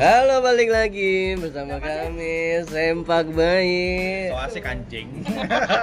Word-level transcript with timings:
Halo 0.00 0.40
balik 0.40 0.72
lagi 0.72 1.36
bersama 1.36 1.76
kami 1.76 2.64
Sempak 2.64 3.36
Bayi. 3.36 4.32
So 4.32 4.40
asik 4.40 4.64
anjing. 4.64 5.28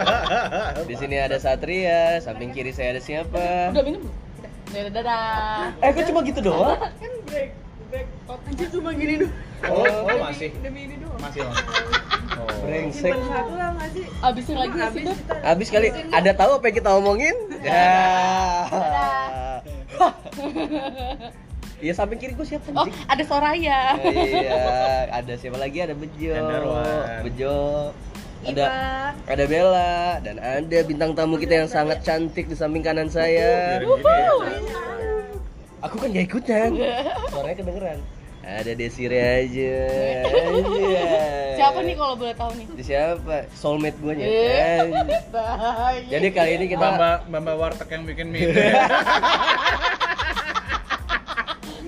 Di 0.89 0.95
sini 0.97 1.21
ada 1.21 1.37
Satria, 1.37 2.17
samping 2.17 2.49
kiri 2.49 2.73
saya 2.73 2.97
ada 2.97 3.01
siapa? 3.05 3.69
Udah 3.77 3.83
minum 3.85 4.09
belum? 4.09 4.17
Udah. 4.41 4.49
Dadah, 4.73 4.89
dadah. 4.89 5.85
Eh 5.85 5.93
kok 5.93 6.09
cuma 6.09 6.25
gitu 6.25 6.41
doang? 6.41 6.81
Kan 6.81 7.13
break, 7.29 7.53
break. 7.93 8.09
Oh, 8.25 8.41
anjir 8.41 8.67
cuma 8.73 8.89
gini 8.97 9.21
doang. 9.21 9.37
Oh, 9.69 9.85
oh 9.85 10.17
masih. 10.25 10.49
demi 10.65 10.89
ini 10.89 10.97
doang 10.97 11.21
Masih 11.21 11.45
Bang. 11.45 11.53
Oh. 12.41 12.49
Brengsek. 12.65 13.13
Abisin 14.25 14.57
lagi 14.57 14.77
habis 14.81 15.05
kita 15.13 15.33
Abis 15.45 15.69
kali 15.69 15.93
ada 15.93 16.33
tahu 16.33 16.57
apa 16.57 16.65
yang 16.65 16.77
kita 16.81 16.89
omongin? 16.89 17.37
Ya. 17.61 17.85
Iya 21.77 21.93
samping 21.93 22.17
kiri 22.17 22.33
gue 22.33 22.47
siapa 22.47 22.73
Oh, 22.73 22.89
ada 22.89 23.21
Soraya. 23.21 23.93
iya, 24.01 25.05
ada 25.13 25.33
siapa 25.37 25.61
lagi? 25.61 25.85
Ada 25.85 25.93
Bejo. 25.93 26.33
Bejo. 27.21 27.57
Ada 28.47 28.65
ada 29.25 29.43
Bella 29.49 30.21
dan 30.21 30.37
ada 30.41 30.77
bintang 30.85 31.13
tamu 31.13 31.37
kita 31.37 31.65
yang 31.65 31.69
sangat 31.69 32.01
cantik 32.01 32.49
di 32.49 32.55
samping 32.57 32.81
kanan 32.81 33.09
saya. 33.09 33.77
Ya. 33.77 33.85
Aku 35.85 36.01
kan 36.01 36.09
gak 36.09 36.25
ikutan. 36.25 36.69
Suaranya 37.33 37.57
kedengeran. 37.61 37.99
Ada 38.47 38.71
Desire 38.73 39.19
aja. 39.43 39.75
Iya. 39.85 41.05
Siapa 41.61 41.79
nih 41.83 41.93
kalau 41.93 42.15
boleh 42.17 42.33
tahu 42.33 42.51
nih? 42.57 42.65
Itu 42.73 42.83
siapa? 42.85 43.45
Soulmate 43.53 43.97
gue 44.01 44.13
nya. 44.17 44.25
Eh. 44.25 44.81
Jadi 46.09 46.27
kali 46.31 46.51
ini 46.57 46.65
kita 46.71 46.85
Mbak 46.95 47.33
Mbak 47.33 47.55
warteg 47.59 47.89
yang 47.91 48.03
bikin 48.07 48.27
mie. 48.33 48.49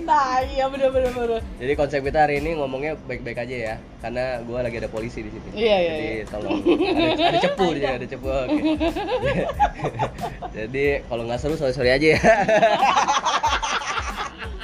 Nah, 0.09 0.41
iya 0.41 0.65
bener 0.65 0.89
bener 0.89 1.13
bener. 1.13 1.41
jadi 1.61 1.73
konsep 1.77 2.01
kita 2.01 2.25
hari 2.25 2.41
ini 2.41 2.57
ngomongnya 2.57 2.97
baik-baik 3.05 3.45
aja 3.45 3.55
ya, 3.55 3.75
karena 4.01 4.41
gue 4.41 4.57
lagi 4.57 4.77
ada 4.81 4.89
polisi 4.89 5.21
di 5.21 5.29
sini. 5.29 5.53
Iya, 5.53 5.77
iya, 5.77 5.91
Jadi 5.93 6.09
iya. 6.09 6.25
tolong 6.25 6.59
ada, 6.65 7.23
ada 7.29 7.37
cepu 7.37 7.65
di 7.77 7.81
ada 7.85 8.07
cepu. 8.09 8.25
Oke. 8.25 8.49
Jadi 10.57 10.85
kalau 11.05 11.23
nggak 11.29 11.37
seru 11.37 11.53
sorry 11.61 11.73
sorry 11.77 11.93
aja 11.93 12.17
ya. 12.17 12.17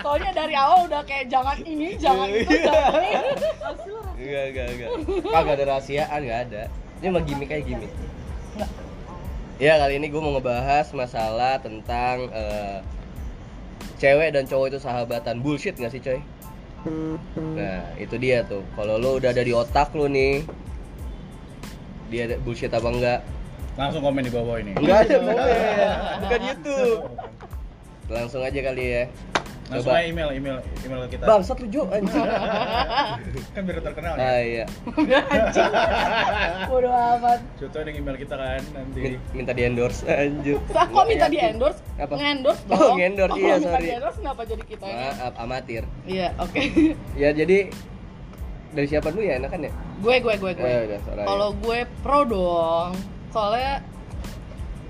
Soalnya 0.01 0.31
dari 0.33 0.55
awal 0.57 0.89
udah 0.89 1.01
kayak 1.05 1.29
jangan 1.29 1.57
ini, 1.61 1.93
jangan 2.01 2.25
itu, 2.29 2.57
jangan 2.65 3.01
ini. 3.05 3.29
Enggak 4.17 4.43
enggak 4.49 4.67
enggak. 4.73 4.89
Kagak 5.29 5.53
ada 5.61 5.65
rahasiaan 5.69 6.19
nggak 6.25 6.41
ada. 6.49 6.63
Ini 7.05 7.07
mah 7.13 7.21
gimmick 7.21 7.47
kayak 7.53 7.69
gimmick. 7.69 7.93
Nggak. 8.57 8.69
Ya 9.61 9.77
kali 9.77 9.93
ini 10.01 10.09
gue 10.09 10.21
mau 10.21 10.33
ngebahas 10.33 10.89
masalah 10.89 11.61
tentang 11.61 12.33
eh, 12.33 12.81
cewek 13.97 14.29
dan 14.35 14.43
cowok 14.45 14.75
itu 14.75 14.79
sahabatan 14.79 15.39
bullshit 15.39 15.75
nggak 15.75 15.91
sih 15.91 16.01
coy? 16.03 16.19
Nah 17.57 17.81
itu 17.97 18.15
dia 18.21 18.45
tuh. 18.45 18.61
Kalau 18.77 19.01
lo 19.01 19.17
udah 19.17 19.33
ada 19.33 19.41
di 19.41 19.53
otak 19.55 19.91
lo 19.97 20.05
nih, 20.05 20.45
dia 22.13 22.29
ada 22.29 22.35
bullshit 22.43 22.69
apa 22.69 22.87
enggak? 22.87 23.19
Langsung 23.75 24.01
komen 24.05 24.23
di 24.23 24.31
bawah 24.31 24.55
ini. 24.61 24.73
Enggak 24.77 24.97
ada 25.09 25.15
komen, 25.19 25.37
bukan 26.23 26.39
YouTube. 26.45 27.01
Langsung 28.07 28.41
aja 28.45 28.59
kali 28.61 28.85
ya. 28.85 29.03
Langsung 29.65 29.89
Coba. 29.89 29.97
aja 29.97 30.05
email 30.05 30.29
email 30.31 30.57
email 30.79 31.01
kita. 31.09 31.23
Bangsat 31.25 31.57
lu 31.57 31.67
Jo 31.67 31.89
anjing. 31.89 32.21
Kan 33.55 33.61
biar 33.65 33.81
terkenal 33.81 34.13
Ah 34.13 34.37
ya. 34.37 34.61
iya. 34.61 34.65
Bodoh 36.69 36.93
amat. 36.93 37.39
Contoh 37.55 37.79
yang 37.81 37.97
email 37.97 38.15
kita 38.15 38.35
kan 38.35 38.61
nanti. 38.71 38.99
Min- 39.01 39.21
Minta 39.33 39.51
di 39.51 39.61
endorse 39.63 40.05
anjir. 40.05 40.61
Sa, 40.69 40.85
kok 40.85 41.05
minta 41.05 41.25
di 41.25 41.37
endorse? 41.37 41.81
Apa? 41.97 42.13
Ngendorse 42.13 42.61
dong. 42.63 42.77
Oh, 42.77 42.93
ngendorse, 42.93 43.35
iya, 43.35 43.55
minta 43.55 43.69
sorry. 43.71 43.81
di 43.81 43.91
endorse 43.91 44.17
kenapa 44.19 44.41
jadi 44.43 44.63
kita 44.63 44.85
ini? 44.85 45.01
Maaf 45.17 45.33
amatir. 45.35 45.83
Iya, 46.05 46.27
oke. 46.37 46.59
Ya 47.21 47.29
jadi 47.31 47.57
dari 48.69 48.87
siapa 48.87 49.07
dulu 49.07 49.23
ya 49.23 49.39
enakan 49.39 49.59
ya? 49.61 49.71
gue 49.95 50.15
gue 50.19 50.33
gue 50.35 50.51
gue. 50.53 50.67
Eh, 50.67 50.81
udah, 50.85 50.99
Soraya. 51.01 51.25
Kalau 51.25 51.49
gue 51.55 51.79
pro 52.03 52.19
dong. 52.21 52.91
Soalnya 53.31 53.79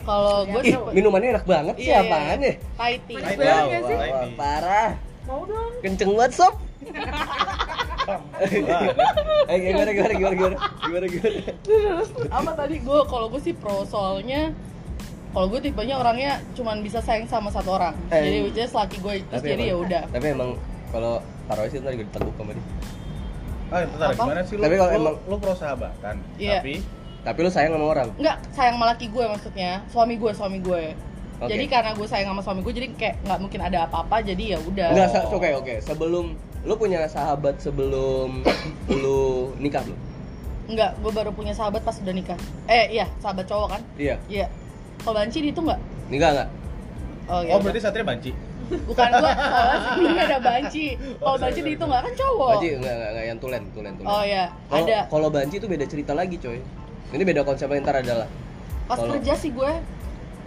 kalau 0.06 0.46
gue 0.46 0.62
Ih, 0.64 0.78
minumannya 0.94 1.30
enak 1.34 1.46
banget 1.46 1.76
sih 1.76 1.88
Iya, 1.88 1.98
iya, 1.98 2.06
apaan 2.06 2.38
iya. 2.40 2.48
ya? 2.48 2.54
Thai 2.76 2.94
tea. 3.02 3.18
Thai 3.18 3.36
Wow, 3.36 4.30
parah. 4.36 4.90
mau 5.26 5.42
dong 5.44 5.72
Kenceng 5.82 6.12
banget 6.14 6.34
sob. 6.36 6.54
Eh 9.46 9.58
gimana 9.60 9.90
gimana 9.92 10.14
gimana 10.14 10.36
gimana 10.36 10.56
gimana 10.80 11.06
gimana. 11.08 11.40
Terus 11.62 12.10
apa 12.30 12.52
tadi 12.54 12.76
gue 12.80 13.00
kalau 13.06 13.28
gue 13.28 13.42
sih 13.42 13.54
pro 13.54 13.82
soalnya 13.84 14.54
kalau 15.32 15.50
gue 15.50 15.60
tipenya 15.60 15.98
orangnya 15.98 16.38
cuman 16.54 16.80
bisa 16.80 17.02
sayang 17.02 17.26
sama 17.26 17.50
satu 17.50 17.74
orang. 17.74 17.98
Eh. 18.10 18.22
Jadi 18.22 18.38
which 18.44 18.60
is 18.60 18.72
laki 18.72 18.98
gue 19.00 19.26
terus 19.26 19.42
jadi 19.44 19.64
ya 19.68 19.76
udah. 19.76 20.04
Tapi 20.08 20.28
emang 20.28 20.56
kalau 20.90 21.20
taruh 21.46 21.66
sih 21.68 21.78
ntar 21.80 21.92
juga 21.92 22.06
diteguk 22.08 22.34
sama 22.36 22.52
dia. 22.54 22.66
Ah, 23.66 23.82
bentar, 23.82 24.08
Apa? 24.08 24.22
gimana 24.22 24.42
sih 24.46 24.56
lu? 24.56 24.62
Tapi 24.62 24.76
kalau 24.78 24.92
emang- 24.94 25.20
lu 25.26 25.36
pro 25.36 25.54
sahabatan, 25.54 26.16
Iya. 26.38 26.62
tapi 26.62 26.74
Tapi 27.26 27.38
lu 27.42 27.50
sayang 27.50 27.74
sama 27.74 27.86
orang. 27.90 28.10
Enggak 28.16 28.38
sayang 28.54 28.78
sama 28.78 28.86
laki 28.88 29.06
gue 29.10 29.24
maksudnya, 29.26 29.82
suami 29.90 30.14
gue, 30.16 30.32
suami 30.32 30.60
gue. 30.62 30.84
Oke. 31.36 31.52
Jadi 31.52 31.66
karena 31.68 31.92
gue 31.92 32.08
sayang 32.08 32.30
sama 32.32 32.42
suami 32.42 32.62
gue 32.62 32.72
jadi 32.72 32.88
kayak 32.94 33.16
nggak 33.26 33.40
mungkin 33.42 33.60
ada 33.60 33.78
apa-apa 33.84 34.22
jadi 34.22 34.56
ya 34.56 34.58
udah. 34.62 34.88
Enggak, 34.94 35.26
oke 35.28 35.50
oke. 35.58 35.74
Sebelum 35.82 36.26
lu 36.64 36.74
punya 36.76 37.04
sahabat 37.06 37.58
sebelum 37.60 38.46
lu 39.04 39.52
nikah 39.58 39.82
lu? 39.84 39.98
Enggak, 40.66 40.96
gue 40.96 41.12
baru 41.12 41.30
punya 41.30 41.52
sahabat 41.52 41.82
pas 41.82 41.98
udah 41.98 42.14
nikah. 42.14 42.38
Eh 42.66 42.94
iya, 42.94 43.10
sahabat 43.20 43.46
cowok 43.46 43.68
kan? 43.70 43.82
Iya. 43.98 44.16
Iya. 44.26 44.48
Kalau 45.02 45.14
banci 45.14 45.42
itu 45.42 45.60
enggak? 45.60 45.80
Nikah 46.08 46.30
enggak? 46.32 46.50
Oh, 47.26 47.42
ya 47.42 47.54
Oh, 47.54 47.60
berarti 47.60 47.82
Satria 47.82 48.06
banci. 48.06 48.32
bukan 48.66 49.10
gue, 49.14 49.32
soalnya 49.54 49.78
sebelumnya 49.84 50.24
ada 50.26 50.40
banci. 50.40 50.86
Kalau 50.98 51.26
Oh, 51.28 51.38
banci 51.38 51.60
sorry, 51.60 51.68
di 51.68 51.74
itu 51.74 51.78
sorry. 51.78 51.90
enggak 51.90 52.02
kan 52.02 52.14
cowok. 52.16 52.50
Banci 52.52 52.68
enggak 52.72 52.94
enggak, 52.96 53.10
enggak 53.12 53.26
yang 53.26 53.38
tulen, 53.38 53.64
tulen, 53.74 53.92
tulen. 53.94 54.08
Oh 54.08 54.24
ya, 54.24 54.44
Kalau 54.66 54.86
ada. 54.86 55.00
kalau 55.06 55.28
banci 55.30 55.56
itu 55.58 55.68
beda 55.68 55.86
cerita 55.86 56.12
lagi, 56.14 56.38
coy. 56.40 56.58
Ini 57.10 57.24
beda 57.24 57.42
konsep 57.42 57.70
ntar 57.70 58.00
adalah. 58.00 58.28
Pas 58.86 58.98
kalau- 58.98 59.14
kerja 59.14 59.34
sih 59.36 59.50
gue 59.50 59.72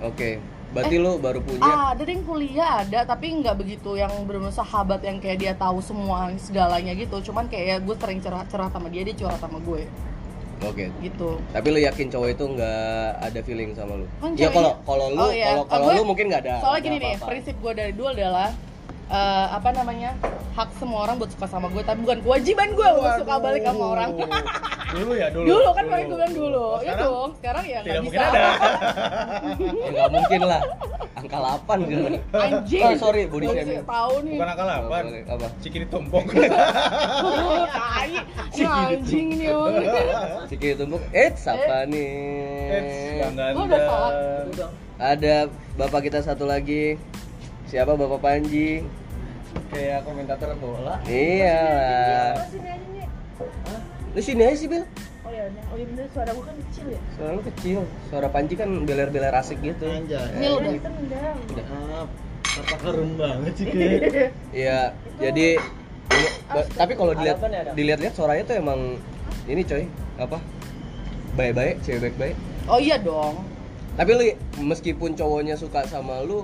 Oke. 0.00 0.38
Berarti 0.68 0.94
Eh, 0.94 1.00
lu 1.00 1.16
baru 1.16 1.40
punya 1.40 1.64
Ah, 1.64 1.90
ada 1.90 2.04
yang 2.04 2.22
kuliah 2.22 2.84
ada, 2.84 3.00
tapi 3.02 3.32
nggak 3.34 3.56
begitu 3.56 3.96
yang 3.96 4.12
benar 4.22 4.52
sahabat 4.52 5.00
yang 5.00 5.16
kayak 5.16 5.38
dia 5.38 5.52
tahu 5.56 5.80
semua 5.80 6.28
segalanya 6.36 6.92
gitu. 6.92 7.18
Cuman 7.24 7.48
kayak 7.48 7.66
ya 7.66 7.76
gue 7.80 7.96
sering 7.96 8.20
cerah 8.20 8.44
cerah 8.46 8.68
sama 8.68 8.86
dia, 8.86 9.00
dia 9.00 9.16
curhat 9.16 9.40
sama 9.40 9.58
gue 9.58 9.88
Oke. 10.60 10.92
gitu. 11.00 11.40
Tapi 11.48 11.66
lu 11.66 11.80
yakin 11.80 12.06
cowok 12.06 12.28
itu 12.30 12.44
nggak 12.44 12.84
ada 13.18 13.40
feeling 13.40 13.72
sama 13.72 13.96
lu? 13.96 14.06
Kan 14.20 14.36
Ya 14.36 14.52
kalau 14.52 14.76
kalau 14.84 15.06
lu 15.08 15.18
Oh, 15.18 15.32
iya. 15.32 15.56
kalau 15.56 15.64
Ah, 15.64 15.68
kalau 15.72 15.86
lu 15.96 16.02
mungkin 16.04 16.28
nggak 16.28 16.42
ada. 16.44 16.54
Soalnya 16.60 16.82
gini 16.84 16.96
nih, 17.00 17.14
prinsip 17.16 17.56
gue 17.56 17.72
dari 17.72 17.92
dulu 17.96 18.08
adalah 18.12 18.48
eh, 19.08 19.46
apa 19.52 19.68
namanya 19.72 20.10
hak 20.52 20.68
semua 20.76 21.08
orang 21.08 21.16
buat 21.16 21.30
suka 21.32 21.46
sama 21.48 21.66
gue, 21.72 21.82
tapi 21.84 22.04
bukan 22.04 22.18
kewajiban 22.20 22.68
gue 22.76 22.88
untuk 22.98 23.12
suka 23.24 23.34
balik 23.40 23.62
sama 23.64 23.84
orang. 23.96 24.10
Dulu 24.88 25.12
ya, 25.20 25.28
dulu. 25.28 25.44
dulu 25.44 25.68
kan 25.76 25.84
paling 25.84 26.06
gue 26.08 26.16
bilang 26.16 26.32
dulu, 26.32 26.64
Oh, 26.64 26.80
itu 26.80 26.88
sekarang 26.88 27.28
sekarang 27.36 27.64
ya 27.68 27.78
tidak 27.84 27.92
nggak 27.92 28.04
mungkin 28.08 28.20
bisa. 28.24 28.32
ada. 28.32 28.40
Ya, 29.84 29.88
nggak 29.92 30.10
mungkin 30.16 30.40
lah. 30.48 30.62
Angka 31.12 31.38
8 31.68 31.90
gitu. 31.92 32.04
Anjing. 32.32 32.82
Oh, 32.88 32.94
sorry, 32.96 33.22
body 33.28 33.46
shaming. 33.52 33.84
Tahu 33.84 34.14
nih. 34.24 34.36
Bukan 34.40 34.48
angka 34.48 34.64
8. 34.64 35.28
Apa? 35.28 35.46
Cikini 35.60 35.86
tumpuk. 35.92 36.24
Oh, 37.28 37.68
tai. 37.68 38.16
Anjing 38.64 39.26
ini 39.36 39.44
emang. 39.52 39.76
Ciki 40.48 40.68
tumpuk. 40.80 41.04
Eh, 41.12 41.30
siapa 41.36 41.84
nih? 41.84 42.08
Eits, 42.72 42.96
Bang 43.20 43.34
Gua 43.36 43.64
udah 43.68 43.80
salah. 43.84 44.12
Ada 44.96 45.34
bapak 45.76 46.00
kita 46.08 46.24
satu 46.24 46.48
lagi. 46.48 46.96
Siapa 47.68 47.92
Bapak 47.92 48.24
Panji? 48.24 48.80
Kayak 49.68 49.98
komentator 50.02 50.50
bola. 50.56 50.94
Iya 51.04 51.58
lah. 52.34 52.46
sini 52.46 52.68
aja 52.68 52.86
nih 52.88 53.06
Lu 54.08 54.20
sini 54.20 54.42
aja 54.42 54.56
sih, 54.56 54.66
Bil. 54.66 54.84
oh 55.20 55.30
ya 55.30 55.44
udah 55.44 55.62
oh 55.68 55.76
iya 55.76 55.84
bener 55.86 56.06
suara 56.08 56.30
gua 56.32 56.44
kan 56.46 56.56
kecil 56.58 56.86
ya 56.88 57.00
Suara 57.12 57.30
lu 57.30 57.42
kecil. 57.44 57.78
Suara 58.08 58.28
Panji 58.28 58.54
kan 58.54 58.70
beler-beler 58.82 59.34
asik 59.34 59.58
gitu. 59.60 59.84
Ini 59.84 60.08
lu 60.44 60.56
udah. 60.56 60.72
nendang 60.72 61.36
Apa 62.48 62.74
keren 62.80 63.10
banget 63.14 63.52
sih 63.54 63.66
kayak 63.68 64.32
Iya, 64.64 64.80
jadi 65.20 65.60
ba- 66.48 66.70
tapi 66.74 66.92
kalau 66.94 67.12
dilihat 67.12 67.38
dilihat-lihat 67.72 68.14
suaranya 68.16 68.44
tuh 68.44 68.56
emang 68.56 68.98
ini 69.44 69.62
coy, 69.62 69.84
apa? 70.16 70.40
Baik-baik, 71.36 71.78
cewek 71.80 72.00
baik-baik. 72.02 72.34
Oh 72.66 72.76
iya 72.76 72.98
dong. 72.98 73.46
Tapi 73.94 74.10
lu 74.10 74.24
meskipun 74.64 75.14
cowoknya 75.14 75.54
suka 75.54 75.84
sama 75.84 76.18
lu, 76.20 76.42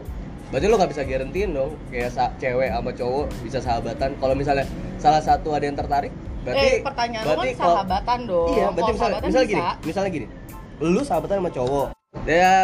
berarti 0.52 0.66
lu 0.68 0.74
nggak 0.76 0.90
bisa 0.92 1.02
garantiin 1.04 1.50
dong 1.56 1.72
kayak 1.88 2.10
cewek 2.40 2.68
sama 2.72 2.90
cowok 2.92 3.26
bisa 3.44 3.58
sahabatan. 3.60 4.10
Kalau 4.18 4.34
misalnya 4.34 4.66
salah 5.00 5.22
satu 5.24 5.52
ada 5.52 5.64
yang 5.64 5.76
tertarik, 5.76 6.12
berarti 6.44 6.66
eh 6.66 6.74
pertanyaan 6.82 7.24
lu 7.24 7.30
berarti 7.34 7.50
kan 7.54 7.64
sahabatan 7.64 8.18
dong. 8.28 8.48
Iya, 8.52 8.66
berarti 8.72 8.92
misalnya, 8.92 9.20
misalnya 9.20 9.46
bisa. 9.46 9.52
gini, 9.52 9.62
misalnya 9.88 10.10
gini. 10.10 10.26
Lu 10.82 11.00
sahabatan 11.04 11.36
sama 11.42 11.52
cowok. 11.52 11.88
Ya, 12.24 12.56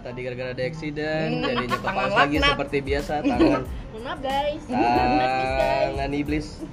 tadi 0.00 0.22
gara-gara 0.22 0.54
ada 0.54 0.64
accident, 0.64 1.30
jadinya 1.44 1.76
tangan 1.82 2.08
kepas 2.08 2.12
lagi 2.14 2.36
seperti 2.40 2.78
biasa, 2.78 3.12
tangan 3.26 3.62
maaf 4.08 4.20
guys 4.26 4.62
tangan 4.64 6.10
iblis 6.16 6.64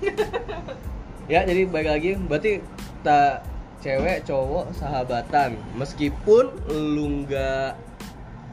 ya 1.27 1.43
jadi 1.43 1.67
baik 1.67 1.87
lagi 1.91 2.11
berarti 2.15 2.63
tak 3.03 3.43
cewek 3.83 4.23
cowok 4.23 4.71
sahabatan 4.77 5.59
meskipun 5.75 6.47
lu 6.71 7.27
nggak 7.27 7.75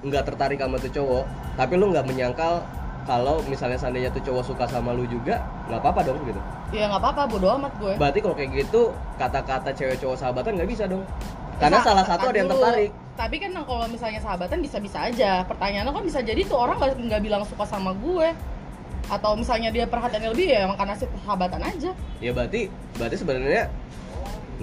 nggak 0.03 0.23
tertarik 0.27 0.59
sama 0.59 0.77
tuh 0.83 0.91
cowok 0.91 1.25
tapi 1.55 1.73
lu 1.79 1.95
nggak 1.95 2.07
menyangkal 2.07 2.63
kalau 3.03 3.43
misalnya 3.51 3.79
seandainya 3.79 4.11
tuh 4.15 4.23
cowok 4.23 4.45
suka 4.47 4.65
sama 4.71 4.95
lu 4.95 5.03
juga 5.11 5.43
nggak 5.67 5.81
apa-apa 5.83 6.01
dong 6.07 6.23
gitu. 6.23 6.39
Ya 6.71 6.87
nggak 6.87 7.03
apa-apa 7.03 7.23
bodo 7.27 7.51
amat 7.59 7.73
gue. 7.83 7.93
Berarti 7.99 8.19
kalau 8.23 8.35
kayak 8.39 8.51
gitu 8.55 8.95
kata-kata 9.19 9.71
cewek 9.75 9.99
cowok 9.99 10.17
sahabatan 10.19 10.55
nggak 10.55 10.71
bisa 10.71 10.85
dong. 10.87 11.03
Karena 11.59 11.79
Sa- 11.83 11.95
salah 11.95 12.05
satu 12.07 12.31
ada 12.31 12.39
yang 12.39 12.51
tertarik. 12.51 12.91
Tapi 13.13 13.37
kan 13.43 13.51
kalau 13.67 13.87
misalnya 13.91 14.21
sahabatan 14.23 14.59
bisa-bisa 14.63 14.99
aja. 15.03 15.43
Pertanyaan 15.45 15.91
lo 15.91 15.93
kan 15.99 16.05
bisa 16.07 16.23
jadi 16.23 16.41
tuh 16.47 16.59
orang 16.59 16.79
nggak 16.79 17.23
bilang 17.23 17.43
suka 17.43 17.67
sama 17.67 17.91
gue. 17.99 18.31
Atau 19.11 19.35
misalnya 19.35 19.75
dia 19.75 19.85
perhatiannya 19.85 20.31
lebih 20.31 20.47
ya 20.47 20.71
emang 20.71 20.79
karena 20.79 20.95
sih 20.95 21.11
sahabatan 21.27 21.61
aja. 21.61 21.91
Ya 22.23 22.31
berarti 22.31 22.71
berarti 22.97 23.17
sebenarnya 23.19 23.67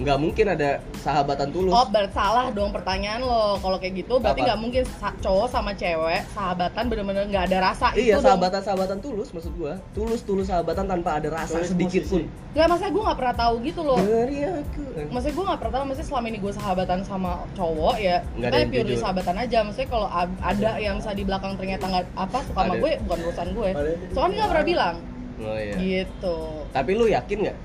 nggak 0.00 0.16
mungkin 0.16 0.46
ada 0.48 0.80
sahabatan 1.04 1.52
tulus. 1.52 1.72
Oh 1.76 1.84
berarti 1.84 2.16
salah 2.16 2.48
dong 2.48 2.72
pertanyaan 2.72 3.20
lo. 3.20 3.60
Kalau 3.60 3.76
kayak 3.76 4.00
gitu 4.00 4.16
berarti 4.16 4.40
nggak 4.48 4.60
mungkin 4.60 4.82
cowok 5.20 5.48
sama 5.52 5.76
cewek 5.76 6.24
sahabatan 6.32 6.84
bener-bener 6.88 7.24
nggak 7.28 7.44
ada 7.52 7.58
rasa 7.70 7.92
iya 7.92 8.16
itu 8.16 8.24
sahabatan 8.24 8.60
sahabatan 8.64 8.98
tulus 9.04 9.28
maksud 9.36 9.52
gua. 9.60 9.76
Tulus 9.92 10.24
tulus 10.24 10.48
sahabatan 10.48 10.88
tanpa 10.88 11.20
ada 11.20 11.28
rasa 11.28 11.60
Tulus 11.60 11.70
sedikit 11.76 12.02
pun. 12.08 12.24
Nggak 12.50 12.66
maksudnya 12.66 12.90
gue 12.90 13.02
nggak 13.06 13.18
pernah 13.20 13.36
tahu 13.36 13.54
gitu 13.62 13.80
loh. 13.84 13.98
Dari 14.00 14.38
aku. 14.42 14.82
Maksudnya 15.12 15.34
gue 15.36 15.44
nggak 15.46 15.60
pernah 15.60 15.74
tahu 15.76 15.84
maksudnya 15.86 16.08
selama 16.08 16.26
ini 16.32 16.38
gue 16.40 16.52
sahabatan 16.56 16.98
sama 17.04 17.30
cowok 17.54 17.96
ya 18.00 18.16
Nggak 18.34 18.48
ada 18.50 18.58
kita 18.64 18.82
jujur. 18.82 18.98
sahabatan 18.98 19.36
aja. 19.38 19.58
Maksudnya 19.62 19.88
kalau 19.92 20.08
ada 20.40 20.70
yang 20.80 20.94
bisa 20.98 21.10
di 21.14 21.24
belakang 21.28 21.52
ternyata 21.54 21.84
nggak 21.86 22.04
apa 22.16 22.38
suka 22.48 22.60
sama 22.64 22.74
Ada. 22.74 22.82
gue 22.82 22.92
bukan 23.06 23.18
urusan 23.28 23.48
gue. 23.54 23.70
Soalnya 24.16 24.36
nggak 24.42 24.50
pernah 24.50 24.66
bilang. 24.66 24.96
Oh 25.40 25.56
iya. 25.56 25.74
Gitu. 25.78 26.36
Tapi 26.74 26.90
lu 26.96 27.06
yakin 27.06 27.38
nggak 27.46 27.58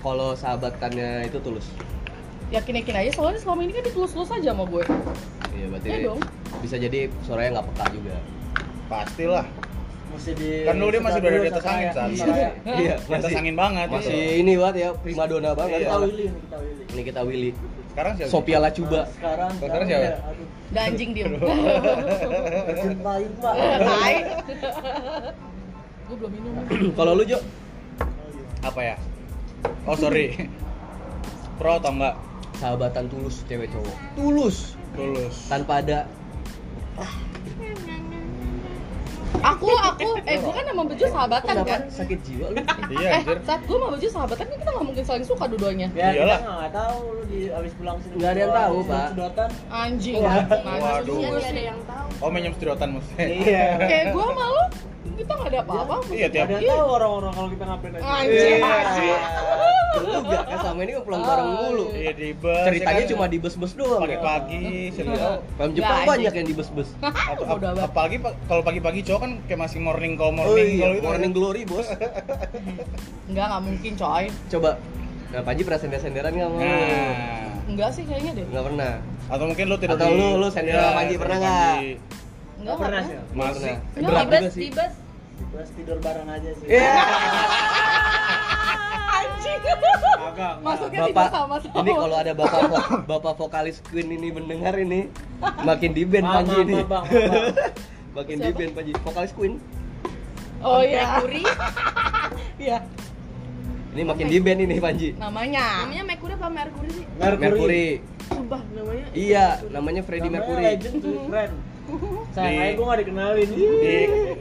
kalau 0.00 0.32
sahabatannya 0.32 1.24
itu 1.24 1.38
tulus 1.38 1.66
yakin 2.50 2.74
yakin 2.76 2.94
aja 2.96 3.10
soalnya 3.12 3.38
selama 3.38 3.60
ini 3.62 3.72
kan 3.72 3.84
ditulus-tulus 3.84 4.30
aja 4.32 4.50
sama 4.50 4.64
gue 4.66 4.82
iya 5.50 5.66
berarti 5.68 5.86
Iya 5.86 5.98
dong. 6.04 6.20
bisa 6.58 6.76
jadi 6.76 6.98
suaranya 7.22 7.50
nggak 7.54 7.66
peka 7.68 7.86
juga 7.92 8.16
Pastilah. 8.86 9.46
Mesti 10.10 10.34
di 10.34 10.66
Kan 10.66 10.74
dulu 10.76 10.90
dia 10.90 10.98
masih 11.00 11.20
berada 11.20 11.38
di 11.38 11.46
atas 11.48 11.62
angin, 11.62 11.88
saya. 11.94 12.50
iya 12.74 12.94
Di 13.06 13.14
atas 13.14 13.30
angin 13.30 13.54
banget. 13.54 13.86
masih 13.86 14.10
Iya. 14.10 14.34
ini 14.36 14.52
banget 14.58 14.76
ya 14.76 14.88
primadona 14.96 15.50
banget 15.54 15.78
Iya. 15.78 15.86
Kita 15.86 15.96
Willy, 15.96 16.10
nih, 16.18 16.34
kita 16.34 16.56
Willy. 16.58 16.82
ini 16.90 17.02
kita 17.06 17.20
Willy 17.22 17.50
Sekarang 17.86 18.12
siapa? 18.16 18.28
Sophia 18.28 18.58
Lacuba 18.58 18.90
Nah, 18.96 19.06
sekarang 19.08 19.50
Sekarang 19.56 19.86
siapa? 19.86 20.02
ya, 20.02 20.14
aduh, 20.20 20.46
dan 20.70 20.82
anjing 20.84 21.10
diem 21.12 21.32
cintai 22.72 23.24
pak 23.40 23.54
Tai. 23.78 24.14
gue 26.08 26.16
belum 26.18 26.30
minum 26.32 26.52
kalau 26.98 27.12
lu 27.14 27.22
Jo 27.24 27.38
Apa 28.60 28.80
ya? 28.84 28.96
Oh 29.82 29.94
sorry. 29.94 30.48
Pro 31.56 31.76
atau 31.76 31.90
enggak? 31.90 32.16
sahabatan 32.52 33.08
tulus 33.08 33.40
cewek 33.44 33.68
cowok 33.68 33.96
tulus 34.12 34.76
Tulus. 34.92 35.48
tanpa 35.48 35.80
ada 35.80 36.04
aku 39.40 39.72
aku 39.72 40.08
eh 40.22 40.36
gue 40.36 40.52
kan 40.52 40.64
sama 40.66 40.84
Bejo 40.84 41.06
sahabatan 41.08 41.48
kenapa 41.56 41.70
kan 41.70 41.82
sakit 41.88 42.18
jiwa 42.20 42.46
lu 42.50 42.60
Iya 42.92 43.00
eh 43.00 43.16
anjir. 43.16 43.36
saat 43.40 43.60
gue 43.64 43.72
sama 43.72 43.88
Bejo 43.96 44.08
sahabatan 44.10 44.44
kan 44.44 44.56
kita 44.60 44.70
nggak 44.70 44.84
mungkin 44.84 45.04
saling 45.06 45.24
suka 45.24 45.44
dua-duanya 45.48 45.88
ya 45.90 46.08
Iyalah. 46.12 46.36
kita 46.36 46.50
nggak 46.52 46.72
tahu 46.76 46.98
lu 47.08 47.22
di 47.24 47.40
abis 47.48 47.72
pulang 47.74 47.96
sini 47.98 48.12
Nggak 48.14 48.30
ada 48.30 48.40
yang 48.40 48.52
tahu, 48.52 48.76
Pak. 48.84 49.06
sedotan 49.08 49.50
anjing 49.70 50.14
Waduh. 50.20 51.18
Ada 51.40 51.62
yang 51.64 51.80
tahu. 51.82 52.08
Oh 52.20 52.28
minjem 52.28 52.52
sedotan 52.54 52.88
maksudnya. 52.92 53.24
iya 53.24 53.64
kayak 53.80 54.04
gue 54.12 54.24
sama 54.26 54.44
lo 54.46 54.64
kita 55.20 55.32
nggak 55.32 55.48
ada 55.48 55.60
apa-apa 55.60 55.94
Iya 56.08 56.28
tiap 56.28 56.46
ada 56.46 56.56
tahu 56.58 56.86
orang-orang 56.90 57.32
kalau 57.32 57.48
kita 57.48 57.64
ngapain 57.66 57.92
aja. 57.92 58.04
Iya. 58.24 59.18
lu 59.90 60.06
juga 60.06 60.38
kan 60.46 60.58
sama 60.62 60.80
ini 60.80 60.92
pulang 61.02 61.20
bareng 61.20 61.50
mulu. 61.52 61.84
Iya. 61.92 62.10
Di 62.14 62.28
bus. 62.32 62.62
ceritanya 62.62 62.94
ya 62.94 63.02
kan? 63.02 63.10
cuma 63.10 63.24
di 63.26 63.38
bus-bus 63.38 63.72
doang 63.74 63.90
ya? 63.90 64.00
pagi-pagi 64.00 64.64
tahu. 64.88 64.94
film 64.94 65.10
Jepang 65.74 65.98
Nggak, 65.98 66.08
banyak 66.08 66.32
yang 66.32 66.46
di 66.46 66.54
bus-bus. 66.54 66.88
Apalagi 67.84 68.16
pa- 68.18 68.36
kalau 68.46 68.62
pagi-pagi 68.62 69.00
cowok 69.02 69.20
kan 69.20 69.32
kayak 69.44 69.60
masih 69.60 69.78
morning 69.78 70.14
call 70.14 70.30
oh 70.30 70.34
morning 70.36 70.66
iya 70.68 70.80
call 70.80 70.92
gitu 70.94 71.04
morning 71.04 71.32
glory 71.32 71.62
bos. 71.64 71.88
Enggak, 73.28 73.44
nggak 73.46 73.62
mungkin 73.62 73.92
coy. 73.94 74.24
Coba. 74.48 74.70
Nah 75.30 75.42
Panji 75.42 75.62
pernah 75.62 75.78
sender-senderan 75.78 76.32
nggak 76.32 76.48
mau 76.48 76.58
Nah, 76.58 77.46
Enggak 77.66 77.90
sih 77.92 78.02
kayaknya 78.02 78.32
deh. 78.34 78.46
Nggak 78.46 78.64
pernah. 78.66 78.92
Atau 79.26 79.44
mungkin 79.46 79.64
lu 79.66 79.76
tidur 79.76 79.94
Atau 79.94 80.06
di 80.06 80.16
lu- 80.16 80.36
lu 80.36 80.48
sender 80.48 80.74
sama 80.74 80.92
Panji, 80.96 81.14
pernah 81.16 81.36
nggak? 81.36 81.76
Enggak, 82.60 82.76
pernah 82.76 83.00
sih. 83.00 83.16
Masih. 83.32 83.74
Di 83.90 84.02
bus, 84.06 84.54
di 84.56 84.68
bus. 84.70 84.92
Terus 85.42 85.68
tidur 85.72 85.98
bareng 85.98 86.28
aja 86.28 86.50
sih 86.52 86.66
Iya. 86.66 86.92
Anjing 89.10 89.60
agak 90.20 90.52
Maksudnya 90.60 91.00
Bapak, 91.02 91.10
tidak 91.10 91.30
sama-sama 91.32 91.76
ini 91.76 91.90
kalau 91.92 92.16
ada 92.16 92.32
bapak 92.32 92.60
vo- 92.62 93.02
bapak 93.04 93.34
vokalis 93.36 93.76
Queen 93.82 94.08
ini 94.10 94.28
mendengar 94.30 94.74
ini 94.74 95.08
makin 95.68 95.90
di 95.90 96.02
band 96.04 96.26
Panji 96.26 96.56
ini. 96.62 96.76
bang, 96.82 97.04
makin 98.16 98.36
di 98.38 98.50
band 98.50 98.72
Panji. 98.72 98.92
Vokalis 99.00 99.32
Queen. 99.32 99.54
Oh 100.60 100.80
iya 100.80 101.16
Mercury. 101.16 101.42
Iya 102.58 102.78
Ini 103.90 104.02
makin 104.04 104.26
di 104.28 104.38
band 104.38 104.60
ini 104.60 104.76
Panji. 104.78 105.08
Namanya 105.16 105.82
Namanya 105.82 106.04
Mercury 106.06 106.34
apa 106.34 106.48
Mercury 106.48 106.90
sih? 106.92 107.04
Mercury. 107.18 107.86
Sumpah 108.30 108.62
namanya. 108.70 109.04
Iya, 109.10 109.46
namanya 109.68 110.02
Freddie 110.04 110.30
Namanya 110.30 110.46
Mercury. 110.46 110.64
legend 110.70 110.96
sayang 112.30 112.72
gue 112.72 112.84
gak 112.84 113.00
dikenalin 113.00 113.48
di 113.48 113.64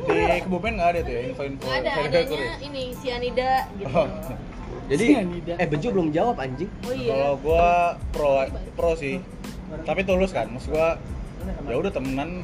di 0.05 0.15
kebumen 0.39 0.71
nggak 0.75 0.89
ada 0.89 0.99
tuh 1.01 1.11
ya 1.11 1.21
info-info 1.27 1.63
Nggak 1.63 1.79
ada, 1.79 1.91
adanya 2.03 2.51
ini 2.59 2.83
sianida 2.95 3.51
gitu. 3.75 3.89
Oh. 3.91 4.07
Jadi 4.85 5.05
Cyanida. 5.13 5.53
eh 5.55 5.67
Bejo 5.67 5.87
belum 5.91 6.09
jawab 6.09 6.35
anjing. 6.37 6.69
Oh 6.81 6.91
iya. 6.91 7.09
Kalau 7.09 7.31
gua 7.37 7.67
pro 8.09 8.31
pro 8.73 8.91
sih. 8.93 9.21
Tapi 9.81 10.01
tulus 10.01 10.29
kan, 10.29 10.49
maksud 10.49 10.71
gua 10.71 10.97
ya 11.65 11.75
udah 11.75 11.89
temenan 11.89 12.41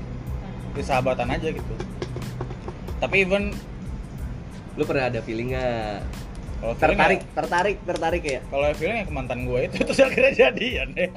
di 0.72 0.82
sahabatan 0.82 1.26
aja 1.28 1.50
gitu. 1.50 1.74
Tapi 2.98 3.16
even 3.22 3.50
Lu 4.76 4.84
pernah 4.84 5.08
ada 5.08 5.22
feeling 5.22 5.50
nggak? 5.50 6.04
kalau 6.56 6.74
feeling 6.74 6.98
Tertarik, 6.98 7.20
ya- 7.20 7.32
tertarik, 7.34 7.78
tertarik 7.84 8.24
ya? 8.24 8.40
kalau 8.48 8.66
feeling 8.74 8.98
ya 8.98 9.06
ke 9.06 9.14
mantan 9.14 9.40
gue 9.44 9.60
itu 9.66 9.76
terus 9.86 10.00
akhirnya 10.00 10.34
jadian 10.36 10.88
deh. 10.92 11.10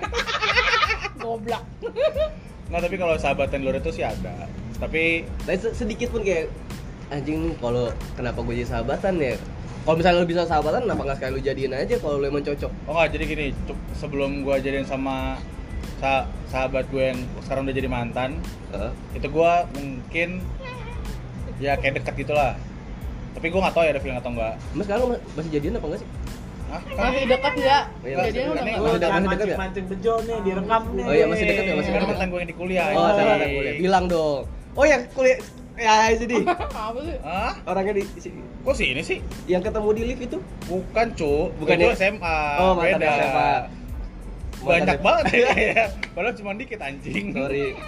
Goblok 1.17 1.65
Nggak, 2.69 2.81
tapi 2.85 2.97
kalau 2.97 3.15
sahabatan 3.17 3.59
luar 3.61 3.77
itu 3.77 3.91
sih 3.91 4.05
ada. 4.05 4.45
Tapi 4.79 5.25
Tapi 5.43 5.57
se- 5.57 5.75
sedikit 5.75 6.13
pun 6.13 6.21
kayak 6.21 6.53
anjing 7.09 7.57
kalau 7.57 7.89
kenapa 8.15 8.45
gue 8.45 8.61
jadi 8.61 8.69
sahabatan 8.69 9.17
ya? 9.17 9.35
Kalau 9.83 9.97
misalnya 9.97 10.21
lu 10.21 10.29
bisa 10.29 10.45
sahabatan, 10.45 10.85
kenapa 10.85 11.01
nggak 11.03 11.17
sekali 11.17 11.33
lu 11.33 11.43
jadiin 11.43 11.73
aja 11.73 11.97
kalau 11.97 12.21
lu 12.21 12.29
emang 12.29 12.45
cocok? 12.45 12.69
oh 12.85 12.93
nggak 12.93 13.09
jadi 13.09 13.25
gini, 13.25 13.47
sebelum 13.97 14.45
gua 14.45 14.61
jadian 14.61 14.85
sama 14.85 15.41
sa- 15.97 16.29
sahabat 16.47 16.85
gue 16.93 17.09
yang 17.09 17.19
sekarang 17.41 17.65
udah 17.65 17.73
jadi 17.73 17.89
mantan, 17.89 18.37
Heeh. 18.69 18.93
itu 19.17 19.27
gua 19.33 19.65
mungkin 19.73 20.45
ya 21.57 21.73
kayak 21.75 22.05
deket 22.05 22.29
gitulah. 22.29 22.53
Tapi 23.33 23.49
gua 23.49 23.65
nggak 23.65 23.75
tahu 23.81 23.85
ya 23.89 23.91
ada 23.97 24.03
feeling 24.05 24.21
atau 24.21 24.31
enggak. 24.31 24.55
Mas 24.77 24.85
sekarang 24.85 25.05
masih 25.33 25.51
jadian 25.51 25.81
apa 25.81 25.87
enggak 25.89 26.01
sih? 26.05 26.09
Masih 26.69 27.23
dekat 27.25 27.53
nggak? 27.55 27.83
Iya, 28.03 28.17
Jadinya 28.21 28.49
masih 28.49 28.53
udah 28.53 28.63
dekat. 28.63 28.69
nggak 28.69 28.79
Masih 28.79 28.99
dekat, 28.99 29.11
masih 29.11 29.29
dekat 29.31 29.49
ya? 29.49 29.57
mancing 29.57 29.87
bejo 29.87 30.15
nih 30.21 30.37
direkam 30.43 30.83
nih 30.91 31.05
Oh 31.05 31.13
iya, 31.13 31.25
masih 31.27 31.45
dekat 31.47 31.63
ya, 31.63 31.75
masih 31.75 31.89
Kan 31.89 31.97
dekat. 31.97 32.09
mantan 32.11 32.27
gue 32.29 32.39
yang 32.39 32.47
di 32.47 32.57
kuliah. 32.57 32.87
Oh, 32.93 33.05
ada 33.07 33.47
kuliah. 33.49 33.75
Bilang 33.79 34.05
dong. 34.07 34.41
Oh 34.73 34.85
ya 34.85 34.97
kuliah 35.11 35.39
ya 35.77 35.93
sini. 36.13 36.37
Apa 36.85 36.99
sih? 37.01 37.17
Hah? 37.21 37.53
Orangnya 37.65 37.95
di 37.95 38.05
sini. 38.17 38.41
Kok 38.61 38.75
sih 38.75 38.87
ini 38.91 39.03
sih? 39.03 39.19
Yang 39.47 39.63
ketemu 39.67 39.89
di 39.91 40.03
lift 40.05 40.23
itu? 40.25 40.39
Bukan, 40.67 41.07
cu. 41.15 41.33
Bukan 41.57 41.75
itu 41.75 41.87
ya? 41.87 41.95
SMA. 41.97 42.39
Oh, 42.59 42.73
mantan. 42.75 43.01
SMA. 43.01 43.51
Banyak 44.59 44.85
Mantan- 44.91 45.01
banget 45.01 45.25
ya. 45.33 45.87
Padahal 46.15 46.35
cuma 46.35 46.51
dikit 46.53 46.79
anjing. 46.79 47.31
Sorry. 47.31 47.79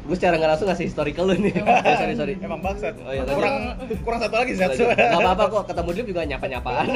Gue 0.00 0.14
secara 0.14 0.34
nggak 0.36 0.50
langsung 0.50 0.68
ngasih 0.68 0.86
historical 0.86 1.24
lu 1.24 1.36
nih. 1.36 1.52
sorry, 1.60 1.94
sorry, 1.94 2.14
sorry. 2.14 2.34
Emang 2.38 2.60
bangsat. 2.60 2.94
Oh, 2.98 3.10
iya, 3.10 3.22
kurang 3.24 3.54
kurang 4.00 4.18
satu 4.18 4.34
lagi 4.36 4.52
satu. 4.54 4.82
Gak 4.88 5.16
apa-apa 5.16 5.44
kok, 5.46 5.62
ketemu 5.68 5.88
di 5.88 5.96
lift 5.96 6.08
juga 6.08 6.22
nyapa-nyapaan. 6.26 6.86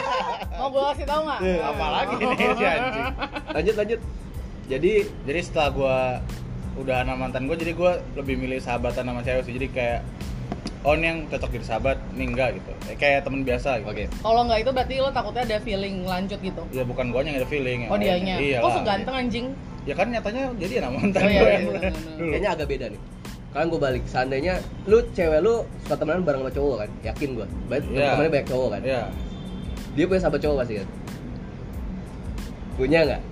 Mau 0.58 0.68
gue 0.68 0.82
kasih 0.92 1.04
tau 1.04 1.20
nggak? 1.22 1.40
Apalagi 1.62 2.14
nih 2.18 2.28
si 2.34 2.64
anjing. 2.74 3.06
lanjut, 3.48 3.74
lanjut. 3.76 4.00
Jadi, 4.68 4.92
Jadi 5.24 5.40
setelah 5.40 5.68
gua 5.70 5.96
udah 6.76 7.02
sama 7.02 7.14
mantan 7.18 7.48
gue 7.48 7.56
jadi 7.56 7.72
gua 7.72 7.98
lebih 8.14 8.36
milih 8.36 8.58
sahabatan 8.58 9.02
sama 9.02 9.20
cewek 9.22 9.42
sih. 9.42 9.54
Jadi 9.56 9.66
kayak 9.70 10.00
oh 10.82 10.94
ini 10.94 11.04
yang 11.06 11.18
cocok 11.26 11.50
jadi 11.50 11.66
sahabat, 11.66 11.96
ini 12.14 12.24
enggak 12.28 12.54
gitu. 12.54 12.70
Eh, 12.86 12.94
Kayak 12.94 13.26
temen 13.26 13.42
biasa 13.42 13.80
gitu. 13.80 13.90
oke. 13.90 14.04
Kalau 14.22 14.40
nggak 14.44 14.58
itu 14.62 14.70
berarti 14.70 14.94
lo 14.98 15.10
takutnya 15.10 15.42
ada 15.42 15.58
feeling 15.58 15.96
lanjut 16.04 16.38
gitu. 16.38 16.62
Ya 16.70 16.84
bukan 16.84 17.10
gua 17.10 17.24
yang 17.24 17.34
ada 17.34 17.48
feeling. 17.48 17.88
Oh 17.88 17.96
dianya. 17.96 18.36
Iya 18.38 18.58
Kok 18.60 18.68
lah. 18.68 18.76
seganteng 18.78 19.14
anjing? 19.16 19.46
Ya 19.88 19.94
kan 19.96 20.12
nyatanya 20.12 20.52
jadi 20.60 20.84
sama 20.84 21.00
mantan 21.00 21.22
Oh, 21.24 21.30
iya, 21.32 21.40
gue 21.40 21.48
iya, 21.48 21.58
iya, 21.58 21.70
iya, 21.72 21.88
iya. 21.88 22.28
Kayaknya 22.28 22.50
agak 22.52 22.66
beda 22.68 22.86
nih. 22.92 23.00
Kalian 23.48 23.68
gue 23.72 23.80
balik, 23.80 24.02
seandainya 24.04 24.54
lu 24.84 24.98
cewek 25.16 25.40
lu 25.40 25.64
suka 25.80 25.96
temenan 25.96 26.20
bareng 26.20 26.44
sama 26.44 26.52
cowok 26.52 26.76
kan? 26.84 26.90
Yakin 27.00 27.28
gue. 27.32 27.46
Baik, 27.66 27.82
Iya. 27.88 28.08
temennya 28.12 28.32
banyak 28.36 28.48
cowok 28.52 28.68
kan? 28.68 28.80
Iya. 28.84 29.02
Dia 29.96 30.04
punya 30.04 30.20
sahabat 30.20 30.40
cowok 30.44 30.56
pasti 30.60 30.74
kan? 30.76 30.88
Punya 32.76 32.98
nggak? 33.02 33.22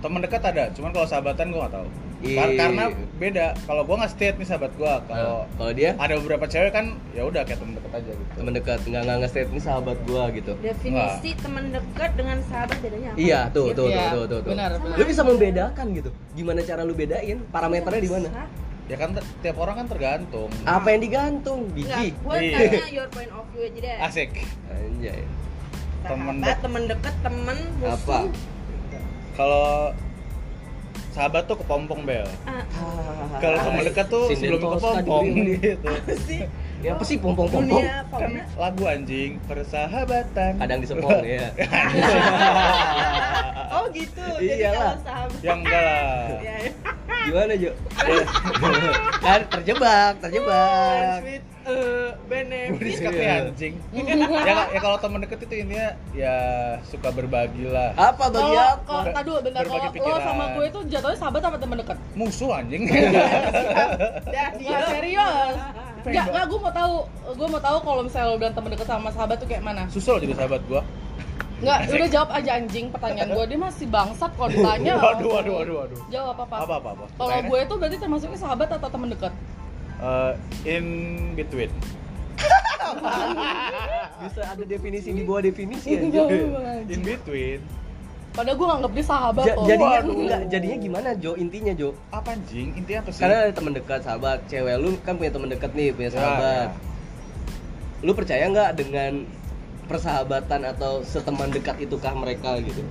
Temen 0.00 0.20
dekat 0.20 0.42
ada, 0.42 0.64
cuman 0.72 0.90
kalau 0.90 1.06
sahabatan 1.06 1.46
gua 1.52 1.60
nggak 1.64 1.74
tahu. 1.76 1.88
Iya. 2.24 2.38
Kar- 2.40 2.56
Karena 2.56 2.84
beda. 3.14 3.46
Kalau 3.60 3.82
gua 3.84 3.96
nggak 4.00 4.12
state 4.12 4.36
nih 4.36 4.46
sahabat 4.46 4.72
gua. 4.74 5.04
Kalau 5.04 5.36
Nah, 5.36 5.54
kalau 5.54 5.72
dia 5.72 5.90
ada 5.94 6.14
beberapa 6.16 6.44
cewek 6.44 6.72
kan 6.72 6.86
ya 7.12 7.22
udah 7.22 7.42
kayak 7.42 7.60
temen 7.60 7.74
dekat 7.74 7.92
aja 7.94 8.10
gitu. 8.10 8.32
temen 8.34 8.52
dekat 8.52 8.78
nggak 8.82 9.02
nggak 9.04 9.16
nge-state 9.20 9.48
ini 9.48 9.60
sahabat 9.60 9.98
gua 10.02 10.22
gitu. 10.30 10.52
Definisi 10.58 11.30
teman 11.36 11.64
dekat 11.68 12.10
dengan 12.14 12.38
sahabat 12.42 12.76
bedanya 12.80 13.08
apa? 13.10 13.18
Iya, 13.20 13.40
tuh, 13.50 13.66
tuh, 13.70 13.86
Iya, 13.86 14.00
tuh, 14.00 14.08
tuh, 14.10 14.24
tuh, 14.24 14.38
tuh. 14.40 14.50
benar, 14.50 14.70
benar. 14.74 14.96
Lu 14.96 15.04
bisa 15.04 15.22
membedakan 15.22 15.86
gitu. 15.92 16.10
Gimana 16.32 16.60
cara 16.60 16.80
lu 16.82 16.92
bedain? 16.92 17.38
Parameternya 17.46 18.00
di 18.00 18.10
mana? 18.10 18.28
Ya 18.84 18.96
kan 18.96 19.16
tiap 19.40 19.56
orang 19.56 19.76
kan 19.78 19.86
tergantung. 19.88 20.48
Apa 20.64 20.86
yang 20.90 21.00
digantung? 21.00 21.60
Gue 21.70 21.84
Iya. 21.84 22.56
tanya 22.58 22.84
your 22.90 23.08
point 23.08 23.30
of 23.30 23.44
view 23.50 23.64
aja 23.64 23.78
deh. 23.78 23.96
Asik. 23.98 24.30
Anjay. 24.66 25.24
temen 26.02 26.36
Sahabat, 26.36 26.58
temen 26.60 26.82
deket, 26.84 27.14
temen 27.18 27.56
musuh. 27.74 27.96
Apa? 27.96 28.18
Kalau 29.34 29.90
sahabat 31.14 31.46
tuh 31.46 31.56
kepompong 31.62 32.02
bel. 32.02 32.26
Ah, 32.42 32.66
Kalau 33.38 33.56
teman 33.62 33.82
dekat 33.86 34.06
tuh 34.10 34.26
Sinden 34.34 34.58
sebelum 34.58 34.74
kepompong 34.82 35.24
gitu. 35.62 35.90
sih. 36.26 36.42
Ya 36.84 36.92
apa 36.92 37.00
sih 37.00 37.16
pompong-pompong? 37.16 37.80
Dunia 37.80 38.04
Kan 38.04 38.28
fauna. 38.28 38.42
lagu 38.60 38.84
anjing 38.84 39.40
persahabatan. 39.48 40.52
Kadang 40.60 40.78
disepong 40.84 41.24
ya. 41.24 41.48
Oh 43.74 43.90
gitu. 43.90 44.22
Jadi 44.38 44.54
Iyalah. 44.54 44.94
kalau 44.94 45.02
sahabat. 45.02 45.40
yang 45.42 45.58
enggak 45.60 45.82
lah. 45.82 46.24
Ya, 46.38 46.54
ya. 46.62 46.72
Gimana, 47.24 47.52
Jo? 47.56 47.70
kan 49.24 49.40
terjebak, 49.50 50.12
terjebak. 50.22 51.18
Sweet 51.20 51.42
eh, 51.64 52.08
benefit. 52.24 53.02
Anjing. 53.18 53.74
ya, 54.46 54.54
ya 54.70 54.78
kalau 54.78 54.96
teman 55.00 55.26
deket 55.26 55.42
itu 55.42 55.54
intinya 55.58 55.88
ya 56.14 56.36
suka 56.86 57.08
berbagi 57.10 57.66
lah. 57.66 57.96
Apa 57.98 58.30
bagi 58.30 58.54
Kalau 58.54 58.78
apa? 58.78 58.94
kalau 59.10 59.24
dulu 59.26 59.38
bentar 59.42 59.62
Berbagi 59.64 59.74
kalau 59.74 59.90
lo 59.90 59.96
pikiran. 59.96 60.22
sama 60.22 60.44
gue 60.54 60.64
itu 60.68 60.78
jatuhnya 60.86 61.18
sahabat 61.18 61.42
apa 61.42 61.56
teman 61.58 61.76
dekat? 61.82 61.96
Musuh 62.14 62.50
anjing. 62.54 62.82
Dah, 64.28 64.48
Nggak 64.54 64.80
serius. 64.86 65.56
Enggak, 66.04 66.26
enggak 66.28 66.44
gue 66.52 66.58
mau 66.60 66.72
tahu, 66.72 66.94
gue 67.32 67.48
mau 67.48 67.62
tahu 67.64 67.78
kalau 67.80 68.00
misalnya 68.04 68.26
lo 68.28 68.36
bilang 68.36 68.54
teman 68.54 68.70
dekat 68.76 68.88
sama 68.88 69.08
sahabat 69.08 69.36
tuh 69.40 69.48
kayak 69.48 69.62
mana? 69.64 69.82
Susah 69.88 70.10
loh 70.16 70.20
jadi 70.20 70.34
sahabat 70.36 70.60
gua. 70.68 70.82
Enggak, 71.64 71.78
udah 71.88 72.08
jawab 72.12 72.30
aja 72.36 72.50
anjing 72.60 72.86
pertanyaan 72.92 73.28
gue. 73.32 73.44
Dia 73.48 73.58
masih 73.58 73.86
bangsat 73.88 74.30
kalau 74.36 74.50
ditanya. 74.52 74.94
Waduh, 75.04 75.28
waduh, 75.32 75.54
waduh, 75.64 75.74
waduh. 75.80 76.00
Jawab 76.12 76.36
apa? 76.44 76.54
Apa 76.60 76.74
apa 76.76 76.88
apa. 76.92 77.04
Kalau 77.16 77.38
gue 77.48 77.58
itu 77.64 77.74
berarti 77.80 77.96
termasuknya 77.96 78.38
sahabat 78.38 78.68
atau 78.68 78.88
teman 78.92 79.08
dekat? 79.08 79.32
Eh, 80.04 80.32
in 80.68 80.86
between. 81.38 81.72
Bisa 84.28 84.42
ada 84.44 84.64
definisi 84.66 85.08
di 85.14 85.22
bawah 85.24 85.40
definisi 85.40 85.96
ya. 85.96 86.04
In 86.84 87.00
between. 87.00 87.64
Padahal 88.34 88.56
gue 88.56 88.66
nganggep 88.66 88.92
dia 88.92 89.04
sahabat 89.04 89.44
Ja- 89.44 89.54
kok. 89.54 89.64
jadinya 89.64 89.98
Waduh. 90.00 90.16
enggak, 90.16 90.40
jadinya 90.48 90.76
gimana 90.76 91.08
Jo? 91.14 91.32
Intinya 91.34 91.72
Jo. 91.72 91.88
Apa 92.10 92.34
anjing? 92.34 92.68
Intinya 92.74 92.98
apa 93.00 93.10
sih? 93.10 93.20
Karena 93.22 93.36
ada 93.40 93.52
teman 93.52 93.72
dekat, 93.72 94.00
sahabat, 94.00 94.38
cewek 94.44 94.74
lu 94.76 94.90
kan 95.00 95.14
punya 95.14 95.30
teman 95.30 95.48
dekat 95.48 95.70
nih, 95.72 95.88
punya 95.90 96.08
Ya, 96.08 96.14
sahabat. 96.14 96.68
ya. 96.68 96.74
Lu 98.02 98.12
percaya 98.12 98.44
nggak 98.44 98.70
dengan 98.74 99.12
persahabatan 99.84 100.60
atau 100.66 100.92
seteman 101.02 101.48
dekat 101.48 101.78
itukah 101.78 102.10
mereka 102.12 102.58
gitu? 102.58 102.82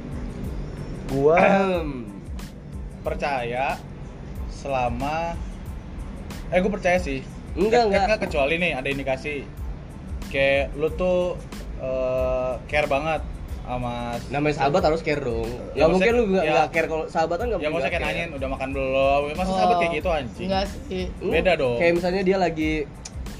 Gua 1.09 1.35
Ahem. 1.35 2.07
percaya 3.01 3.75
selama 4.49 5.35
eh 6.47 6.57
gue 6.57 6.71
percaya 6.71 6.95
sih 6.95 7.19
Enggak, 7.53 7.83
Ke- 7.83 7.99
enggak. 7.99 8.19
kecuali 8.23 8.55
nih 8.55 8.71
ada 8.71 8.87
indikasi 8.87 9.43
kayak 10.29 10.71
lu 10.73 10.87
tuh 10.89 11.35
eh, 11.77 12.53
care 12.63 12.87
banget 12.87 13.19
sama 13.63 13.93
Namanya 14.27 14.55
sahabat 14.55 14.81
harus 14.83 15.01
care 15.01 15.19
dong. 15.19 15.47
Ya, 15.71 15.79
Ya, 15.79 15.85
mungkin 15.87 16.11
lu 16.11 16.23
nggak 16.29 16.43
ya. 16.43 16.63
care 16.67 16.85
kalau 16.85 17.05
sahabatan 17.07 17.45
nggak 17.47 17.57
ya 17.57 17.63
mungkin 17.63 17.71
maksudnya 17.79 17.93
kayak 17.93 18.03
nanyain 18.05 18.31
udah 18.33 18.49
makan 18.49 18.69
belum 18.69 19.21
masa 19.31 19.43
Oh. 19.45 19.55
sahabat 19.55 19.75
kayak 19.77 19.93
gitu 19.93 20.09
anjing 20.09 20.47
Enggak 20.47 20.65
sih. 20.69 21.03
Hmm, 21.17 21.31
Beda 21.31 21.51
dong. 21.55 21.75
Kayak 21.77 21.93
misalnya 21.95 22.21
dia 22.21 22.37
lagi 22.37 22.71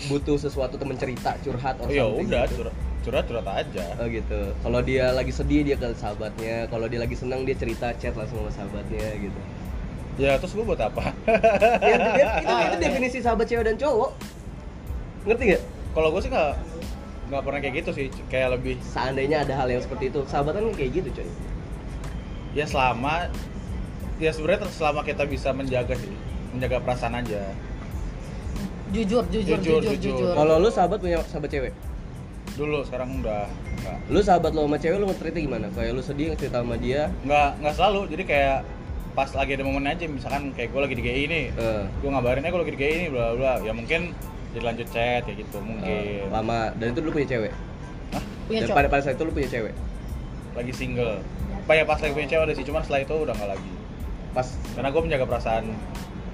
butuh 0.03 0.37
sesuatu 0.37 0.75
temen 0.75 0.95
cerita, 0.95 1.35
curhat 1.39 1.75
oh 1.77 1.85
or 1.85 1.89
ya 1.89 2.03
udah 2.03 2.43
gitu. 2.45 2.55
curhat 2.61 2.75
curhat 3.03 3.23
curhat 3.25 3.47
aja 3.49 3.85
Oh 3.97 4.07
gitu. 4.07 4.39
Kalau 4.57 4.79
dia 4.81 5.05
lagi 5.09 5.31
sedih 5.31 5.61
dia 5.61 5.75
ke 5.75 5.91
sahabatnya, 5.93 6.67
kalau 6.67 6.87
dia 6.87 6.99
lagi 6.99 7.15
senang 7.15 7.43
dia 7.43 7.53
cerita 7.53 7.91
chat 7.93 8.11
langsung 8.13 8.39
sama 8.39 8.51
sahabatnya 8.53 9.07
gitu. 9.17 9.39
ya 10.15 10.37
terus 10.37 10.53
gue 10.53 10.61
buat 10.61 10.77
apa 10.77 11.09
Ya, 11.81 11.95
dia- 12.11 12.37
itu, 12.37 12.53
itu 12.65 12.77
definisi 12.79 13.17
sahabat 13.19 13.43
cewek 13.43 13.65
dan 13.65 13.75
cowok. 13.75 14.11
Ngerti 15.23 15.43
gak? 15.51 15.63
kalau 15.91 16.09
gue 16.09 16.19
sih 16.19 16.29
nggak 16.29 16.51
nggak 17.33 17.45
pernah 17.45 17.59
kayak 17.59 17.75
gitu 17.81 17.89
sih 17.91 18.07
kayak 18.29 18.53
lebih 18.55 18.77
Seandainya 18.85 19.41
ada 19.41 19.53
hal 19.57 19.67
yang 19.67 19.81
seperti 19.81 20.13
itu, 20.13 20.21
sahabatan 20.29 20.69
kan 20.69 20.73
kayak 20.77 20.91
gitu 21.01 21.09
coy. 21.17 21.27
ya 22.53 22.65
selama 22.69 23.33
ya 24.21 24.29
sebenarnya 24.29 24.69
selama 24.69 25.01
kita 25.01 25.25
bisa 25.25 25.49
menjaga 25.49 25.97
sih 25.97 26.13
menjaga 26.53 26.77
perasaan 26.85 27.17
aja 27.17 27.41
Jujur, 28.93 29.25
jujur, 29.33 29.57
Jujur, 29.57 29.81
jujur, 29.81 29.97
jujur. 29.97 30.13
jujur. 30.21 30.31
Kalau 30.37 30.61
lu 30.61 30.69
sahabat 30.69 31.01
punya 31.01 31.17
sahabat 31.25 31.49
cewek, 31.49 31.73
dulu 32.53 32.85
sekarang 32.85 33.25
udah 33.25 33.49
nggak 33.81 33.97
lu 34.13 34.21
sahabat 34.21 34.53
lo 34.53 34.69
sama 34.69 34.77
cewek 34.77 34.97
lu 35.01 35.09
nge 35.09 35.33
gimana? 35.33 35.65
Kayak 35.73 35.97
lu 35.97 36.01
sedih 36.05 36.37
cerita 36.37 36.61
sama 36.61 36.77
dia, 36.77 37.09
nggak 37.25 37.49
nggak 37.65 37.73
selalu 37.73 38.01
jadi 38.13 38.23
kayak 38.29 38.57
pas 39.13 39.29
lagi 39.33 39.57
ada 39.57 39.65
momen 39.65 39.85
aja 39.85 40.05
misalkan 40.09 40.49
kayak 40.57 40.73
gue 40.73 40.81
lagi 40.81 40.95
di 40.97 41.03
GI 41.05 41.23
nih 41.29 41.45
eh, 41.53 41.83
gue 41.85 42.09
ngabarin 42.09 42.41
aja 42.41 42.49
gue 42.49 42.61
lagi 42.65 42.73
di 42.73 42.79
GI 42.81 42.95
nih 42.97 43.09
bla 43.13 43.25
bla 43.37 43.53
ya 43.61 43.69
mungkin 43.69 44.09
jadi 44.53 44.63
lanjut 44.63 44.87
chat 44.87 45.21
kayak 45.23 45.37
gitu 45.39 45.57
eh, 45.57 45.63
mungkin 45.63 46.29
lama 46.29 46.59
dan 46.73 46.87
itu 46.89 46.99
lu 46.99 47.09
punya 47.09 47.27
cewek. 47.27 47.51
Hah? 48.09 48.23
Punya 48.45 48.59
dan 48.59 48.67
cowok. 48.67 48.77
pada 48.77 48.87
pada 48.87 49.01
saat 49.01 49.15
itu 49.15 49.23
lu 49.23 49.33
punya 49.33 49.49
cewek. 49.49 49.73
lagi 50.53 50.69
single 50.71 51.17
apa 51.57 51.71
ya 51.73 51.83
pas 51.83 51.97
lagi 51.97 52.13
punya 52.13 52.29
cewek 52.29 52.43
ada 52.43 52.53
sih 52.53 52.61
cuman 52.61 52.81
setelah 52.81 53.01
itu 53.01 53.15
udah 53.15 53.33
nggak 53.33 53.49
lagi 53.49 53.71
Pas 54.31 54.47
karena 54.71 54.89
gue 54.89 55.01
menjaga 55.01 55.25
perasaan 55.25 55.63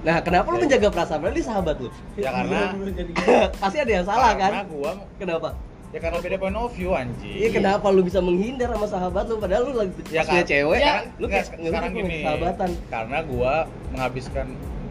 Nah, 0.00 0.16
kenapa 0.18 0.48
lu 0.48 0.56
menjaga 0.58 0.88
perasaan? 0.88 1.20
Berarti 1.20 1.40
sahabat 1.42 1.76
lu. 1.76 1.88
ya 2.14 2.28
karena 2.30 2.72
Pasti 3.62 3.78
ada 3.78 3.92
yang 3.94 4.04
salah 4.04 4.32
karena 4.32 4.60
kan? 4.60 4.68
gue 4.68 4.92
Kenapa? 5.16 5.48
ya 5.90 5.98
karena 5.98 6.18
beda 6.20 6.36
point 6.36 6.54
of 6.54 6.70
view 6.70 6.92
anjing 6.92 7.34
Iya, 7.34 7.48
kenapa 7.50 7.86
lu 7.88 8.00
bisa 8.00 8.20
menghindar 8.20 8.70
sama 8.70 8.86
sahabat 8.86 9.24
lu 9.26 9.36
padahal 9.36 9.62
lu 9.64 9.72
lagi 9.74 9.92
ya 10.06 10.22
punya 10.22 10.22
kan 10.22 10.44
cewek, 10.46 10.78
Ya, 10.78 10.94
lu 11.16 11.26
kayak 11.26 11.44
sekarang 11.48 11.90
gini 11.92 12.18
sahabatan. 12.22 12.70
karena 12.86 13.18
gua 13.24 13.54
menghabiskan 13.90 14.46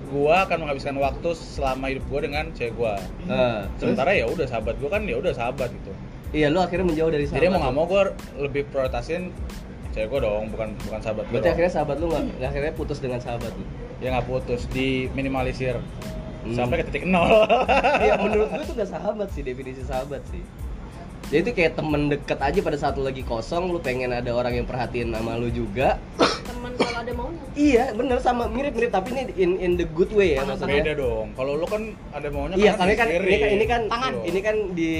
gua 0.09 0.43
akan 0.43 0.57
menghabiskan 0.61 0.95
waktu 0.95 1.29
selama 1.33 1.85
hidup 1.87 2.05
gua 2.07 2.19
dengan 2.21 2.45
cewek 2.51 2.73
gua 2.73 2.97
terus 2.97 3.77
sementara 3.79 4.11
ya 4.11 4.25
udah 4.25 4.45
sahabat 4.45 4.75
gua 4.77 4.89
kan 4.91 5.01
ya 5.03 5.15
udah 5.15 5.31
sahabat 5.31 5.69
gitu 5.69 5.91
iya 6.29 6.47
lu 6.47 6.59
akhirnya 6.59 6.85
menjauh 6.85 7.09
dari 7.09 7.25
sahabat. 7.25 7.39
jadi 7.39 7.47
mau 7.47 7.59
nggak 7.59 7.73
lu. 7.73 7.77
mau 7.77 7.85
gua 7.85 8.01
lebih 8.35 8.61
prioritasin 8.67 9.33
cewek 9.89 10.07
gua 10.07 10.19
dong 10.21 10.43
bukan 10.49 10.69
bukan 10.83 10.99
sahabat 10.99 11.23
gua 11.23 11.31
Berarti 11.31 11.45
dong. 11.45 11.53
akhirnya 11.53 11.71
sahabat 11.71 11.95
lu 11.97 12.05
nggak 12.07 12.23
akhirnya 12.43 12.73
putus 12.73 12.99
dengan 12.99 13.19
sahabat 13.19 13.51
lu. 13.53 13.65
ya 13.99 14.07
nggak 14.11 14.27
putus 14.27 14.61
diminimalisir 14.69 15.77
Hmm. 16.39 16.55
sampai 16.55 16.79
ke 16.79 16.87
titik 16.87 17.03
nol 17.03 17.43
Iya, 17.99 18.15
menurut 18.15 18.47
gue 18.55 18.63
itu 18.63 18.71
gak 18.71 18.87
sahabat 18.87 19.27
sih 19.27 19.43
definisi 19.43 19.83
sahabat 19.83 20.23
sih. 20.31 20.39
Jadi 21.29 21.39
itu 21.39 21.51
kayak 21.53 21.77
temen 21.77 22.09
deket 22.09 22.39
aja 22.39 22.57
pada 22.59 22.73
saat 22.73 22.97
lu 22.97 23.05
lagi 23.05 23.21
kosong, 23.21 23.69
lu 23.69 23.77
pengen 23.77 24.09
ada 24.09 24.33
orang 24.33 24.49
yang 24.51 24.65
perhatiin 24.65 25.13
sama 25.13 25.37
lu 25.37 25.53
juga. 25.53 26.01
Temen 26.17 26.73
kalau 26.73 26.97
ada 26.97 27.13
maunya. 27.13 27.41
iya, 27.53 27.93
bener 27.93 28.17
sama 28.17 28.49
mirip-mirip 28.49 28.89
tapi 28.89 29.13
ini 29.13 29.21
in 29.37 29.51
in 29.59 29.71
the 29.75 29.85
good 29.87 30.09
way 30.09 30.33
ya 30.33 30.41
beda 30.41 30.57
maksudnya. 30.57 30.93
dong 30.95 31.27
kalau 31.33 31.53
lu 31.53 31.65
kan 31.65 31.81
ada 32.09 32.27
maunya 32.29 32.55
Iya, 32.55 32.71
karena 32.73 32.93
kan 32.95 33.07
ini 33.07 33.37
kan 33.37 33.49
ini 33.51 33.65
kan 33.65 33.81
Tangan. 33.85 34.13
ini 34.23 34.39
kan 34.39 34.55
di 34.73 34.91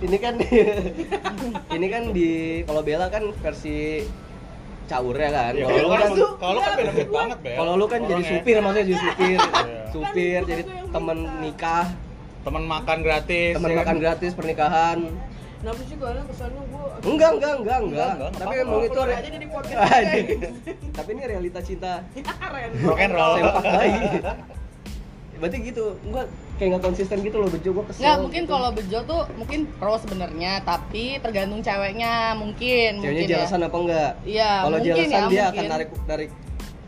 ini 0.00 0.16
kan 0.18 0.34
ini 1.76 1.86
kan 1.86 2.02
di 2.10 2.28
kalau 2.64 2.82
Bella 2.82 3.06
kan 3.06 3.22
versi 3.36 4.02
caurnya 4.84 5.28
kan. 5.30 5.52
Ya, 5.54 5.64
Kalau 5.64 5.78
kalau 5.78 5.86
lu 5.86 5.92
kan 5.92 6.00
kan 6.00 6.12
kalau 6.34 6.52
lu 6.52 6.60
kan 6.60 6.72
benefit 6.76 7.08
banget 7.08 7.38
Bel 7.38 7.56
kalau 7.56 7.72
lu 7.72 7.86
kan 7.86 8.00
jadi 8.02 8.22
supir 8.24 8.56
maksudnya 8.58 8.84
jadi 8.84 8.98
supir. 8.98 9.38
Iya. 9.38 9.80
supir 9.88 10.34
Kan 10.34 10.48
jadi 10.50 10.62
teman 10.88 11.18
minta. 11.20 11.38
nikah, 11.40 11.86
teman 12.42 12.62
makan 12.66 12.98
gratis 13.00 13.52
teman 13.54 13.68
ya 13.68 13.74
kan? 13.74 13.80
makan 13.80 13.96
gratis 13.98 14.30
pernikahan. 14.34 14.98
Kenapa 15.58 15.80
sih 15.82 15.96
gue 15.98 16.06
kesannya 16.06 16.62
gue 16.62 16.84
Enggak, 17.02 17.30
enggak, 17.34 17.54
enggak, 17.58 17.78
enggak. 17.80 17.80
Enggak, 17.82 18.10
enggak, 18.14 18.30
Tapi 18.38 18.54
emang 18.58 18.80
itu 18.80 19.00
re- 19.02 19.18
aja 19.18 19.30
dari 19.30 19.46
podcast 19.50 19.78
kita. 19.82 20.48
Tapi 20.94 21.08
ini 21.10 21.22
realita 21.26 21.60
cinta 21.60 21.92
Keren. 22.14 22.70
rock 22.78 23.00
and 23.00 23.12
roll 23.12 23.32
sempak 23.36 23.64
bayi. 23.74 23.98
Berarti 25.38 25.56
gitu, 25.62 25.84
gua 26.10 26.22
kayak 26.58 26.68
nggak 26.68 26.82
konsisten 26.82 27.18
gitu 27.22 27.36
loh 27.38 27.46
bejo 27.46 27.70
gua 27.72 27.84
kesel. 27.86 28.02
Nggak, 28.02 28.16
mungkin 28.22 28.42
gitu. 28.42 28.52
kalau 28.52 28.68
bejo 28.70 28.98
tuh 29.02 29.22
mungkin 29.34 29.60
pro 29.78 29.94
sebenarnya, 29.94 30.52
tapi 30.62 31.04
tergantung 31.18 31.62
ceweknya 31.62 32.34
mungkin. 32.34 32.90
ceweknya 32.98 33.22
mungkin 33.22 33.30
jelasan 33.30 33.60
apa 33.62 33.76
enggak? 33.78 34.10
Iya, 34.22 34.50
Kalau 34.62 34.78
jelasan 34.78 35.06
ya, 35.06 35.10
dia 35.10 35.22
mungkin. 35.22 35.42
akan 35.48 35.64
narik 35.68 35.88
narik 36.06 36.30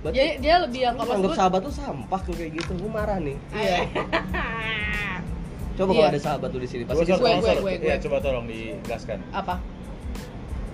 Berarti 0.01 0.17
Jadi 0.17 0.31
dia 0.41 0.55
lebih 0.57 0.81
yang 0.81 0.95
kalau 0.97 1.13
anggap 1.13 1.29
gue 1.29 1.37
sahabat 1.37 1.61
tuh 1.61 1.75
sampah 1.77 2.21
tuh 2.25 2.33
kayak 2.33 2.51
gitu. 2.57 2.73
Gua 2.81 2.91
marah 2.91 3.19
nih. 3.21 3.37
Iya. 3.53 3.79
Coba 5.81 5.91
Iya. 5.91 5.97
kalau 5.97 6.13
ada 6.13 6.21
sahabat 6.21 6.49
tuh 6.51 6.61
di 6.61 6.69
sini 6.69 6.83
pasti 6.85 7.03
gue, 7.03 7.17
gue, 7.17 7.33
gue, 7.41 7.73
Iya, 7.81 7.97
gue. 7.97 8.05
coba 8.05 8.17
tolong 8.21 8.45
dijelaskan. 8.45 9.19
apa? 9.33 9.57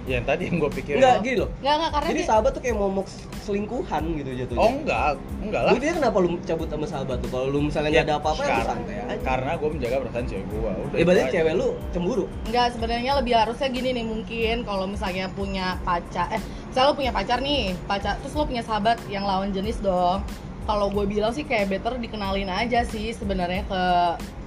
Ya, 0.07 0.23
yang 0.23 0.27
tadi 0.27 0.47
yang 0.47 0.63
gue 0.63 0.71
pikirin. 0.71 0.99
Enggak, 0.99 1.15
gini 1.19 1.37
loh. 1.37 1.51
Nggak, 1.59 1.75
nggak 1.75 1.91
karena 1.91 2.07
Jadi 2.07 2.21
dia- 2.23 2.29
sahabat 2.31 2.51
tuh 2.55 2.63
kayak 2.63 2.77
momok 2.77 3.07
selingkuhan 3.43 4.03
gitu 4.15 4.31
jatuhnya. 4.37 4.63
Oh, 4.63 4.71
enggak. 4.73 5.13
Enggak 5.43 5.63
lah. 5.67 5.73
Lu 5.75 5.79
dia 5.79 5.93
kenapa 5.95 6.17
lu 6.19 6.29
cabut 6.43 6.69
sama 6.71 6.87
sahabat 6.87 7.17
tuh? 7.19 7.31
Kalau 7.31 7.47
lu 7.51 7.59
misalnya 7.59 7.91
nggak 7.91 8.07
ada 8.07 8.15
apa-apa 8.17 8.39
ya 8.39 8.47
lu 8.47 8.51
karena, 8.53 8.71
santai 8.71 8.97
aja. 8.97 9.23
Karena 9.23 9.51
gue 9.57 9.69
menjaga 9.69 9.97
perasaan 9.99 10.25
cewek 10.25 10.47
gue. 10.47 10.59
Udah. 10.63 10.95
Ya 10.95 11.03
berarti 11.03 11.23
cewek 11.33 11.55
lu 11.55 11.69
cemburu. 11.91 12.25
Enggak, 12.47 12.67
sebenarnya 12.75 13.13
lebih 13.19 13.35
harusnya 13.35 13.69
gini 13.69 13.89
nih 13.93 14.07
mungkin 14.07 14.57
kalau 14.63 14.87
misalnya 14.87 15.27
punya 15.29 15.67
pacar 15.83 16.27
eh 16.31 16.43
misalnya 16.67 16.87
lo 16.87 16.95
punya 16.95 17.11
pacar 17.11 17.39
nih, 17.41 17.63
pacar 17.87 18.15
terus 18.23 18.35
lo 18.35 18.47
punya 18.47 18.63
sahabat 18.63 19.03
yang 19.07 19.23
lawan 19.23 19.51
jenis 19.51 19.79
dong. 19.81 20.23
Kalau 20.67 20.91
gue 20.91 21.07
bilang 21.07 21.31
sih 21.31 21.47
kayak 21.47 21.71
better 21.71 21.95
dikenalin 21.95 22.51
aja 22.51 22.83
sih 22.83 23.15
sebenarnya 23.15 23.63
ke 23.71 23.83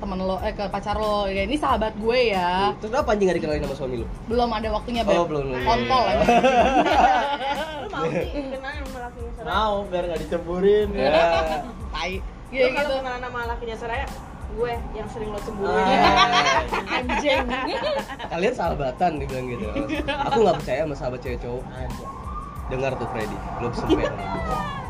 teman 0.04 0.20
lo 0.20 0.36
eh 0.44 0.52
ke 0.52 0.68
pacar 0.68 1.00
lo. 1.00 1.32
Ya 1.32 1.48
ini 1.48 1.56
sahabat 1.56 1.96
gue 1.96 2.36
ya. 2.36 2.76
Terus 2.84 2.92
apa 2.92 3.16
anjing 3.16 3.32
gak 3.32 3.40
dikenalin 3.40 3.64
sama 3.64 3.76
suami 3.80 3.96
lu? 4.04 4.08
Belum 4.28 4.52
ada 4.52 4.68
waktunya, 4.76 5.08
Beb. 5.08 5.16
Oh, 5.16 5.24
belum, 5.24 5.44
belum. 5.48 5.64
Kontol 5.64 6.04
ya. 6.12 6.16
Mau 7.88 8.04
sih 8.12 8.44
kenalin 8.52 8.84
sama 8.84 9.00
laki 9.08 9.20
lu 9.24 9.30
sekarang? 9.32 9.48
Mau 9.48 9.76
biar 9.88 10.04
nggak 10.12 10.20
dicemburin. 10.28 10.88
Ya. 10.92 11.12
Tai. 11.96 12.14
Iya 12.50 12.66
Lo 12.66 12.70
kalau 12.74 12.84
gitu. 12.84 12.96
kenalan 13.00 13.22
sama 13.24 13.40
lakinya 13.46 13.76
Soraya, 13.78 14.08
gue 14.58 14.74
yang 14.98 15.08
sering 15.14 15.30
lo 15.30 15.40
cemburu. 15.40 15.72
Ah. 15.72 15.88
Anjing. 17.00 17.46
Kalian 18.28 18.54
sahabatan 18.58 19.12
dibilang 19.24 19.46
gitu. 19.48 19.68
Aku 20.28 20.38
nggak 20.44 20.58
percaya 20.60 20.80
sama 20.84 20.96
sahabat 21.00 21.20
cewek 21.24 21.40
cowok. 21.40 21.64
Dengar 22.68 22.92
tuh 23.00 23.08
Freddy, 23.16 23.38
lu 23.64 23.72
sempet. 23.72 24.12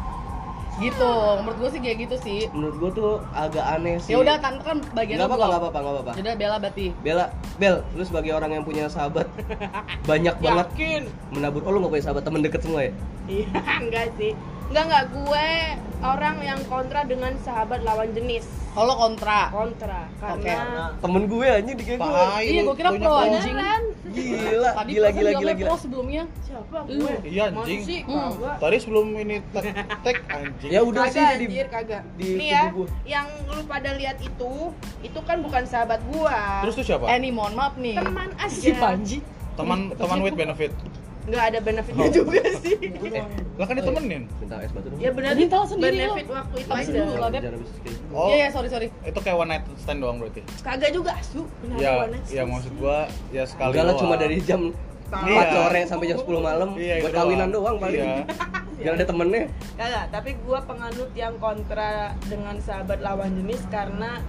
gitu. 0.80 1.12
Menurut 1.44 1.58
gue 1.60 1.70
sih 1.76 1.82
kayak 1.84 1.98
gitu 2.08 2.16
sih. 2.20 2.40
Menurut 2.56 2.76
gua 2.80 2.92
tuh 2.92 3.12
agak 3.32 3.66
aneh 3.68 3.96
sih. 4.00 4.16
Ya 4.16 4.18
udah 4.24 4.36
tante 4.40 4.64
kan 4.64 4.78
bagian 4.96 5.20
apa-apa, 5.20 5.46
gak 5.46 5.60
apa-apa, 5.60 5.78
gak 5.80 5.94
apa-apa. 5.94 6.12
Udah 6.16 6.36
bela 6.36 6.56
berarti. 6.58 6.86
Bella, 7.04 7.26
Bel, 7.60 7.76
lu 7.94 8.04
sebagai 8.04 8.32
orang 8.32 8.52
yang 8.56 8.64
punya 8.64 8.88
sahabat 8.88 9.28
banyak 10.10 10.36
banget 10.40 10.68
Yakin? 10.74 11.02
menabur. 11.36 11.62
Oh 11.68 11.72
lu 11.76 11.84
gak 11.84 11.92
punya 12.00 12.06
sahabat 12.08 12.24
temen 12.24 12.42
deket 12.42 12.62
semua 12.64 12.82
ya? 12.88 12.92
Iya, 13.28 13.48
enggak 13.84 14.08
sih. 14.16 14.34
Enggak 14.70 14.84
enggak 14.86 15.06
gue 15.18 15.48
orang 16.00 16.36
yang 16.46 16.60
kontra 16.70 17.02
dengan 17.04 17.34
sahabat 17.42 17.82
lawan 17.82 18.14
jenis. 18.14 18.46
Kalau 18.70 18.94
kontra. 18.96 19.50
Kontra 19.50 20.06
karena 20.22 20.94
Temen 21.02 21.24
gue 21.26 21.48
anjing 21.50 21.76
di 21.76 21.84
kayak 21.90 22.00
gue. 22.06 22.22
Iya, 22.46 22.62
gua 22.64 22.76
kira 22.78 22.90
punya 22.94 23.08
pro, 23.10 23.16
anjing. 23.18 23.56
Gila, 24.10 24.70
Tadi 24.78 24.90
gila, 24.94 25.10
gila, 25.10 25.32
gila, 25.42 25.52
gila. 25.58 25.68
pro 25.74 25.78
sebelumnya. 25.82 26.24
siapa 26.46 26.78
gue? 26.86 27.14
Iya, 27.26 27.44
anjing. 27.50 27.82
sih? 27.82 28.00
Hmm. 28.06 28.32
Tadi 28.62 28.76
sebelum 28.78 29.08
ini 29.18 29.36
tag 30.06 30.18
anjing. 30.30 30.70
Ya 30.70 30.82
udah 30.86 31.04
sih 31.10 31.18
anjir, 31.18 31.66
kagak. 31.74 32.06
di 32.14 32.38
Nih 32.38 32.50
ya, 32.54 32.64
yang 33.10 33.28
lu 33.50 33.66
pada 33.66 33.98
lihat 33.98 34.22
itu, 34.22 34.54
itu 35.02 35.20
kan 35.26 35.42
bukan 35.42 35.66
sahabat 35.66 36.00
gua. 36.14 36.62
Terus 36.62 36.78
tuh 36.78 36.86
siapa? 36.86 37.10
Eh 37.10 37.18
nih 37.18 37.34
mohon 37.34 37.58
maaf 37.58 37.74
nih. 37.74 37.98
Teman 37.98 38.30
aja. 38.38 38.54
Si 38.54 38.70
Panji. 38.78 39.18
Teman 39.58 39.98
teman 39.98 40.22
with 40.22 40.38
benefit. 40.38 40.72
Nggak 41.30 41.44
ada 41.46 41.60
benefitnya 41.62 42.08
juga 42.10 42.42
sih. 42.60 42.76
Eh, 43.10 43.26
lah 43.58 43.66
kan 43.66 43.76
ditemenin. 43.76 44.24
minta 44.40 44.56
es 44.60 44.70
batu 44.70 44.88
dong. 44.88 45.00
Ya 45.00 45.10
benar 45.10 45.34
tahu 45.34 45.66
sendiri 45.68 45.98
benefit 46.00 46.26
lo. 46.26 46.36
waktu 46.36 46.56
itu 46.58 46.72
aja. 46.72 47.00
dulu. 47.04 47.66
Oh, 48.10 48.28
Iya, 48.28 48.36
iya, 48.36 48.48
sorry, 48.50 48.70
sorry. 48.70 48.88
itu 49.04 49.20
kayak 49.20 49.38
one 49.38 49.50
night 49.50 49.64
stand 49.78 50.00
doang 50.00 50.18
berarti. 50.18 50.42
Kagak 50.60 50.90
juga 50.90 51.12
asu. 51.14 51.42
Benar 51.60 51.78
Ya, 51.78 51.92
one 51.98 52.12
night 52.12 52.24
ya 52.24 52.32
stand 52.36 52.50
maksud 52.50 52.74
gua 52.76 52.98
ya 53.30 53.44
sekali 53.44 53.70
Enggak 53.70 53.84
lah 53.84 53.94
doang. 53.94 54.02
cuma 54.04 54.16
dari 54.16 54.38
jam 54.40 54.62
Iya. 55.10 55.42
4 55.42 55.58
sore 55.58 55.80
sampai 55.90 56.06
jam 56.08 56.18
10 56.22 56.38
malam 56.40 56.70
Iya, 56.72 56.94
itu 56.96 57.04
buat 57.04 57.14
kawinan 57.16 57.50
doang 57.50 57.76
paling. 57.78 57.98
Iya. 58.00 58.16
Jangan 58.80 58.96
ada 58.96 59.06
temennya. 59.06 59.44
Kagak, 59.76 60.06
tapi 60.10 60.30
gua 60.40 60.60
penganut 60.62 61.12
yang 61.14 61.34
kontra 61.38 61.92
dengan 62.24 62.56
sahabat 62.60 63.00
lawan 63.00 63.32
jenis 63.36 63.62
karena 63.68 64.22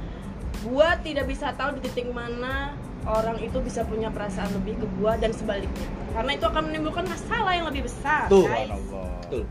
gua 0.62 0.97
tidak 0.99 1.25
bisa 1.25 1.52
tahu 1.52 1.76
di 1.76 1.85
titik 1.85 2.09
mana 2.11 2.75
orang 3.02 3.37
itu 3.38 3.59
bisa 3.59 3.80
punya 3.83 4.09
perasaan 4.09 4.50
lebih 4.52 4.76
ke 4.76 4.87
gua 4.97 5.16
dan 5.16 5.30
sebaliknya. 5.30 5.88
Karena 6.11 6.30
itu 6.33 6.45
akan 6.45 6.62
menimbulkan 6.66 7.04
masalah 7.04 7.52
yang 7.52 7.66
lebih 7.66 7.85
besar, 7.85 8.26
Tuh. 8.26 8.45
guys. 8.45 8.66
Subhanallah. 8.69 9.09
Betul. 9.23 9.42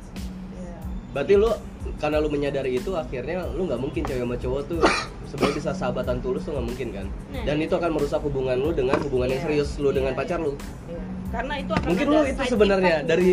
Iya. 0.54 0.78
Berarti 1.10 1.34
lu 1.36 1.50
karena 1.98 2.18
lu 2.20 2.30
menyadari 2.30 2.72
itu 2.76 2.92
akhirnya 2.94 3.48
lu 3.50 3.66
nggak 3.66 3.80
mungkin 3.80 4.02
cewek 4.04 4.22
sama 4.22 4.36
cowok 4.36 4.62
tuh 4.68 4.80
sebenarnya 5.26 5.56
bisa 5.58 5.72
sahabatan 5.74 6.18
tulus 6.20 6.44
tuh 6.44 6.54
nggak 6.54 6.68
mungkin 6.68 6.88
kan 6.92 7.08
Nah. 7.32 7.44
dan 7.44 7.58
itu 7.58 7.74
akan 7.74 7.92
merusak 7.92 8.22
hubungan 8.22 8.56
lu 8.56 8.70
dengan 8.70 9.00
hubungan 9.00 9.28
yang 9.28 9.42
Iya. 9.42 9.46
serius 9.48 9.70
lu 9.80 9.90
dengan 9.90 10.12
Iya, 10.14 10.20
pacar 10.20 10.38
lu 10.38 10.54
Iya. 10.86 11.02
Karena 11.30 11.54
itu 11.58 11.72
akan 11.72 11.88
mungkin 11.88 12.08
lu 12.08 12.20
itu 12.26 12.42
sebenarnya 12.46 12.96
dari 13.02 13.32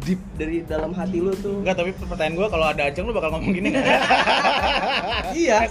deep 0.00 0.20
dari 0.36 0.56
dalam 0.62 0.92
hati 0.92 1.18
lu 1.18 1.32
tuh 1.34 1.62
Enggak, 1.62 1.76
tapi 1.76 1.90
pertanyaan 1.96 2.34
gua 2.34 2.48
kalau 2.50 2.66
ada 2.66 2.82
Ajeng 2.82 3.04
lu 3.08 3.12
bakal 3.14 3.30
ngomong 3.30 3.52
gini 3.52 3.68
enggak? 3.70 3.86
iya 5.40 5.58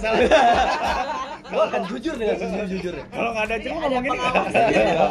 gua 1.50 1.62
akan 1.66 1.82
jujur 1.86 2.14
dengan 2.14 2.36
sejujur 2.36 2.66
jujurnya 2.70 3.04
kalau 3.10 3.30
nggak 3.34 3.44
ada 3.44 3.54
Ada 3.54 3.68
ngomong 3.70 4.02
pengawas. 4.06 4.52
Iya. 4.54 5.04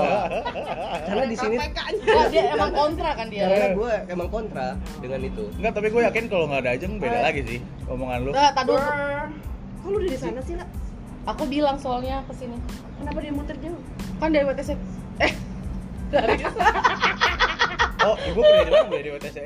karena 1.06 1.23
di 1.25 1.38
sini. 1.38 1.56
Oh, 2.10 2.25
dia 2.28 2.43
emang 2.49 2.71
kontra 2.71 3.10
kan 3.13 3.28
dia. 3.28 3.45
karena 3.45 3.67
gue 3.73 3.93
emang 4.10 4.30
kontra 4.30 4.67
dengan 4.99 5.19
itu 5.21 5.43
Enggak, 5.60 5.71
tapi 5.75 5.88
gue 5.89 6.02
yakin 6.06 6.23
kalau 6.28 6.45
nggak 6.47 6.62
ada 6.63 6.71
Ajeng 6.73 6.93
beda 6.97 7.19
lagi 7.21 7.41
sih 7.43 7.60
omongan 7.86 8.19
lu. 8.23 8.32
Nah, 8.32 8.49
tadi. 8.54 8.73
Kok 9.80 9.88
lu 9.88 9.97
dari 10.04 10.17
sana 10.19 10.41
sih, 10.43 10.56
lah? 10.56 10.67
aku 11.25 11.43
bilang 11.45 11.78
soalnya 11.78 12.23
ke 12.25 12.34
sini. 12.36 12.58
Kenapa 12.99 13.17
dia 13.19 13.32
muter 13.32 13.56
jauh? 13.60 13.80
Kan 14.19 14.30
dari 14.32 14.43
WTC. 14.43 14.69
Eh, 15.19 15.32
dari 16.10 16.36
Oh, 17.99 18.15
ibu 18.15 18.39
pernah 18.39 18.63
di 18.63 18.71
mana 18.71 18.95
di 18.97 19.10
WTC? 19.12 19.38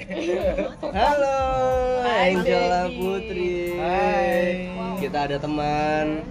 halo 0.94 1.38
Angela. 2.06 2.82
Putri 2.88 3.74
Hai. 3.82 4.70
kita 5.02 5.26
ada 5.26 5.38
teman 5.42 6.22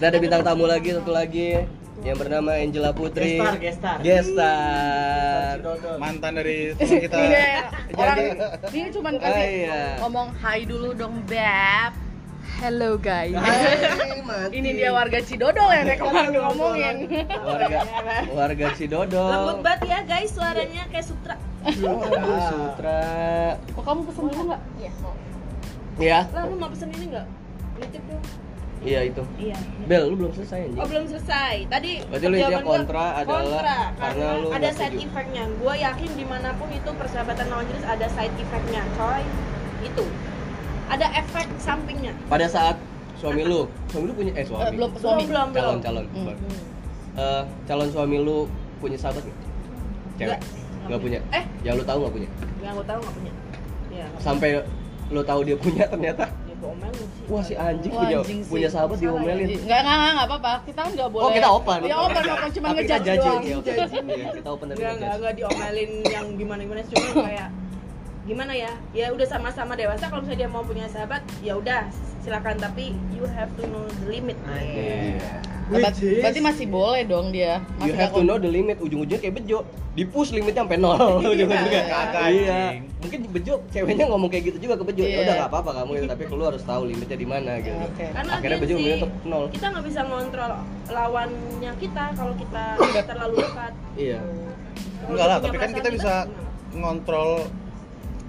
kita 0.00 0.08
ada 0.08 0.18
bintang 0.18 0.40
tamu 0.40 0.64
lagi 0.64 0.96
satu 0.96 1.12
lagi 1.12 1.60
yang 2.00 2.16
bernama 2.16 2.56
Angela 2.56 2.88
Putri 2.90 3.36
Gestar, 3.36 3.60
gestar. 3.60 3.96
Gestar. 4.00 5.54
Mantan 6.00 6.32
dari 6.32 6.72
teman 6.72 7.04
kita. 7.04 7.16
Ini 7.20 7.44
orang 7.92 8.16
Jadi- 8.16 8.72
dia 8.72 8.86
cuman 8.88 9.12
Oh, 9.12 9.20
kasih 9.20 9.44
iya. 9.60 9.80
ngomong 10.00 10.28
hai 10.40 10.64
dulu 10.64 10.96
dong, 10.96 11.20
Beb. 11.28 11.92
Hello 12.56 12.96
guys. 12.96 13.36
Hai. 13.36 14.24
Ini 14.56 14.68
dia 14.74 14.88
warga 14.90 15.20
Cidodol 15.20 15.68
yang 15.68 15.84
kemarin 15.92 16.32
ngomongin. 16.32 16.96
warga 17.38 17.78
warga 18.26 18.66
Cidodol 18.72 19.28
Lembut 19.30 19.60
banget 19.60 19.84
ya 19.86 20.00
guys, 20.02 20.32
suaranya 20.32 20.88
kayak 20.88 21.04
sutra. 21.04 21.36
Aduh, 21.60 22.00
Sutra 22.48 23.04
Kok 23.68 23.84
kamu 23.84 24.00
pesen 24.08 24.24
dulu 24.26 24.42
nggak? 24.48 24.60
Iya. 24.80 24.90
mau. 24.96 25.12
ya 26.00 26.20
Lah 26.32 26.42
lu 26.48 26.56
mau 26.56 26.72
pesen 26.72 26.88
ini 26.90 27.04
enggak? 27.06 27.26
Nitip 27.76 28.00
dong. 28.08 28.24
Iya 28.80 29.00
itu 29.04 29.22
Iya. 29.36 29.56
Bel 29.84 30.02
lu 30.08 30.14
belum 30.16 30.32
selesai 30.32 30.58
anjing 30.64 30.80
Oh 30.80 30.86
belum 30.86 31.04
selesai. 31.06 31.54
Tadi 31.66 31.90
Berarti 32.06 32.26
lu 32.26 32.34
intinya 32.34 32.58
gua 32.58 32.70
kontra 32.72 33.04
adalah 33.14 33.42
kontra, 33.44 33.60
karena 33.60 33.84
karena 34.00 34.26
lu 34.36 34.48
ada 34.50 34.68
side 34.70 34.88
setuju. 34.90 35.06
effectnya. 35.06 35.44
Gue 35.54 35.74
yakin 35.76 36.10
di 36.14 36.24
mana 36.24 36.48
pun 36.54 36.68
itu 36.70 36.90
persahabatan 36.90 37.46
lawan 37.46 37.64
jenis 37.66 37.84
ada 37.84 38.06
side 38.08 38.34
effectnya, 38.36 38.82
coy. 38.94 39.22
Itu 39.80 40.04
ada 40.86 41.06
efek 41.14 41.46
sampingnya. 41.56 42.12
pada 42.26 42.46
saat 42.46 42.76
suami 43.14 43.42
lu 43.42 43.68
suami 43.86 44.04
lu 44.06 44.14
punya 44.14 44.32
eh 44.32 44.42
suami 44.42 44.64
Eh, 44.64 44.72
belum 44.74 44.90
suami. 44.96 45.22
Belum, 45.24 45.46
belum, 45.50 45.76
calon 45.78 45.78
calon 45.78 46.04
Hmm. 46.10 46.34
Eh, 47.14 47.42
calon 47.64 47.88
suami 47.90 48.16
lu 48.18 48.48
punya 48.78 48.96
sahabat 48.96 49.22
nggak 49.22 49.38
cewek 50.16 50.38
Nggak. 50.88 51.00
punya 51.00 51.18
Eh, 51.30 51.44
yang 51.60 51.76
lu 51.76 51.84
tahu 51.84 51.98
nggak 52.00 52.14
punya 52.14 52.28
yang 52.60 52.72
gue 52.74 52.86
tahu 52.86 52.98
nggak 52.98 53.14
punya. 53.14 53.32
Ya, 53.90 54.06
sampai 54.16 54.48
lu 55.08 55.20
tahu 55.20 55.40
dia 55.42 55.56
punya 55.56 55.84
ternyata 55.84 56.24
punya. 56.60 56.76
Ya, 56.76 56.92
gua 56.92 56.92
omelin 56.92 57.06
sih. 57.08 57.24
wah 57.26 57.42
si 57.42 57.54
anjing 57.56 57.90
Wah, 57.90 58.00
punya 58.00 58.16
anjing 58.20 58.38
sih. 58.40 58.50
punya 58.50 58.68
sahabat 58.68 58.96
Salah 58.96 59.10
diomelin 59.16 59.46
Enggak, 59.50 59.80
enggak, 59.80 59.80
enggak, 59.96 60.10
enggak 60.12 60.26
apa-apa. 60.28 60.52
Kita 60.62 60.80
kan 60.80 60.90
enggak 60.92 61.08
boleh. 61.10 61.24
oh 61.24 61.30
kita 61.30 61.48
open 61.50 61.78
Ya 61.82 61.96
open, 61.98 62.22
open 62.26 62.48
cuma 62.50 62.66
ngejudge 62.70 63.02
judge, 63.02 63.18
doang. 63.18 63.42
Iya, 63.42 64.28
kita 64.36 64.48
open 64.48 64.66
tapi 64.66 64.78
Enggak, 64.78 64.92
enggak, 64.94 65.12
enggak 65.16 65.32
diomelin 65.34 65.90
yang 66.06 66.26
gimana-gimana 66.36 66.80
cuma 66.86 67.06
kayak 67.24 67.48
gimana 68.30 68.52
ya? 68.54 68.70
Ya 68.92 69.10
udah 69.10 69.26
sama-sama 69.26 69.74
dewasa 69.74 70.06
kalau 70.06 70.22
misalnya 70.22 70.40
dia 70.40 70.48
mau 70.48 70.62
punya 70.62 70.86
sahabat, 70.86 71.18
ya 71.40 71.52
udah 71.52 71.90
silakan 72.20 72.54
tapi 72.56 72.94
you 73.10 73.26
have 73.26 73.50
to 73.52 73.66
know 73.66 73.82
the 73.98 74.06
limit. 74.08 74.38
Iya. 74.46 75.18
Ber- 75.66 75.82
Which 75.82 75.98
is- 76.00 76.18
Berarti 76.20 76.40
masih 76.40 76.66
boleh 76.66 77.02
dong 77.04 77.30
dia. 77.30 77.58
You 77.78 77.90
Masih 77.90 77.94
have 77.96 78.10
nggak 78.10 78.10
to 78.12 78.22
know 78.22 78.36
the 78.36 78.46
limit. 78.48 78.76
Ujung-ujungnya 78.78 79.18
kayak 79.18 79.34
bejo. 79.36 79.58
Di 79.90 80.02
push 80.04 80.30
limitnya 80.30 80.62
sampai 80.62 80.78
nol 80.78 80.98
ujung-ujungnya. 81.24 81.82
Kagak, 81.86 82.22
Iya. 82.28 82.60
Mungkin 83.00 83.20
bejo 83.30 83.54
ceweknya 83.68 84.04
ngomong 84.06 84.28
kayak 84.28 84.44
gitu 84.46 84.58
juga 84.60 84.74
ke 84.76 84.84
bejo. 84.84 85.02
Ya 85.02 85.10
Iya. 85.10 85.18
udah 85.24 85.34
nggak 85.36 85.50
apa-apa 85.50 85.70
kamu 85.76 85.90
ya, 85.90 86.02
tapi 86.06 86.22
lu 86.28 86.44
harus 86.44 86.62
tahu 86.62 86.82
limitnya 86.86 87.16
di 87.16 87.26
mana 87.26 87.52
gitu. 87.58 87.78
Oke. 87.80 88.06
Karena 88.10 88.32
Akhirnya 88.36 88.58
bejo 88.60 88.74
sih, 88.74 88.80
milih 88.80 88.96
untuk 89.00 89.12
nol. 89.24 89.44
Kita 89.48 89.66
nggak 89.70 89.84
bisa 89.84 90.00
ngontrol 90.04 90.52
lawannya 90.88 91.72
kita 91.76 92.04
kalau 92.12 92.34
kita 92.34 92.64
terlalu 93.08 93.34
dekat. 93.40 93.72
Iya. 93.96 94.20
Enggak 95.06 95.26
lah, 95.26 95.36
tapi 95.38 95.56
kan 95.56 95.70
perasaan 95.70 95.74
kita 95.74 95.88
bisa 95.90 96.12
ngontrol 96.72 97.30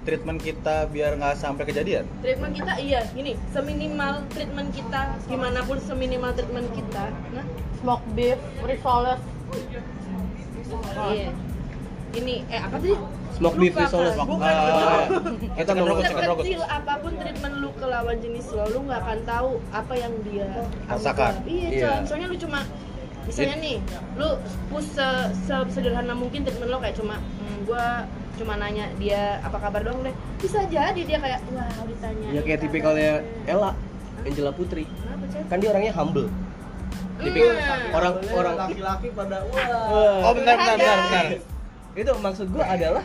treatment 0.02 0.38
kita 0.38 0.86
biar 0.86 1.14
nggak 1.14 1.34
sampai 1.34 1.62
kejadian. 1.64 2.02
treatment 2.18 2.52
kita 2.52 2.72
iya 2.76 3.06
gini 3.08 3.32
seminimal 3.48 4.26
treatment 4.28 4.70
kita 4.70 5.00
gimana 5.24 5.62
pun 5.62 5.78
seminimal 5.78 6.30
treatment 6.32 6.68
kita 6.70 7.04
nah 7.30 7.46
Smoke 7.78 8.06
beef, 8.12 8.38
risoles. 8.62 9.18
iya 11.08 11.30
ini 12.12 12.44
eh 12.46 12.60
apa 12.60 12.76
sih 12.78 12.94
Smoke 13.32 13.56
beef 13.56 13.74
risoles. 13.74 14.12
kan? 14.12 14.26
Bukan. 14.28 14.54
bukan 15.08 15.34
Kita 15.50 15.70
chicken 15.72 15.86
rocket. 15.88 16.10
sekecil 16.12 16.62
apa 16.62 16.92
pun 16.98 17.12
treatment 17.16 17.54
lu 17.56 17.70
ke 17.72 17.86
lawan 17.86 18.16
jenis 18.18 18.46
lo 18.50 18.64
lu 18.68 18.78
nggak 18.84 19.00
akan 19.00 19.18
tahu 19.24 19.50
apa 19.70 19.94
yang 19.94 20.12
dia 20.22 20.48
Rasakan. 20.84 21.32
iya 21.44 21.68
Iya. 21.68 21.88
Con. 21.88 22.02
soalnya 22.06 22.28
lu 22.28 22.38
cuma 22.38 22.60
misalnya 23.22 23.56
nih 23.56 23.76
lu 24.14 24.28
push 24.66 24.88
se- 24.90 25.30
se- 25.40 25.70
sederhana 25.70 26.12
mungkin 26.12 26.42
treatment 26.42 26.68
lo 26.68 26.78
kayak 26.78 26.94
cuma 26.94 27.16
hmm, 27.16 27.56
gua 27.64 28.04
cuma 28.42 28.54
nanya 28.56 28.90
dia 28.96 29.38
apa 29.38 29.56
kabar 29.56 29.80
dong 29.80 30.02
deh 30.02 30.10
bisa 30.36 30.66
jadi 30.66 30.98
dia 30.98 31.18
kayak 31.18 31.40
wah 31.48 31.70
ditanya 31.84 32.28
Ya 32.28 32.40
kayak 32.42 32.60
tipikalnya 32.60 33.12
Ella, 33.44 33.70
Angela 34.22 34.50
Putri. 34.50 34.84
Kenapa? 34.84 35.46
Kan 35.46 35.56
dia 35.56 35.68
orangnya 35.70 35.94
humble. 35.94 36.26
Tipikal 37.14 37.54
Hmm. 37.54 37.94
orang 37.94 38.14
Boleh 38.18 38.34
orang 38.34 38.54
laki-laki 38.58 39.08
pada 39.10 39.36
wah. 39.46 40.26
Oh, 40.26 40.32
bentar 40.34 40.54
bentar 40.56 40.74
bentar. 40.74 40.98
bentar. 40.98 41.26
itu 41.92 42.12
maksud 42.18 42.46
gua 42.48 42.64
adalah 42.66 43.04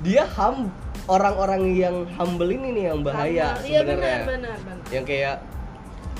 dia 0.00 0.22
hum 0.28 0.68
orang-orang 1.04 1.62
yang 1.72 1.96
humble 2.12 2.46
ini 2.46 2.68
nih 2.72 2.84
yang 2.86 3.00
bahaya 3.00 3.56
iya 3.62 3.80
benar 3.82 3.98
sebenarnya. 3.98 4.24
benar 4.28 4.56
benar 4.60 4.86
Yang 4.90 5.04
kayak 5.08 5.36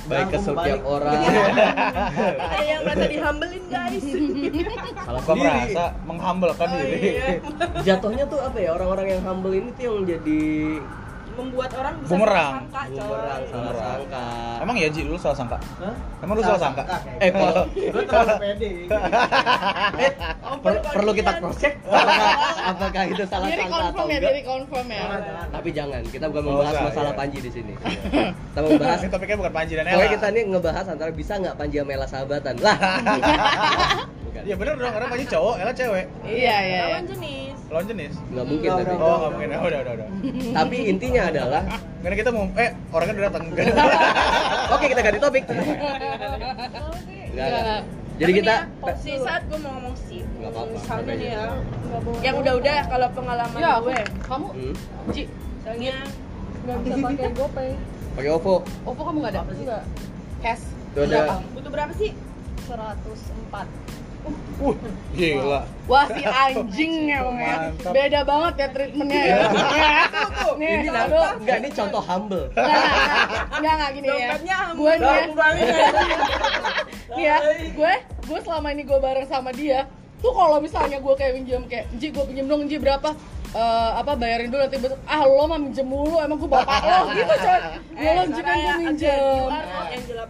baik 0.05 0.27
ke 0.29 0.39
setiap 0.39 0.59
balik. 0.59 0.83
orang. 0.83 1.21
ada 2.45 2.59
yang 2.61 2.81
merasa 2.83 3.07
dihambelin 3.07 3.65
guys 3.67 4.03
Gua 4.03 5.23
sendiri. 5.23 5.39
merasa 5.39 5.85
menghambelkan 6.03 6.67
Oh, 6.67 6.79
diri. 6.81 6.99
iya. 7.13 7.27
Jatuhnya 7.87 8.25
tuh 8.27 8.41
apa 8.41 8.59
ya 8.59 8.71
orang-orang 8.73 9.07
yang 9.09 9.23
humble 9.23 9.53
ini 9.53 9.71
tuh 9.73 9.83
yang 9.85 9.99
jadi 10.05 10.43
membuat 11.35 11.71
orang 11.73 11.95
bisa 11.97 12.11
Bumerang. 12.11 12.53
salah 12.53 12.61
sangka, 12.63 12.81
coy. 12.83 13.01
bumerang 13.03 13.41
salah 13.43 13.63
Bumerang. 13.63 13.83
sangka 13.83 14.25
Emang 14.59 14.77
ya 14.77 14.89
Ji, 14.89 15.01
lu 15.03 15.17
salah 15.17 15.37
sangka? 15.37 15.59
Hah? 15.59 15.95
Emang 16.19 16.35
lu 16.35 16.43
salah 16.43 16.61
sangka? 16.61 16.83
eh 17.19 17.31
kalau 17.31 17.65
Gue 17.67 18.03
terlalu 18.03 18.35
pede. 18.39 18.71
eh, 20.03 20.13
per- 20.59 20.83
perlu 20.85 21.11
kita 21.13 21.31
cross 21.37 21.59
check 21.59 21.75
apakah, 21.89 22.33
apakah 22.67 23.03
itu 23.07 23.23
salah 23.25 23.47
Diri 23.47 23.59
sangka 23.59 23.75
atau 23.75 23.83
confirm 23.83 24.07
ya, 24.07 24.15
enggak 24.15 24.23
diri 24.29 24.43
confirm 24.45 24.87
ya. 24.87 25.03
Tapi 25.51 25.69
jangan 25.71 26.03
kita 26.07 26.25
bukan 26.27 26.43
Oh, 26.43 26.49
membahas 26.53 26.75
masalah 26.85 27.11
iya. 27.11 27.19
Panji 27.19 27.39
di 27.41 27.51
sini 27.51 27.73
kita 28.49 28.61
membahas 28.61 28.99
Ini 28.99 29.09
topiknya 29.09 29.37
bukan 29.39 29.53
Panji 29.53 29.73
dan 29.73 29.85
Ella. 29.85 29.95
pokoknya 29.95 30.13
kita 30.13 30.27
nih 30.29 30.43
ngebahas 30.49 30.87
antara 30.89 31.11
bisa 31.11 31.33
nggak 31.37 31.55
Panji 31.57 31.77
sama 31.77 31.91
Ella 31.93 32.07
sahabatan 32.07 32.55
lah 32.59 32.77
bukan 34.23 34.43
Iya 34.43 34.55
bener 34.57 34.75
dong, 34.75 34.91
karena 34.91 35.07
Panji 35.07 35.27
cowok, 35.29 35.55
Ella 35.57 35.73
cewek. 35.73 36.07
Iya, 36.25 36.35
iya. 36.35 36.57
iya. 36.65 36.83
Lawan 36.89 37.05
jenis. 37.07 37.52
Lawan 37.73 37.85
jenis. 37.89 38.15
nggak 38.29 38.45
mungkin 38.45 38.69
Enggak, 38.69 38.85
tapi 38.85 38.95
udah, 38.95 39.09
Oh, 39.09 39.17
nggak 39.17 39.31
mungkin. 39.33 39.49
Oh, 39.49 39.65
udah, 39.65 39.81
udah, 39.81 39.93
udah. 39.97 40.09
tapi 40.61 40.77
intinya 40.85 41.23
adalah 41.33 41.63
Karena 42.05 42.17
kita 42.21 42.31
mau, 42.31 42.45
eh 42.61 42.71
orangnya 42.93 43.15
udah 43.17 43.25
datang. 43.33 43.43
oke 44.77 44.85
kita 44.85 45.01
ganti 45.01 45.19
topik. 45.19 45.43
Nggak, 47.33 47.81
jadi 48.21 48.33
kita 48.39 48.55
ya, 48.69 48.93
si 49.01 49.11
saat 49.19 49.43
gue 49.49 49.57
mau 49.57 49.73
ngomong 49.81 49.97
sih, 49.97 50.21
misalnya 50.37 51.15
nih 51.17 51.31
ya, 51.33 51.45
yang 52.21 52.37
udah-udah 52.39 52.79
kalau 52.87 53.09
pengalaman 53.17 53.57
Ya, 53.57 53.81
gue, 53.81 53.99
kamu, 54.29 54.47
hmm, 54.53 54.75
Ji, 55.17 55.23
misalnya 55.33 55.97
nggak 56.63 56.77
bisa 56.85 56.97
pakai 57.09 57.31
GoPay. 57.33 57.71
Pakai 58.13 58.31
OVO 58.37 58.55
Oppo 58.85 59.03
kamu 59.09 59.17
nggak 59.25 59.33
ada? 59.33 59.43
enggak 59.49 59.83
Cash? 60.45 60.65
Butuh 61.57 61.71
berapa 61.73 61.93
sih? 61.97 62.13
104 62.69 64.12
Uh, 64.63 64.75
gila. 65.19 65.67
Wah 65.91 66.07
si 66.07 66.23
anjing 66.23 66.93
emang 67.19 67.39
ya. 67.43 67.55
Beda 67.91 68.21
banget 68.23 68.55
ya 68.55 68.69
treatmentnya 68.71 69.23
ya. 69.27 69.37
Nih, 70.55 70.69
ini 70.79 70.87
tahu 70.87 70.95
namanya 70.95 71.11
dulu. 71.11 71.29
enggak 71.43 71.57
ini 71.59 71.71
contoh 71.75 72.03
humble. 72.07 72.47
Nggak, 72.55 72.71
nggak, 72.71 73.59
nggak, 73.59 73.75
nggak 73.75 73.91
gini 73.99 74.09
ya. 74.09 74.31
Gue 74.79 74.93
nih 74.95 75.11
ya, 75.11 75.25
banget. 75.35 75.67
nih 77.19 77.25
ya 77.27 77.37
Gue, 77.75 77.93
gue 78.31 78.39
selama 78.47 78.69
ini 78.71 78.83
gue 78.87 78.99
bareng 79.03 79.27
sama 79.27 79.51
dia. 79.51 79.91
Tuh 80.23 80.31
kalau 80.31 80.63
misalnya 80.63 81.03
gue 81.03 81.15
kayak 81.19 81.33
minjem 81.35 81.63
kayak 81.67 81.91
Ji 81.99 82.15
gue 82.15 82.25
pinjem 82.31 82.47
dong 82.47 82.71
Ji 82.71 82.79
berapa 82.79 83.11
Eh, 83.53 83.91
apa 84.01 84.17
bayarin 84.17 84.49
dulu 84.49 84.65
nanti 84.65 84.81
besok 84.81 84.97
ah 85.05 85.29
lo 85.29 85.45
mah 85.45 85.61
minjem 85.61 85.85
mulu 85.85 86.17
emang 86.25 86.41
gue 86.41 86.49
bapak 86.49 86.81
lo. 86.89 86.99
Gitu 87.21 87.35
coy 87.37 87.61
gue 87.93 88.11
lo 88.17 88.23
kan 88.33 88.57
gue 88.57 88.75
minjem. 88.81 89.45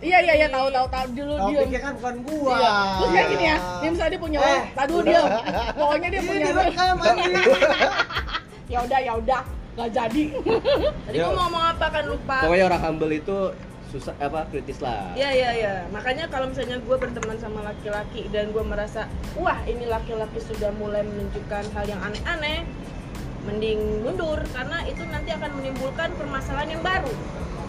iya 0.03 0.19
iya 0.27 0.35
iya 0.43 0.49
tahu 0.51 0.67
tahu 0.75 0.87
tahu 0.91 1.07
dulu 1.15 1.35
dia 1.39 1.55
Topiknya 1.63 1.81
kan 1.87 1.93
bukan 2.03 2.15
gua. 2.27 2.59
Iya. 2.59 2.75
Terus 2.99 3.11
kayak 3.15 3.27
gini 3.31 3.45
ya, 3.47 3.57
dia 3.63 3.91
misalnya 3.95 4.11
dia 4.11 4.23
punya 4.27 4.39
uang, 4.43 4.63
tadi 4.75 4.95
dia, 5.07 5.21
pokoknya 5.79 6.09
dia 6.11 6.23
punya 6.27 6.47
ya 8.73 8.79
udah 8.83 8.99
ya 8.99 9.13
udah 9.23 9.43
nggak 9.79 9.91
jadi. 9.95 10.25
Tadi 11.07 11.17
gue 11.17 11.31
mau 11.31 11.39
ngomong 11.47 11.65
apa 11.79 11.87
kan 11.95 12.05
lupa. 12.11 12.37
pokoknya 12.43 12.65
orang 12.75 12.83
humble 12.83 13.13
itu 13.15 13.39
susah 13.93 14.17
apa 14.19 14.49
kritis 14.49 14.81
lah. 14.81 15.13
Iya 15.15 15.31
iya 15.31 15.51
iya. 15.53 15.75
Makanya 15.93 16.27
kalau 16.33 16.49
misalnya 16.49 16.81
gue 16.81 16.97
berteman 16.97 17.37
sama 17.39 17.61
laki-laki 17.61 18.27
dan 18.33 18.51
gue 18.51 18.65
merasa 18.65 19.05
wah 19.37 19.61
ini 19.69 19.85
laki-laki 19.85 20.41
sudah 20.41 20.73
mulai 20.81 21.05
menunjukkan 21.05 21.71
hal 21.77 21.85
yang 21.85 22.01
aneh-aneh, 22.01 22.65
mending 23.43 24.07
mundur 24.07 24.39
karena 24.55 24.79
itu 24.87 25.03
nanti 25.11 25.31
akan 25.35 25.51
menimbulkan 25.59 26.09
permasalahan 26.15 26.69
yang 26.79 26.83
baru. 26.83 27.13